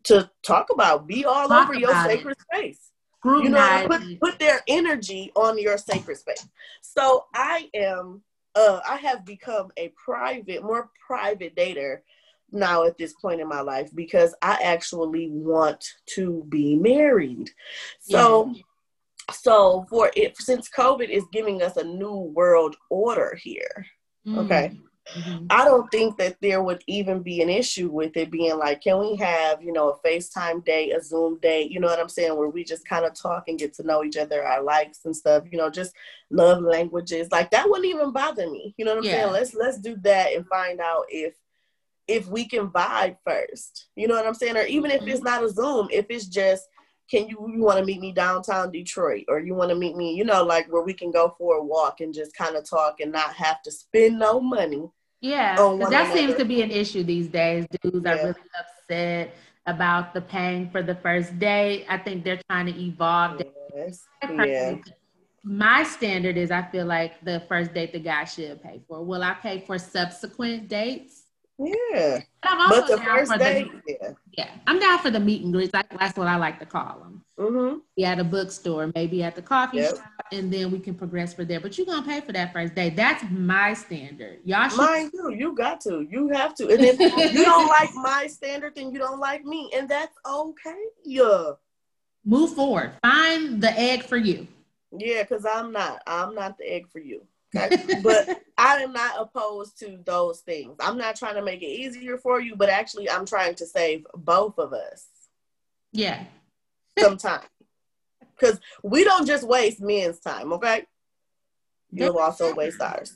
to 0.06 0.30
talk 0.42 0.68
about, 0.70 1.06
be 1.06 1.24
all 1.24 1.48
Talk 1.48 1.68
over 1.68 1.78
your 1.78 1.90
it. 1.90 2.04
sacred 2.04 2.36
space. 2.40 2.92
Group 3.22 3.44
You 3.44 3.50
know, 3.50 3.86
put 3.88 4.20
put 4.20 4.38
their 4.38 4.60
energy 4.68 5.32
on 5.34 5.58
your 5.58 5.78
sacred 5.78 6.18
space. 6.18 6.46
So 6.80 7.24
I 7.34 7.68
am. 7.74 8.22
Uh, 8.54 8.80
I 8.88 8.96
have 8.96 9.26
become 9.26 9.70
a 9.76 9.92
private, 10.02 10.62
more 10.62 10.90
private 11.06 11.54
dater 11.54 11.98
now 12.52 12.84
at 12.84 12.96
this 12.96 13.12
point 13.20 13.40
in 13.40 13.48
my 13.48 13.60
life 13.60 13.90
because 13.94 14.34
I 14.40 14.58
actually 14.62 15.28
want 15.30 15.84
to 16.14 16.46
be 16.48 16.76
married. 16.76 17.50
So 18.00 18.54
so 19.32 19.84
for 19.90 20.10
it 20.14 20.36
since 20.36 20.68
covid 20.68 21.08
is 21.08 21.24
giving 21.32 21.62
us 21.62 21.76
a 21.76 21.84
new 21.84 22.14
world 22.14 22.76
order 22.90 23.36
here 23.42 23.86
okay. 24.36 24.78
Mhm. 25.14 25.46
i 25.50 25.64
don't 25.64 25.88
think 25.90 26.16
that 26.18 26.36
there 26.40 26.62
would 26.62 26.82
even 26.86 27.22
be 27.22 27.40
an 27.40 27.48
issue 27.48 27.88
with 27.88 28.16
it 28.16 28.30
being 28.30 28.56
like 28.58 28.80
can 28.80 28.98
we 28.98 29.14
have 29.16 29.62
you 29.62 29.72
know 29.72 29.90
a 29.90 29.98
facetime 30.08 30.64
date 30.64 30.92
a 30.92 31.00
zoom 31.02 31.38
date? 31.40 31.70
You 31.70 31.78
know 31.80 31.86
what 31.86 32.00
i'm 32.00 32.08
saying? 32.08 32.36
Where 32.36 32.48
we 32.48 32.64
just 32.64 32.88
kind 32.88 33.04
of 33.04 33.14
talk 33.14 33.44
and 33.48 33.58
get 33.58 33.74
to 33.74 33.82
know 33.84 34.02
each 34.02 34.16
other 34.16 34.42
our 34.44 34.62
likes 34.62 35.04
and 35.04 35.14
stuff 35.14 35.44
you 35.50 35.58
know 35.58 35.70
just 35.70 35.94
love 36.30 36.62
languages. 36.62 37.28
Like 37.30 37.50
that 37.52 37.68
wouldn't 37.68 37.86
even 37.86 38.10
bother 38.12 38.50
me. 38.50 38.74
You 38.76 38.84
know 38.84 38.92
what 38.92 38.98
i'm 38.98 39.04
Yeah. 39.04 39.12
saying 39.12 39.32
let's 39.32 39.54
let's 39.54 39.78
do 39.78 39.96
that 40.02 40.32
and 40.32 40.46
find 40.48 40.80
out 40.80 41.04
if 41.08 41.34
if 42.08 42.26
we 42.28 42.46
can 42.48 42.68
vibe 42.68 43.16
first. 43.24 43.88
You 43.94 44.08
know 44.08 44.14
what 44.16 44.26
i'm 44.26 44.34
saying? 44.34 44.56
Or 44.56 44.66
even 44.66 44.90
if 44.90 45.02
it's 45.06 45.22
not 45.22 45.44
a 45.44 45.48
zoom 45.48 45.88
if 45.92 46.06
it's 46.10 46.26
just 46.26 46.64
can 47.08 47.28
you 47.28 47.48
you 47.54 47.62
want 47.62 47.78
to 47.78 47.84
meet 47.84 48.00
me 48.00 48.10
downtown 48.12 48.72
Detroit? 48.72 49.24
Or 49.28 49.38
you 49.38 49.54
want 49.54 49.70
to 49.70 49.76
meet 49.76 49.96
me, 49.96 50.14
you 50.14 50.24
know, 50.24 50.42
like 50.42 50.66
where 50.72 50.82
we 50.82 50.92
can 50.92 51.12
go 51.12 51.34
for 51.38 51.56
a 51.56 51.62
walk 51.62 52.00
and 52.00 52.12
just 52.12 52.34
kind 52.36 52.56
of 52.56 52.68
talk 52.68 52.98
and 53.00 53.12
not 53.12 53.32
have 53.34 53.62
to 53.62 53.70
spend 53.70 54.18
no 54.18 54.40
money. 54.40 54.90
Yeah, 55.20 55.56
on 55.58 55.78
'cause 55.78 55.80
one 55.80 55.90
that 55.90 56.12
seems 56.14 56.34
to 56.36 56.44
be 56.44 56.62
an 56.62 56.70
issue 56.70 57.02
these 57.02 57.28
days. 57.28 57.66
Dudes 57.82 58.04
are 58.06 58.16
really 58.16 58.34
upset 58.58 59.34
about 59.66 60.14
the 60.14 60.20
paying 60.20 60.70
for 60.70 60.82
the 60.82 60.94
first 60.96 61.38
date. 61.38 61.86
I 61.88 61.98
think 61.98 62.22
they're 62.24 62.40
trying 62.48 62.66
to 62.66 62.78
evolve. 62.80 63.42
Yes. 63.74 64.06
Yeah. 64.22 64.76
My 65.42 65.84
standard 65.84 66.36
is 66.36 66.50
I 66.50 66.62
feel 66.62 66.86
like 66.86 67.20
the 67.24 67.40
first 67.48 67.72
date 67.72 67.92
the 67.92 68.00
guy 68.00 68.24
should 68.24 68.62
pay 68.62 68.80
for. 68.88 69.02
Will 69.04 69.22
I 69.22 69.34
pay 69.34 69.60
for 69.60 69.78
subsequent 69.78 70.68
dates? 70.68 71.22
Yeah. 71.58 72.20
But 72.42 72.50
I'm 72.52 72.60
also 72.60 72.80
But 72.80 72.86
the 72.88 72.96
down 72.96 73.16
first 73.18 73.32
for 73.32 73.38
date, 73.38 73.70
the 73.86 73.96
yeah. 74.02 74.10
yeah. 74.36 74.50
I'm 74.66 74.78
down 74.78 74.98
for 74.98 75.10
the 75.10 75.20
meet 75.20 75.42
and 75.44 75.52
greets. 75.52 75.72
Like, 75.72 75.88
that's 75.98 76.18
what 76.18 76.26
I 76.26 76.36
like 76.36 76.58
to 76.60 76.66
call 76.66 76.98
them. 76.98 77.24
Mm-hmm. 77.38 77.78
Be 77.96 78.04
at 78.04 78.18
a 78.18 78.24
bookstore, 78.24 78.90
maybe 78.94 79.22
at 79.22 79.34
the 79.36 79.42
coffee 79.42 79.78
Yep. 79.78 79.96
shop, 79.96 80.15
and 80.32 80.52
then 80.52 80.70
we 80.70 80.78
can 80.78 80.94
progress 80.94 81.34
for 81.34 81.44
there. 81.44 81.60
But 81.60 81.76
you're 81.76 81.86
gonna 81.86 82.06
pay 82.06 82.20
for 82.20 82.32
that 82.32 82.52
first 82.52 82.74
day. 82.74 82.90
That's 82.90 83.24
my 83.30 83.74
standard. 83.74 84.40
Y'all 84.44 84.68
should 84.68 84.78
Mine 84.78 85.10
too. 85.10 85.34
You 85.34 85.54
got 85.54 85.80
to. 85.82 86.06
You 86.10 86.28
have 86.28 86.54
to. 86.56 86.68
And 86.68 86.80
if 86.80 86.98
you 87.34 87.44
don't 87.44 87.68
like 87.68 87.94
my 87.94 88.26
standard, 88.26 88.74
then 88.74 88.92
you 88.92 88.98
don't 88.98 89.20
like 89.20 89.44
me. 89.44 89.70
And 89.74 89.88
that's 89.88 90.16
okay. 90.28 90.82
Yeah. 91.04 91.52
move 92.24 92.54
forward. 92.54 92.92
Find 93.02 93.60
the 93.60 93.72
egg 93.78 94.02
for 94.04 94.16
you. 94.16 94.46
Yeah, 94.96 95.22
because 95.22 95.44
I'm 95.46 95.72
not. 95.72 96.02
I'm 96.06 96.34
not 96.34 96.58
the 96.58 96.72
egg 96.72 96.88
for 96.90 96.98
you. 97.00 97.22
Okay. 97.54 98.00
but 98.02 98.42
I 98.58 98.82
am 98.82 98.92
not 98.92 99.14
opposed 99.20 99.78
to 99.80 99.98
those 100.04 100.40
things. 100.40 100.76
I'm 100.80 100.98
not 100.98 101.16
trying 101.16 101.36
to 101.36 101.42
make 101.42 101.62
it 101.62 101.66
easier 101.66 102.18
for 102.18 102.40
you, 102.40 102.56
but 102.56 102.68
actually 102.68 103.08
I'm 103.08 103.26
trying 103.26 103.54
to 103.56 103.66
save 103.66 104.06
both 104.14 104.58
of 104.58 104.72
us 104.72 105.06
Yeah. 105.92 106.24
some 106.98 107.16
time. 107.16 107.46
Because 108.38 108.60
we 108.82 109.04
don't 109.04 109.26
just 109.26 109.46
waste 109.46 109.80
men's 109.80 110.20
time, 110.20 110.52
okay? 110.52 110.84
You'll 111.90 112.18
also 112.18 112.54
waste 112.54 112.80
ours. 112.80 113.14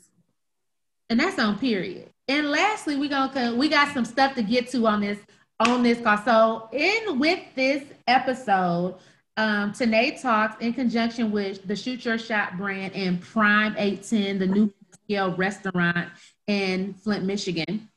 And 1.09 1.19
that's 1.19 1.37
on 1.39 1.59
period. 1.59 2.09
And 2.27 2.49
lastly, 2.49 2.95
we 2.95 3.09
gonna 3.09 3.55
we 3.55 3.67
got 3.67 3.93
some 3.93 4.05
stuff 4.05 4.35
to 4.35 4.41
get 4.41 4.69
to 4.69 4.87
on 4.87 5.01
this 5.01 5.19
on 5.59 5.83
this 5.83 5.99
call. 5.99 6.17
So 6.23 6.69
in 6.71 7.19
with 7.19 7.39
this 7.55 7.83
episode, 8.07 8.95
um, 9.37 9.71
Tanae 9.73 10.21
talks 10.21 10.61
in 10.61 10.73
conjunction 10.73 11.31
with 11.31 11.67
the 11.67 11.75
Shoot 11.75 12.05
Your 12.05 12.17
Shot 12.17 12.57
brand 12.57 12.93
and 12.93 13.21
Prime 13.21 13.75
810, 13.77 14.39
the 14.39 14.47
new 14.47 14.73
scale 15.03 15.35
restaurant 15.35 16.09
in 16.47 16.93
Flint, 16.93 17.25
Michigan. 17.25 17.89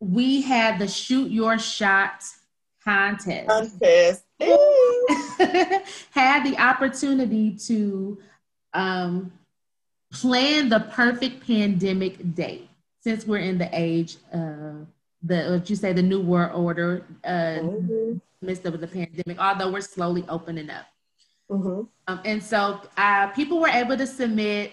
We 0.00 0.42
had 0.42 0.78
the 0.78 0.88
Shoot 0.88 1.30
Your 1.30 1.58
Shot 1.58 2.24
contest. 2.84 3.48
Contest. 3.48 4.24
Had 6.10 6.44
the 6.44 6.56
opportunity 6.58 7.52
to 7.66 8.18
um, 8.74 9.32
plan 10.12 10.68
the 10.68 10.80
perfect 10.80 11.46
pandemic 11.46 12.34
date 12.34 12.68
since 13.00 13.26
we're 13.26 13.38
in 13.38 13.58
the 13.58 13.68
age 13.72 14.16
of 14.32 14.86
the 15.22 15.50
what 15.58 15.70
you 15.70 15.76
say 15.76 15.92
the 15.92 16.02
new 16.02 16.20
world 16.20 16.52
order 16.54 17.04
uh 17.24 17.60
Mhm. 17.62 18.20
midst 18.40 18.66
of 18.66 18.80
the 18.80 18.86
pandemic 18.88 19.38
although 19.38 19.70
we're 19.70 19.80
slowly 19.80 20.24
opening 20.28 20.68
up 20.68 20.86
Mhm. 21.50 21.86
um, 22.08 22.20
and 22.24 22.42
so 22.42 22.80
uh, 22.96 23.28
people 23.28 23.60
were 23.60 23.68
able 23.68 23.96
to 23.96 24.06
submit 24.06 24.72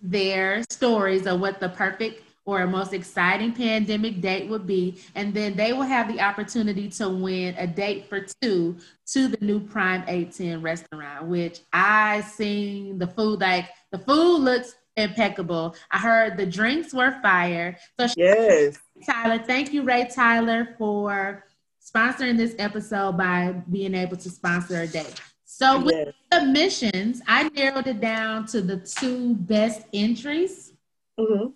their 0.00 0.62
stories 0.70 1.26
of 1.26 1.40
what 1.40 1.60
the 1.60 1.68
perfect 1.70 2.22
or 2.48 2.62
a 2.62 2.66
most 2.66 2.94
exciting 2.94 3.52
pandemic 3.52 4.22
date 4.22 4.48
would 4.48 4.66
be. 4.66 4.98
And 5.14 5.34
then 5.34 5.54
they 5.54 5.74
will 5.74 5.82
have 5.82 6.10
the 6.10 6.18
opportunity 6.18 6.88
to 6.92 7.10
win 7.10 7.54
a 7.58 7.66
date 7.66 8.08
for 8.08 8.24
two 8.40 8.78
to 9.08 9.28
the 9.28 9.36
new 9.44 9.60
Prime 9.60 10.02
810 10.08 10.62
restaurant, 10.62 11.26
which 11.26 11.60
I 11.74 12.22
seen 12.22 12.96
the 12.98 13.06
food, 13.06 13.42
like 13.42 13.68
the 13.92 13.98
food 13.98 14.38
looks 14.38 14.74
impeccable. 14.96 15.76
I 15.90 15.98
heard 15.98 16.38
the 16.38 16.46
drinks 16.46 16.94
were 16.94 17.20
fire. 17.20 17.76
So 18.00 18.06
Yes. 18.16 18.78
Tyler. 19.04 19.44
Thank 19.44 19.74
you, 19.74 19.82
Ray 19.82 20.08
Tyler, 20.10 20.74
for 20.78 21.44
sponsoring 21.86 22.38
this 22.38 22.54
episode 22.58 23.18
by 23.18 23.62
being 23.70 23.94
able 23.94 24.16
to 24.16 24.30
sponsor 24.30 24.80
a 24.80 24.86
day. 24.86 25.06
So 25.44 25.80
with 25.80 25.94
yes. 25.94 26.14
submissions, 26.32 27.20
I 27.26 27.50
narrowed 27.50 27.88
it 27.88 28.00
down 28.00 28.46
to 28.46 28.62
the 28.62 28.78
two 28.78 29.34
best 29.34 29.82
entries. 29.92 30.72
Mhm. 31.20 31.52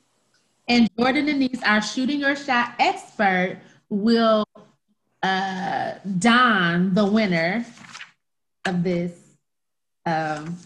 And 0.68 0.88
Jordan 0.98 1.26
Denise, 1.26 1.62
our 1.64 1.82
shooting 1.82 2.20
your 2.20 2.36
shot 2.36 2.74
expert, 2.78 3.58
will 3.88 4.46
uh, 5.22 5.94
don 6.18 6.94
the 6.94 7.04
winner 7.04 7.64
of 8.64 8.82
this 8.82 9.12
um, 10.06 10.56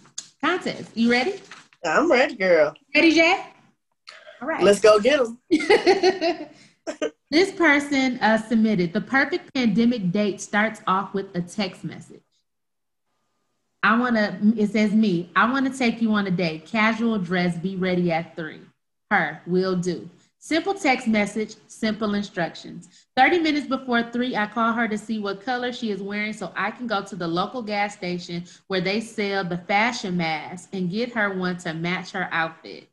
contest. 0.42 0.90
You 0.94 1.11
ready? 1.11 1.40
I'm 1.84 2.11
ready, 2.11 2.34
girl. 2.34 2.74
Ready, 2.94 3.14
Jay? 3.14 3.47
All 4.40 4.49
right. 4.49 4.62
Let's 4.62 4.80
go 4.80 5.01
get 5.01 5.18
them. 5.18 5.38
this 7.30 7.53
person 7.53 8.18
uh, 8.20 8.38
submitted 8.38 8.92
the 8.92 9.01
perfect 9.01 9.53
pandemic 9.55 10.12
date 10.12 10.40
starts 10.40 10.80
off 10.86 11.14
with 11.14 11.34
a 11.34 11.40
text 11.40 11.84
message. 11.84 12.22
I 13.82 13.99
want 13.99 14.16
to, 14.16 14.55
it 14.61 14.70
says 14.70 14.92
me, 14.92 15.30
I 15.36 15.51
want 15.51 15.70
to 15.70 15.78
take 15.78 16.03
you 16.03 16.12
on 16.12 16.26
a 16.26 16.30
date. 16.30 16.66
Casual 16.66 17.18
dress, 17.18 17.57
be 17.57 17.76
ready 17.76 18.11
at 18.11 18.34
three. 18.34 18.61
Her, 19.11 19.40
will 19.46 19.76
do. 19.76 20.09
Simple 20.38 20.74
text 20.74 21.09
message, 21.09 21.57
simple 21.66 22.14
instructions. 22.14 22.88
30 23.16 23.40
minutes 23.40 23.66
before 23.66 24.02
three, 24.11 24.36
I 24.36 24.46
call 24.46 24.72
her 24.72 24.86
to 24.88 24.98
see 24.98 25.18
what 25.18 25.44
color 25.44 25.72
she 25.72 25.90
is 25.90 26.02
wearing 26.02 26.32
so 26.32 26.52
I 26.57 26.70
can 26.70 26.86
go 26.86 27.02
to 27.02 27.16
the 27.16 27.26
local 27.26 27.62
gas 27.62 27.94
station 27.94 28.44
where 28.66 28.80
they 28.80 29.00
sell 29.00 29.44
the 29.44 29.59
fashion 29.59 30.16
mask 30.16 30.68
and 30.72 30.90
get 30.90 31.12
her 31.14 31.36
one 31.36 31.57
to 31.59 31.74
match 31.74 32.11
her 32.12 32.28
outfit. 32.32 32.88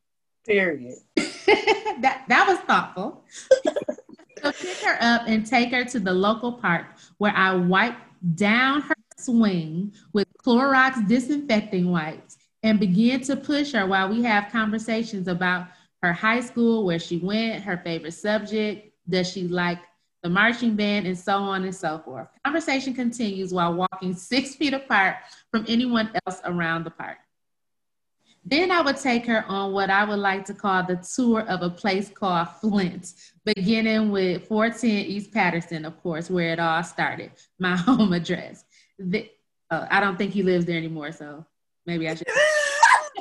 Period. 0.45 0.95
that 1.15 2.25
that 2.27 2.47
was 2.47 2.59
thoughtful. 2.59 3.23
so 4.41 4.51
pick 4.51 4.77
her 4.83 4.97
up 5.01 5.23
and 5.27 5.45
take 5.45 5.71
her 5.71 5.85
to 5.85 5.99
the 5.99 6.13
local 6.13 6.53
park 6.53 6.87
where 7.17 7.33
I 7.35 7.55
wipe 7.55 7.97
down 8.35 8.81
her 8.81 8.95
swing 9.17 9.93
with 10.11 10.27
Clorox 10.43 11.07
disinfecting 11.07 11.89
wipes 11.91 12.37
and 12.63 12.79
begin 12.79 13.21
to 13.21 13.35
push 13.35 13.73
her 13.73 13.85
while 13.85 14.09
we 14.09 14.23
have 14.23 14.51
conversations 14.51 15.27
about 15.27 15.67
her 16.03 16.13
high 16.13 16.41
school, 16.41 16.85
where 16.85 16.99
she 16.99 17.17
went, 17.17 17.63
her 17.63 17.77
favorite 17.77 18.11
subject, 18.11 18.93
does 19.07 19.31
she 19.31 19.47
like 19.47 19.79
the 20.21 20.29
marching 20.29 20.75
band, 20.75 21.07
and 21.07 21.17
so 21.17 21.37
on 21.37 21.63
and 21.63 21.75
so 21.75 21.97
forth. 21.99 22.27
Conversation 22.45 22.93
continues 22.93 23.53
while 23.53 23.73
walking 23.73 24.13
six 24.13 24.55
feet 24.57 24.73
apart 24.73 25.15
from 25.49 25.65
anyone 25.67 26.11
else 26.25 26.41
around 26.45 26.83
the 26.83 26.91
park. 26.91 27.17
Then 28.45 28.71
I 28.71 28.81
would 28.81 28.97
take 28.97 29.25
her 29.25 29.45
on 29.47 29.71
what 29.71 29.89
I 29.89 30.03
would 30.03 30.19
like 30.19 30.43
to 30.45 30.53
call 30.53 30.83
the 30.83 30.97
tour 31.15 31.41
of 31.47 31.61
a 31.61 31.69
place 31.69 32.09
called 32.09 32.49
Flint, 32.59 33.13
beginning 33.45 34.11
with 34.11 34.45
410 34.47 34.89
East 35.05 35.31
Patterson, 35.31 35.85
of 35.85 36.01
course, 36.03 36.29
where 36.29 36.51
it 36.51 36.59
all 36.59 36.83
started, 36.83 37.31
my 37.59 37.75
home 37.77 38.11
address. 38.11 38.65
The, 38.99 39.29
uh, 39.71 39.87
I 39.89 40.01
don't 40.01 40.17
think 40.17 40.33
he 40.33 40.43
lives 40.43 40.65
there 40.65 40.77
anymore, 40.77 41.13
so 41.13 41.45
maybe 41.85 42.09
I 42.09 42.15
should. 42.15 42.27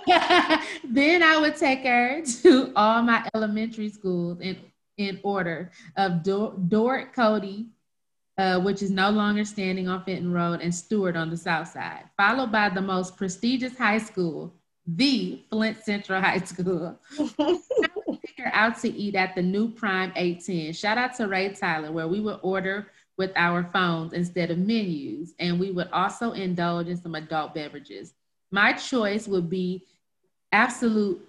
then 0.84 1.22
I 1.22 1.38
would 1.40 1.56
take 1.56 1.84
her 1.84 2.22
to 2.42 2.72
all 2.74 3.02
my 3.02 3.28
elementary 3.34 3.88
schools 3.88 4.40
in, 4.40 4.58
in 4.96 5.20
order 5.22 5.70
of 5.96 6.22
Dor- 6.22 6.54
Dort 6.68 7.12
Cody, 7.12 7.66
uh, 8.38 8.60
which 8.60 8.82
is 8.82 8.90
no 8.90 9.10
longer 9.10 9.44
standing 9.44 9.88
on 9.88 10.04
Fenton 10.04 10.32
Road, 10.32 10.60
and 10.60 10.74
Stewart 10.74 11.16
on 11.16 11.30
the 11.30 11.36
south 11.36 11.68
side, 11.68 12.04
followed 12.16 12.50
by 12.50 12.68
the 12.68 12.80
most 12.80 13.16
prestigious 13.16 13.76
high 13.76 13.98
school, 13.98 14.52
the 14.86 15.42
Flint 15.50 15.82
Central 15.84 16.20
High 16.20 16.40
School. 16.40 16.98
I 17.18 17.28
would 18.06 18.20
take 18.22 18.38
her 18.38 18.50
out 18.52 18.78
to 18.80 18.88
eat 18.88 19.14
at 19.14 19.34
the 19.34 19.42
new 19.42 19.70
Prime 19.70 20.12
810. 20.16 20.72
Shout 20.72 20.98
out 20.98 21.14
to 21.16 21.28
Ray 21.28 21.50
Tyler, 21.50 21.92
where 21.92 22.08
we 22.08 22.20
would 22.20 22.40
order 22.42 22.88
with 23.18 23.30
our 23.36 23.68
phones 23.72 24.14
instead 24.14 24.50
of 24.50 24.58
menus, 24.58 25.34
and 25.38 25.60
we 25.60 25.70
would 25.70 25.88
also 25.92 26.32
indulge 26.32 26.88
in 26.88 26.96
some 26.96 27.14
adult 27.14 27.54
beverages. 27.54 28.14
My 28.50 28.72
choice 28.72 29.28
would 29.28 29.48
be 29.48 29.86
Absolut 30.52 31.26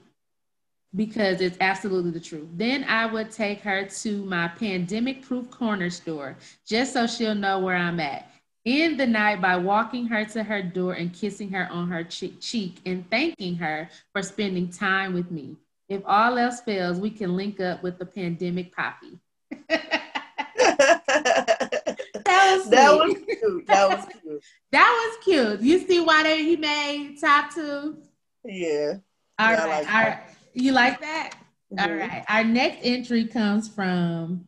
because 0.95 1.41
it's 1.41 1.57
absolutely 1.59 2.11
the 2.11 2.19
truth. 2.19 2.47
Then 2.53 2.83
I 2.83 3.05
would 3.05 3.31
take 3.31 3.61
her 3.61 3.85
to 3.85 4.25
my 4.25 4.47
pandemic 4.47 5.23
proof 5.23 5.49
corner 5.49 5.89
store 5.89 6.37
just 6.67 6.93
so 6.93 7.07
she'll 7.07 7.35
know 7.35 7.59
where 7.59 7.75
I'm 7.75 7.99
at. 7.99 8.29
End 8.65 8.99
the 8.99 9.07
night 9.07 9.41
by 9.41 9.57
walking 9.57 10.05
her 10.07 10.23
to 10.25 10.43
her 10.43 10.61
door 10.61 10.93
and 10.93 11.13
kissing 11.13 11.49
her 11.51 11.67
on 11.69 11.89
her 11.89 12.03
cheek 12.03 12.79
and 12.85 13.09
thanking 13.09 13.55
her 13.55 13.89
for 14.13 14.21
spending 14.21 14.69
time 14.69 15.13
with 15.13 15.31
me. 15.31 15.57
If 15.89 16.01
all 16.05 16.37
else 16.37 16.61
fails, 16.61 16.99
we 16.99 17.09
can 17.09 17.35
link 17.35 17.59
up 17.59 17.83
with 17.83 17.97
the 17.97 18.05
pandemic 18.05 18.73
poppy. 18.73 19.19
that 19.67 19.91
was 22.25 22.69
that 22.69 22.93
was 22.93 23.15
cute. 23.27 23.67
That 23.67 23.89
was 23.89 24.05
cute. 24.21 24.43
that 24.71 25.15
was 25.17 25.23
cute. 25.25 25.61
You 25.61 25.79
see 25.79 25.99
why 25.99 26.23
they, 26.23 26.43
he 26.43 26.55
made 26.55 27.17
top 27.19 27.53
two? 27.53 27.97
Yeah. 28.45 28.93
All 29.39 29.51
yeah, 29.51 29.65
right. 29.65 29.83
Like 29.83 29.93
all 29.93 30.01
right. 30.01 30.19
You 30.53 30.71
like 30.71 31.01
that? 31.01 31.31
Mm-hmm. 31.73 31.91
All 31.91 31.97
right. 31.97 32.25
Our 32.27 32.43
next 32.43 32.79
entry 32.83 33.25
comes 33.25 33.67
from, 33.67 34.47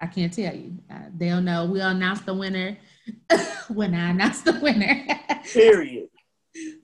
I 0.00 0.06
can't 0.06 0.32
tell 0.32 0.54
you. 0.54 0.78
Uh, 0.90 1.08
they'll 1.16 1.42
know. 1.42 1.66
We'll 1.66 1.88
announce 1.88 2.20
the 2.20 2.34
winner 2.34 2.78
when 3.68 3.94
I 3.94 4.10
announce 4.10 4.42
the 4.42 4.58
winner. 4.60 5.06
Period. 5.52 6.08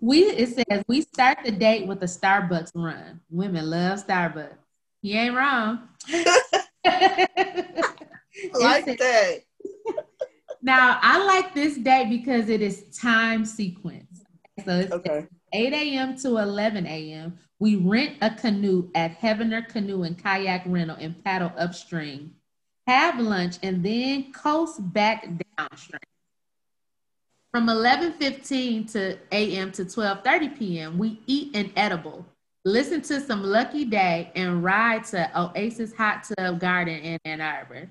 We 0.02 0.24
it 0.24 0.50
says 0.50 0.84
we 0.86 1.00
start 1.00 1.38
the 1.46 1.50
date 1.50 1.86
with 1.86 2.02
a 2.02 2.06
Starbucks 2.06 2.72
run. 2.74 3.20
Women 3.30 3.70
love 3.70 4.06
Starbucks. 4.06 4.58
You 5.00 5.16
ain't 5.16 5.34
wrong. 5.34 5.88
like 8.52 8.84
says, 8.84 8.98
that. 8.98 9.38
now 10.60 10.98
I 11.00 11.24
like 11.24 11.54
this 11.54 11.78
date 11.78 12.10
because 12.10 12.50
it 12.50 12.60
is 12.60 12.84
time 12.94 13.46
sequence. 13.46 14.24
So 14.62 14.80
it's 14.80 14.92
okay. 14.92 15.26
8 15.52 15.72
a.m. 15.72 16.16
to 16.18 16.38
11 16.38 16.86
a.m. 16.86 17.38
We 17.58 17.76
rent 17.76 18.16
a 18.20 18.30
canoe 18.30 18.90
at 18.94 19.18
Heavner 19.18 19.62
Canoe 19.68 20.02
and 20.02 20.20
Kayak 20.20 20.64
Rental 20.66 20.96
and 20.98 21.22
paddle 21.22 21.52
upstream. 21.56 22.34
Have 22.86 23.20
lunch 23.20 23.58
and 23.62 23.84
then 23.84 24.32
coast 24.32 24.92
back 24.92 25.28
downstream. 25.56 26.00
From 27.52 27.66
11:15 27.66 28.90
to 28.92 29.18
a.m. 29.30 29.70
to 29.72 29.84
12:30 29.84 30.58
p.m., 30.58 30.98
we 30.98 31.20
eat 31.26 31.54
an 31.54 31.70
edible, 31.76 32.24
listen 32.64 33.02
to 33.02 33.20
some 33.20 33.42
Lucky 33.42 33.84
Daye, 33.84 34.32
and 34.34 34.64
ride 34.64 35.04
to 35.04 35.30
Oasis 35.38 35.94
Hot 35.94 36.24
Tub 36.24 36.58
Garden 36.58 36.98
in 36.98 37.18
Ann 37.24 37.40
Arbor. 37.40 37.90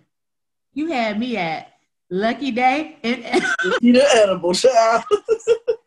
You 0.74 0.88
had 0.88 1.20
me 1.20 1.38
at 1.38 1.74
Lucky 2.09 2.51
Daye 2.51 2.97
and 3.03 3.24
eat 3.82 3.95
an 3.95 4.01
edible, 4.16 4.53
child. 4.53 5.03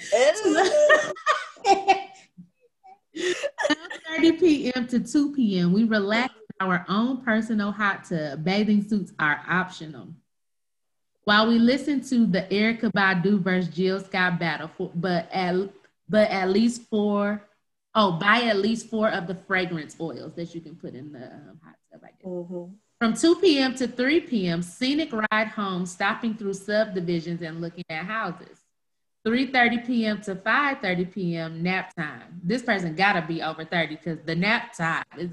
30 4.16 4.32
p.m. 4.32 4.86
to 4.88 5.00
2 5.00 5.34
p.m. 5.34 5.72
We 5.72 5.84
relax 5.84 6.34
in 6.34 6.66
our 6.66 6.84
own 6.88 7.22
personal 7.22 7.72
hot 7.72 8.04
tub. 8.08 8.44
Bathing 8.44 8.86
suits 8.86 9.12
are 9.18 9.42
optional. 9.48 10.08
While 11.24 11.48
we 11.48 11.58
listen 11.58 12.02
to 12.08 12.26
the 12.26 12.42
Erykah 12.42 12.92
Badu 12.92 13.40
versus 13.40 13.74
Jill 13.74 14.00
Scott 14.00 14.38
battle, 14.38 14.70
for, 14.76 14.90
but 14.94 15.28
at 15.32 15.54
but 16.08 16.30
at 16.30 16.50
least 16.50 16.88
four, 16.88 17.46
oh, 17.94 18.12
buy 18.12 18.42
at 18.42 18.56
least 18.56 18.88
four 18.88 19.10
of 19.10 19.26
the 19.26 19.36
fragrance 19.46 19.96
oils 20.00 20.34
that 20.34 20.54
you 20.54 20.60
can 20.60 20.74
put 20.74 20.94
in 20.94 21.12
the 21.12 21.24
um, 21.24 21.60
hot 21.62 21.76
tub. 21.92 22.00
I 22.02 22.08
guess. 22.08 22.26
Mm-hmm. 22.26 22.72
From 23.00 23.14
2 23.14 23.36
p.m. 23.36 23.74
to 23.76 23.88
3 23.88 24.20
p.m., 24.20 24.60
scenic 24.60 25.10
ride 25.12 25.48
home, 25.48 25.86
stopping 25.86 26.34
through 26.34 26.52
subdivisions 26.52 27.40
and 27.40 27.60
looking 27.60 27.84
at 27.88 28.04
houses. 28.04 28.59
3.30 29.26 29.86
p.m. 29.86 30.20
to 30.22 30.34
5.30 30.34 31.12
p.m. 31.12 31.62
nap 31.62 31.94
time. 31.94 32.40
This 32.42 32.62
person 32.62 32.94
gotta 32.94 33.22
be 33.22 33.42
over 33.42 33.64
30 33.64 33.96
because 33.96 34.18
the 34.24 34.34
nap 34.34 34.74
time 34.74 35.04
is 35.18 35.30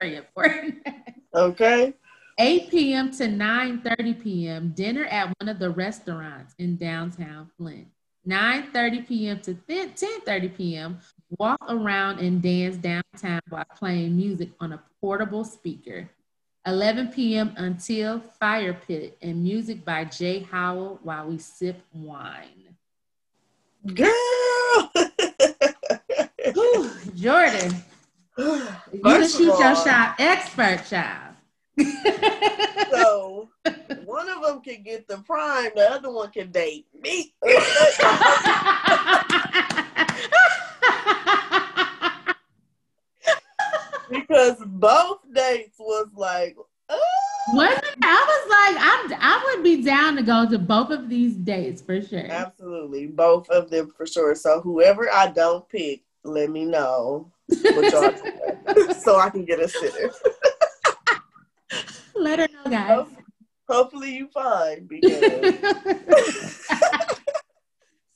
very 0.00 0.16
important. 0.16 0.86
okay. 1.34 1.94
8 2.38 2.70
p.m. 2.70 3.10
to 3.12 3.24
9.30 3.24 4.22
p.m. 4.22 4.72
dinner 4.76 5.04
at 5.06 5.32
one 5.40 5.48
of 5.48 5.58
the 5.58 5.70
restaurants 5.70 6.54
in 6.58 6.76
downtown 6.76 7.50
Flint. 7.56 7.88
9.30 8.28 9.08
p.m. 9.08 9.40
to 9.40 9.54
10.30 9.54 10.56
p.m. 10.56 10.98
walk 11.38 11.58
around 11.68 12.18
and 12.18 12.42
dance 12.42 12.76
downtown 12.76 13.40
while 13.48 13.64
playing 13.74 14.16
music 14.16 14.50
on 14.60 14.72
a 14.74 14.82
portable 15.00 15.44
speaker. 15.44 16.08
11 16.66 17.08
p.m. 17.08 17.54
until 17.56 18.20
fire 18.20 18.78
pit 18.86 19.16
and 19.22 19.42
music 19.42 19.84
by 19.84 20.04
Jay 20.04 20.40
Howell 20.40 21.00
while 21.02 21.26
we 21.26 21.38
sip 21.38 21.80
wine. 21.92 22.67
Girl. 23.94 24.90
Ooh, 26.56 26.90
Jordan. 27.14 27.74
you 28.38 28.68
can 29.02 29.28
shoot 29.28 29.58
your 29.58 29.76
shot 29.76 30.14
expert 30.18 30.84
child. 30.88 31.34
so 32.90 33.48
one 34.04 34.28
of 34.28 34.42
them 34.42 34.60
can 34.60 34.82
get 34.82 35.06
the 35.08 35.18
prime, 35.18 35.70
the 35.74 35.90
other 35.90 36.10
one 36.10 36.30
can 36.30 36.50
date 36.50 36.86
me. 37.00 37.32
because 44.10 44.56
both 44.66 45.20
dates 45.32 45.78
was 45.78 46.08
like, 46.14 46.56
wasn't 47.52 47.84
I 48.02 48.24
was 48.28 48.50
like, 48.50 48.76
I'm 48.80 49.12
I 49.22 49.54
would 49.54 49.62
be 49.64 49.77
down 49.88 50.16
to 50.16 50.22
go 50.22 50.46
to 50.46 50.58
both 50.58 50.90
of 50.90 51.08
these 51.08 51.34
dates 51.34 51.80
for 51.80 52.02
sure. 52.02 52.26
Absolutely. 52.28 53.06
Both 53.06 53.48
of 53.48 53.70
them 53.70 53.90
for 53.96 54.04
sure. 54.04 54.34
So 54.34 54.60
whoever 54.60 55.10
I 55.10 55.28
don't 55.28 55.66
pick, 55.66 56.02
let 56.24 56.50
me 56.50 56.66
know 56.66 57.32
so 57.50 59.18
I 59.18 59.30
can 59.32 59.46
get 59.46 59.60
a 59.60 59.66
sitter. 59.68 60.12
let 62.14 62.38
her 62.38 62.48
know, 62.52 62.70
guys. 62.70 63.06
Hopefully 63.66 64.14
you 64.14 64.28
find 64.28 64.86
because 64.86 65.54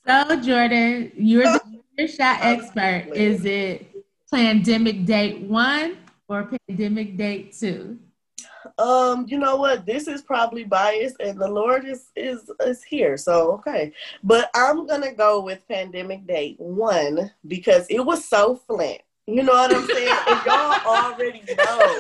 So 0.06 0.36
Jordan, 0.42 1.12
you're 1.16 1.58
the 1.96 2.06
shot 2.06 2.40
expert. 2.42 3.06
Is 3.14 3.46
it 3.46 4.04
pandemic 4.30 5.06
date 5.06 5.40
one 5.40 5.96
or 6.28 6.50
pandemic 6.68 7.16
date 7.16 7.56
two? 7.58 7.98
Um, 8.78 9.26
you 9.28 9.38
know 9.38 9.56
what? 9.56 9.86
This 9.86 10.08
is 10.08 10.22
probably 10.22 10.64
biased, 10.64 11.16
and 11.20 11.40
the 11.40 11.48
Lord 11.48 11.84
is 11.84 12.10
is 12.16 12.50
is 12.60 12.82
here. 12.82 13.16
So 13.16 13.52
okay, 13.52 13.92
but 14.22 14.50
I'm 14.54 14.86
gonna 14.86 15.12
go 15.12 15.40
with 15.40 15.66
pandemic 15.68 16.26
date 16.26 16.58
one 16.58 17.30
because 17.46 17.86
it 17.88 18.00
was 18.00 18.24
so 18.24 18.56
Flint. 18.66 19.00
You 19.26 19.42
know 19.44 19.52
what 19.52 19.74
I'm 19.74 19.86
saying? 19.86 20.16
and 20.28 20.40
y'all 20.46 20.80
already 20.86 21.42
know 21.56 21.98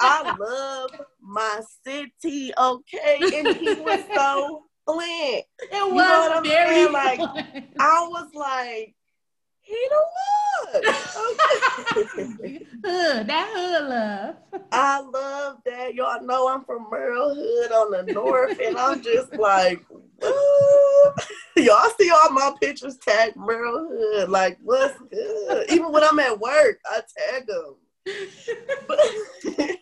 I 0.00 0.36
love 0.38 0.90
my 1.20 1.60
city. 1.84 2.52
Okay, 2.58 3.20
and 3.34 3.56
he 3.56 3.74
was 3.74 4.00
so 4.14 4.64
Flint. 4.86 5.44
It 5.60 5.72
was 5.72 5.90
you 5.90 5.94
know 5.94 6.20
what 6.20 6.36
I'm 6.36 6.44
very 6.44 6.74
saying? 6.74 6.92
like 6.92 7.20
I 7.78 8.06
was 8.08 8.28
like 8.34 8.95
he 9.66 9.88
the 9.90 10.02
one. 10.72 10.82
hood, 12.84 13.26
that 13.26 13.48
hood 13.52 13.88
love. 13.88 14.36
I 14.72 15.00
love 15.00 15.58
that. 15.64 15.94
Y'all 15.94 16.22
know 16.22 16.48
I'm 16.48 16.64
from 16.64 16.86
Merle 16.90 17.34
Hood 17.34 17.72
on 17.72 17.90
the 17.90 18.12
north, 18.12 18.58
and 18.60 18.76
I'm 18.76 19.02
just 19.02 19.32
like, 19.38 19.84
Y'all 21.56 21.90
see 21.98 22.10
all 22.10 22.30
my 22.30 22.52
pictures 22.60 22.96
tag 22.98 23.34
Merle 23.36 23.88
Hood. 23.88 24.28
Like, 24.28 24.58
what's 24.62 24.98
good? 25.10 25.70
Even 25.70 25.90
when 25.90 26.04
I'm 26.04 26.18
at 26.18 26.38
work, 26.38 26.78
I 26.86 27.00
tag 27.16 27.46
them. 27.46 27.76
it 29.44 29.80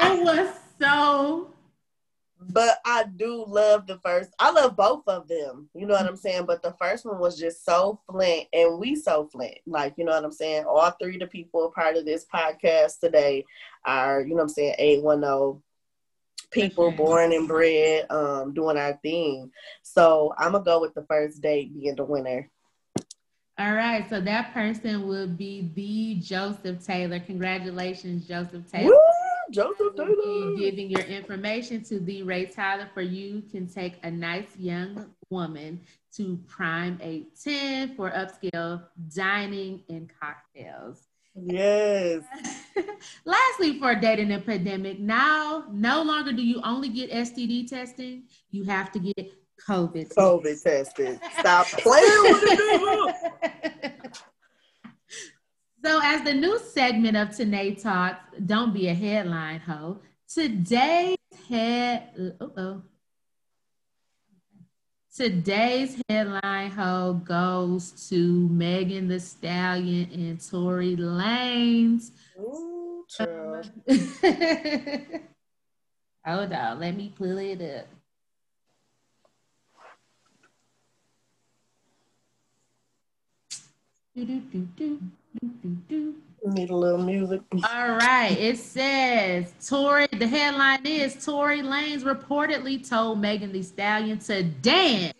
was 0.00 0.48
so 0.80 1.50
but 2.50 2.78
I 2.84 3.04
do 3.04 3.44
love 3.46 3.86
the 3.86 3.98
first. 3.98 4.30
I 4.38 4.50
love 4.50 4.76
both 4.76 5.02
of 5.06 5.28
them. 5.28 5.68
You 5.74 5.86
know 5.86 5.94
what 5.94 6.06
I'm 6.06 6.16
saying? 6.16 6.46
But 6.46 6.62
the 6.62 6.74
first 6.78 7.04
one 7.04 7.18
was 7.18 7.38
just 7.38 7.64
so 7.64 8.00
flint, 8.08 8.46
and 8.52 8.78
we 8.78 8.96
so 8.96 9.28
flint. 9.32 9.58
Like 9.66 9.94
you 9.96 10.04
know 10.04 10.12
what 10.12 10.24
I'm 10.24 10.32
saying? 10.32 10.64
All 10.64 10.90
three 10.90 11.14
of 11.14 11.20
the 11.20 11.26
people 11.26 11.72
part 11.74 11.96
of 11.96 12.04
this 12.04 12.26
podcast 12.32 13.00
today 13.00 13.44
are 13.84 14.20
you 14.20 14.30
know 14.30 14.36
what 14.36 14.42
I'm 14.42 14.48
saying 14.48 14.74
Eight 14.78 15.02
one 15.02 15.20
zero 15.20 15.62
people 16.50 16.90
born 16.90 17.32
and 17.32 17.48
bred, 17.48 18.10
um, 18.10 18.54
doing 18.54 18.76
our 18.76 18.98
thing. 19.02 19.50
So 19.82 20.32
I'm 20.38 20.52
gonna 20.52 20.64
go 20.64 20.80
with 20.80 20.94
the 20.94 21.02
first 21.02 21.40
date 21.42 21.74
being 21.74 21.96
the 21.96 22.04
winner. 22.04 22.50
All 23.58 23.72
right, 23.72 24.06
so 24.10 24.20
that 24.20 24.52
person 24.52 25.08
would 25.08 25.38
be 25.38 25.70
the 25.74 26.20
Joseph 26.20 26.84
Taylor. 26.84 27.18
Congratulations, 27.20 28.28
Joseph 28.28 28.70
Taylor. 28.70 28.90
Woo! 28.90 29.15
Joseph 29.50 29.96
Taylor. 29.96 30.56
Giving 30.56 30.90
your 30.90 31.02
information 31.02 31.82
to 31.84 32.00
the 32.00 32.22
Ray 32.22 32.46
Tyler 32.46 32.88
for 32.92 33.02
you 33.02 33.42
can 33.50 33.66
take 33.66 33.94
a 34.02 34.10
nice 34.10 34.56
young 34.58 35.06
woman 35.30 35.80
to 36.16 36.38
Prime 36.46 36.98
810 37.02 37.96
for 37.96 38.10
upscale 38.10 38.82
dining 39.14 39.82
and 39.88 40.10
cocktails. 40.20 41.06
Yes. 41.34 42.24
Lastly, 43.24 43.78
for 43.78 43.94
dating 43.94 44.32
a 44.32 44.40
pandemic, 44.40 44.98
now 44.98 45.64
no 45.70 46.02
longer 46.02 46.32
do 46.32 46.42
you 46.42 46.60
only 46.64 46.88
get 46.88 47.10
STD 47.10 47.68
testing, 47.68 48.24
you 48.50 48.64
have 48.64 48.90
to 48.92 48.98
get 48.98 49.32
COVID. 49.68 50.14
COVID 50.14 50.62
testing. 50.62 51.20
Stop 51.38 51.66
playing 51.66 52.22
with 52.22 52.42
it. 52.42 53.92
So, 55.86 56.00
as 56.02 56.22
the 56.22 56.34
new 56.34 56.58
segment 56.58 57.16
of 57.16 57.28
Tanae 57.28 57.80
Talks, 57.80 58.18
don't 58.44 58.74
be 58.74 58.88
a 58.88 58.94
headline 58.94 59.60
ho. 59.60 60.00
Today's 60.26 61.16
head, 61.48 62.34
oh, 62.40 62.82
today's 65.14 66.02
headline 66.08 66.72
ho 66.72 67.20
goes 67.24 68.08
to 68.08 68.48
Megan 68.48 69.06
Thee 69.06 69.20
Stallion 69.20 70.10
and 70.12 70.50
Tory 70.50 70.96
Lanez. 70.96 72.10
Ooh. 72.40 73.06
Hold 76.26 76.52
on, 76.52 76.80
let 76.80 76.96
me 76.96 77.14
pull 77.16 77.38
it 77.38 77.62
up. 77.62 77.86
Do, 84.16 84.24
do, 84.24 84.40
do, 84.40 84.68
do. 84.76 85.00
Need 85.42 86.70
a 86.70 86.76
little 86.76 87.02
music. 87.02 87.40
All 87.52 87.96
right. 87.96 88.36
It 88.38 88.58
says 88.58 89.52
Tory, 89.68 90.06
the 90.12 90.28
headline 90.28 90.86
is 90.86 91.24
Tory 91.24 91.60
Lanez 91.60 92.02
reportedly 92.02 92.88
told 92.88 93.20
Megan 93.20 93.52
Thee 93.52 93.62
Stallion 93.64 94.18
to 94.20 94.44
dance 94.44 95.14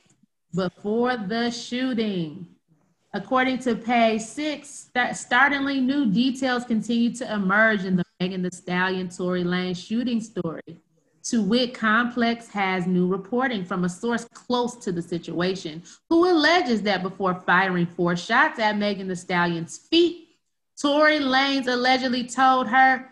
before 0.55 1.17
the 1.17 1.51
shooting. 1.51 2.47
According 3.12 3.59
to 3.61 3.75
page 3.75 4.21
six, 4.23 4.91
startlingly 5.14 5.81
new 5.81 6.12
details 6.12 6.64
continue 6.64 7.12
to 7.14 7.33
emerge 7.33 7.85
in 7.85 7.97
the 7.97 8.05
Megan 8.21 8.43
Thee 8.43 8.51
Stallion 8.53 9.09
Tory 9.09 9.43
Lanez 9.43 9.85
shooting 9.85 10.21
story. 10.21 10.62
To 11.31 11.43
wit, 11.43 11.74
Complex 11.74 12.47
has 12.51 12.87
new 12.87 13.09
reporting 13.09 13.64
from 13.64 13.85
a 13.85 13.89
source 13.89 14.24
close 14.33 14.77
to 14.77 14.93
the 14.93 15.03
situation, 15.03 15.83
who 16.09 16.31
alleges 16.31 16.83
that 16.83 17.03
before 17.03 17.35
firing 17.35 17.87
four 17.87 18.14
shots 18.14 18.61
at 18.61 18.79
Megan 18.79 19.09
Thee 19.09 19.16
Stallion's 19.16 19.77
feet, 19.77 20.29
Tory 20.81 21.18
Lanez 21.18 21.66
allegedly 21.66 22.29
told 22.29 22.68
her, 22.68 23.11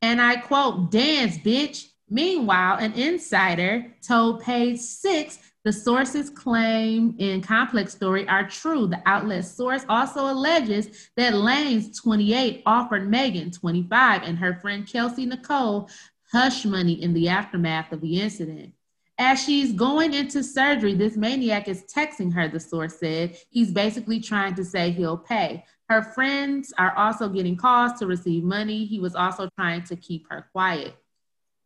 and 0.00 0.20
I 0.20 0.36
quote, 0.36 0.92
dance, 0.92 1.38
bitch. 1.38 1.88
Meanwhile, 2.08 2.78
an 2.78 2.92
insider 2.92 3.94
told 4.00 4.42
page 4.42 4.78
six 4.78 5.38
the 5.64 5.72
source's 5.72 6.30
claim 6.30 7.16
in 7.18 7.40
Complex 7.40 7.92
Story 7.92 8.28
are 8.28 8.48
true. 8.48 8.86
The 8.86 9.02
outlet 9.06 9.44
source 9.44 9.84
also 9.88 10.32
alleges 10.32 11.10
that 11.16 11.34
Lanez, 11.34 12.00
28, 12.00 12.62
offered 12.64 13.10
Megan, 13.10 13.50
25, 13.50 14.22
and 14.22 14.38
her 14.38 14.54
friend 14.54 14.86
Kelsey 14.86 15.26
Nicole 15.26 15.90
hush 16.32 16.64
money 16.64 17.02
in 17.02 17.12
the 17.14 17.28
aftermath 17.28 17.92
of 17.92 18.00
the 18.00 18.20
incident. 18.20 18.72
As 19.18 19.42
she's 19.42 19.72
going 19.72 20.14
into 20.14 20.42
surgery, 20.42 20.94
this 20.94 21.16
maniac 21.16 21.68
is 21.68 21.84
texting 21.94 22.32
her, 22.32 22.48
the 22.48 22.58
source 22.58 22.98
said. 22.98 23.36
He's 23.50 23.70
basically 23.70 24.20
trying 24.20 24.54
to 24.54 24.64
say 24.64 24.90
he'll 24.90 25.18
pay. 25.18 25.64
Her 25.88 26.02
friends 26.02 26.72
are 26.78 26.96
also 26.96 27.28
getting 27.28 27.56
calls 27.56 27.98
to 27.98 28.06
receive 28.06 28.44
money. 28.44 28.86
He 28.86 28.98
was 28.98 29.14
also 29.14 29.50
trying 29.58 29.84
to 29.84 29.96
keep 29.96 30.26
her 30.30 30.48
quiet. 30.52 30.94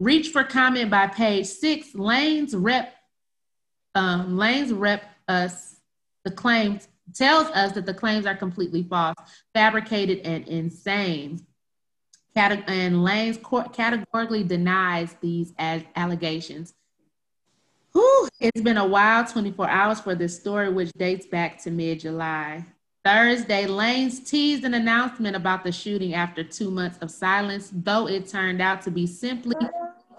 Reach 0.01 0.31
for 0.31 0.43
comment 0.43 0.91
by 0.91 1.07
page 1.07 1.47
six. 1.47 1.95
Lane's 1.95 2.57
rep, 2.57 2.93
um, 3.95 4.37
Lane's 4.37 4.73
rep 4.73 5.05
us 5.29 5.77
the 6.25 6.31
claims 6.31 6.89
tells 7.15 7.49
us 7.49 7.73
that 7.73 7.87
the 7.87 7.95
claims 7.95 8.27
are 8.27 8.35
completely 8.35 8.83
false, 8.83 9.17
fabricated, 9.53 10.21
and 10.21 10.49
insane 10.49 11.47
and 12.37 13.05
Lane's 13.05 13.39
court 13.39 13.73
categorically 13.73 14.43
denies 14.43 15.15
these 15.21 15.53
allegations. 15.59 16.75
Whew, 17.93 18.29
it's 18.41 18.61
been 18.61 18.77
a 18.77 18.87
wild 18.87 19.29
24 19.29 19.69
hours 19.69 20.01
for 20.01 20.15
this 20.15 20.37
story, 20.39 20.69
which 20.69 20.91
dates 20.93 21.27
back 21.27 21.63
to 21.63 21.71
mid 21.71 22.01
July. 22.01 22.65
Thursday, 23.05 23.67
Lanez 23.67 24.27
teased 24.27 24.65
an 24.65 24.75
announcement 24.75 25.37
about 25.37 25.63
the 25.63 25.71
shooting 25.71 26.15
after 26.15 26.43
two 26.43 26.71
months 26.71 26.99
of 27.03 27.11
silence, 27.11 27.71
though 27.73 28.09
it 28.09 28.27
turned 28.27 28.63
out 28.63 28.83
to 28.83 28.91
be 28.91 29.07
simply 29.07 29.55
a 29.61 29.71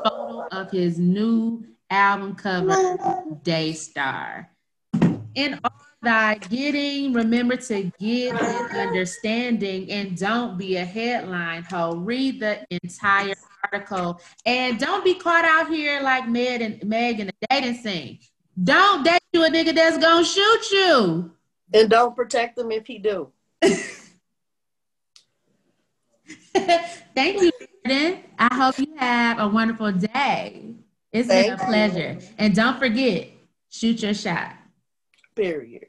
photo 0.03 0.47
of 0.51 0.72
his 0.72 0.99
new 0.99 1.66
album 1.89 2.36
cover, 2.36 2.97
Daystar. 3.43 4.49
In 5.34 5.59
thy 6.06 6.36
getting, 6.36 7.12
remember 7.14 7.58
to 7.58 7.91
get 7.99 8.41
an 8.41 8.88
understanding 8.88 9.91
and 9.91 10.18
don't 10.18 10.58
be 10.58 10.78
a 10.78 10.86
headline 10.86 11.64
hoe. 11.64 11.95
Read 11.95 12.39
the 12.39 12.66
entire 12.70 13.34
article 13.64 14.22
and 14.45 14.80
don't 14.80 15.03
be 15.03 15.16
caught 15.16 15.43
out 15.43 15.68
here 15.70 16.01
like 16.01 16.30
Meg 16.30 16.62
and 16.62 16.84
Meg 16.84 17.20
in 17.20 17.28
the 17.28 17.34
dating 17.49 17.76
scene. 17.76 18.20
Don't 18.64 19.03
date 19.03 19.20
you 19.34 19.43
a 19.43 19.49
nigga 19.49 19.76
that's 19.76 19.97
gonna 19.97 20.24
shoot 20.24 20.72
you. 20.72 21.32
And 21.74 21.89
don't 21.89 22.16
protect 22.16 22.58
him 22.58 22.72
if 22.72 22.88
he 22.88 22.99
do. 22.99 23.32
Thank 26.53 27.41
you, 27.41 27.51
Jordan. 27.86 28.24
I 28.39 28.56
hope 28.56 28.80
you 28.80 28.95
have 28.97 29.39
a 29.39 29.47
wonderful 29.47 29.91
day. 29.91 30.76
It's 31.12 31.28
Thank 31.28 31.47
been 31.47 31.60
a 31.60 31.66
pleasure. 31.66 32.18
You. 32.20 32.28
And 32.38 32.56
don't 32.56 32.80
forget, 32.80 33.30
shoot 33.70 34.01
your 34.01 34.14
shot. 34.14 34.53
Period. 35.36 35.88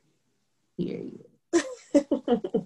Period. 0.79 1.27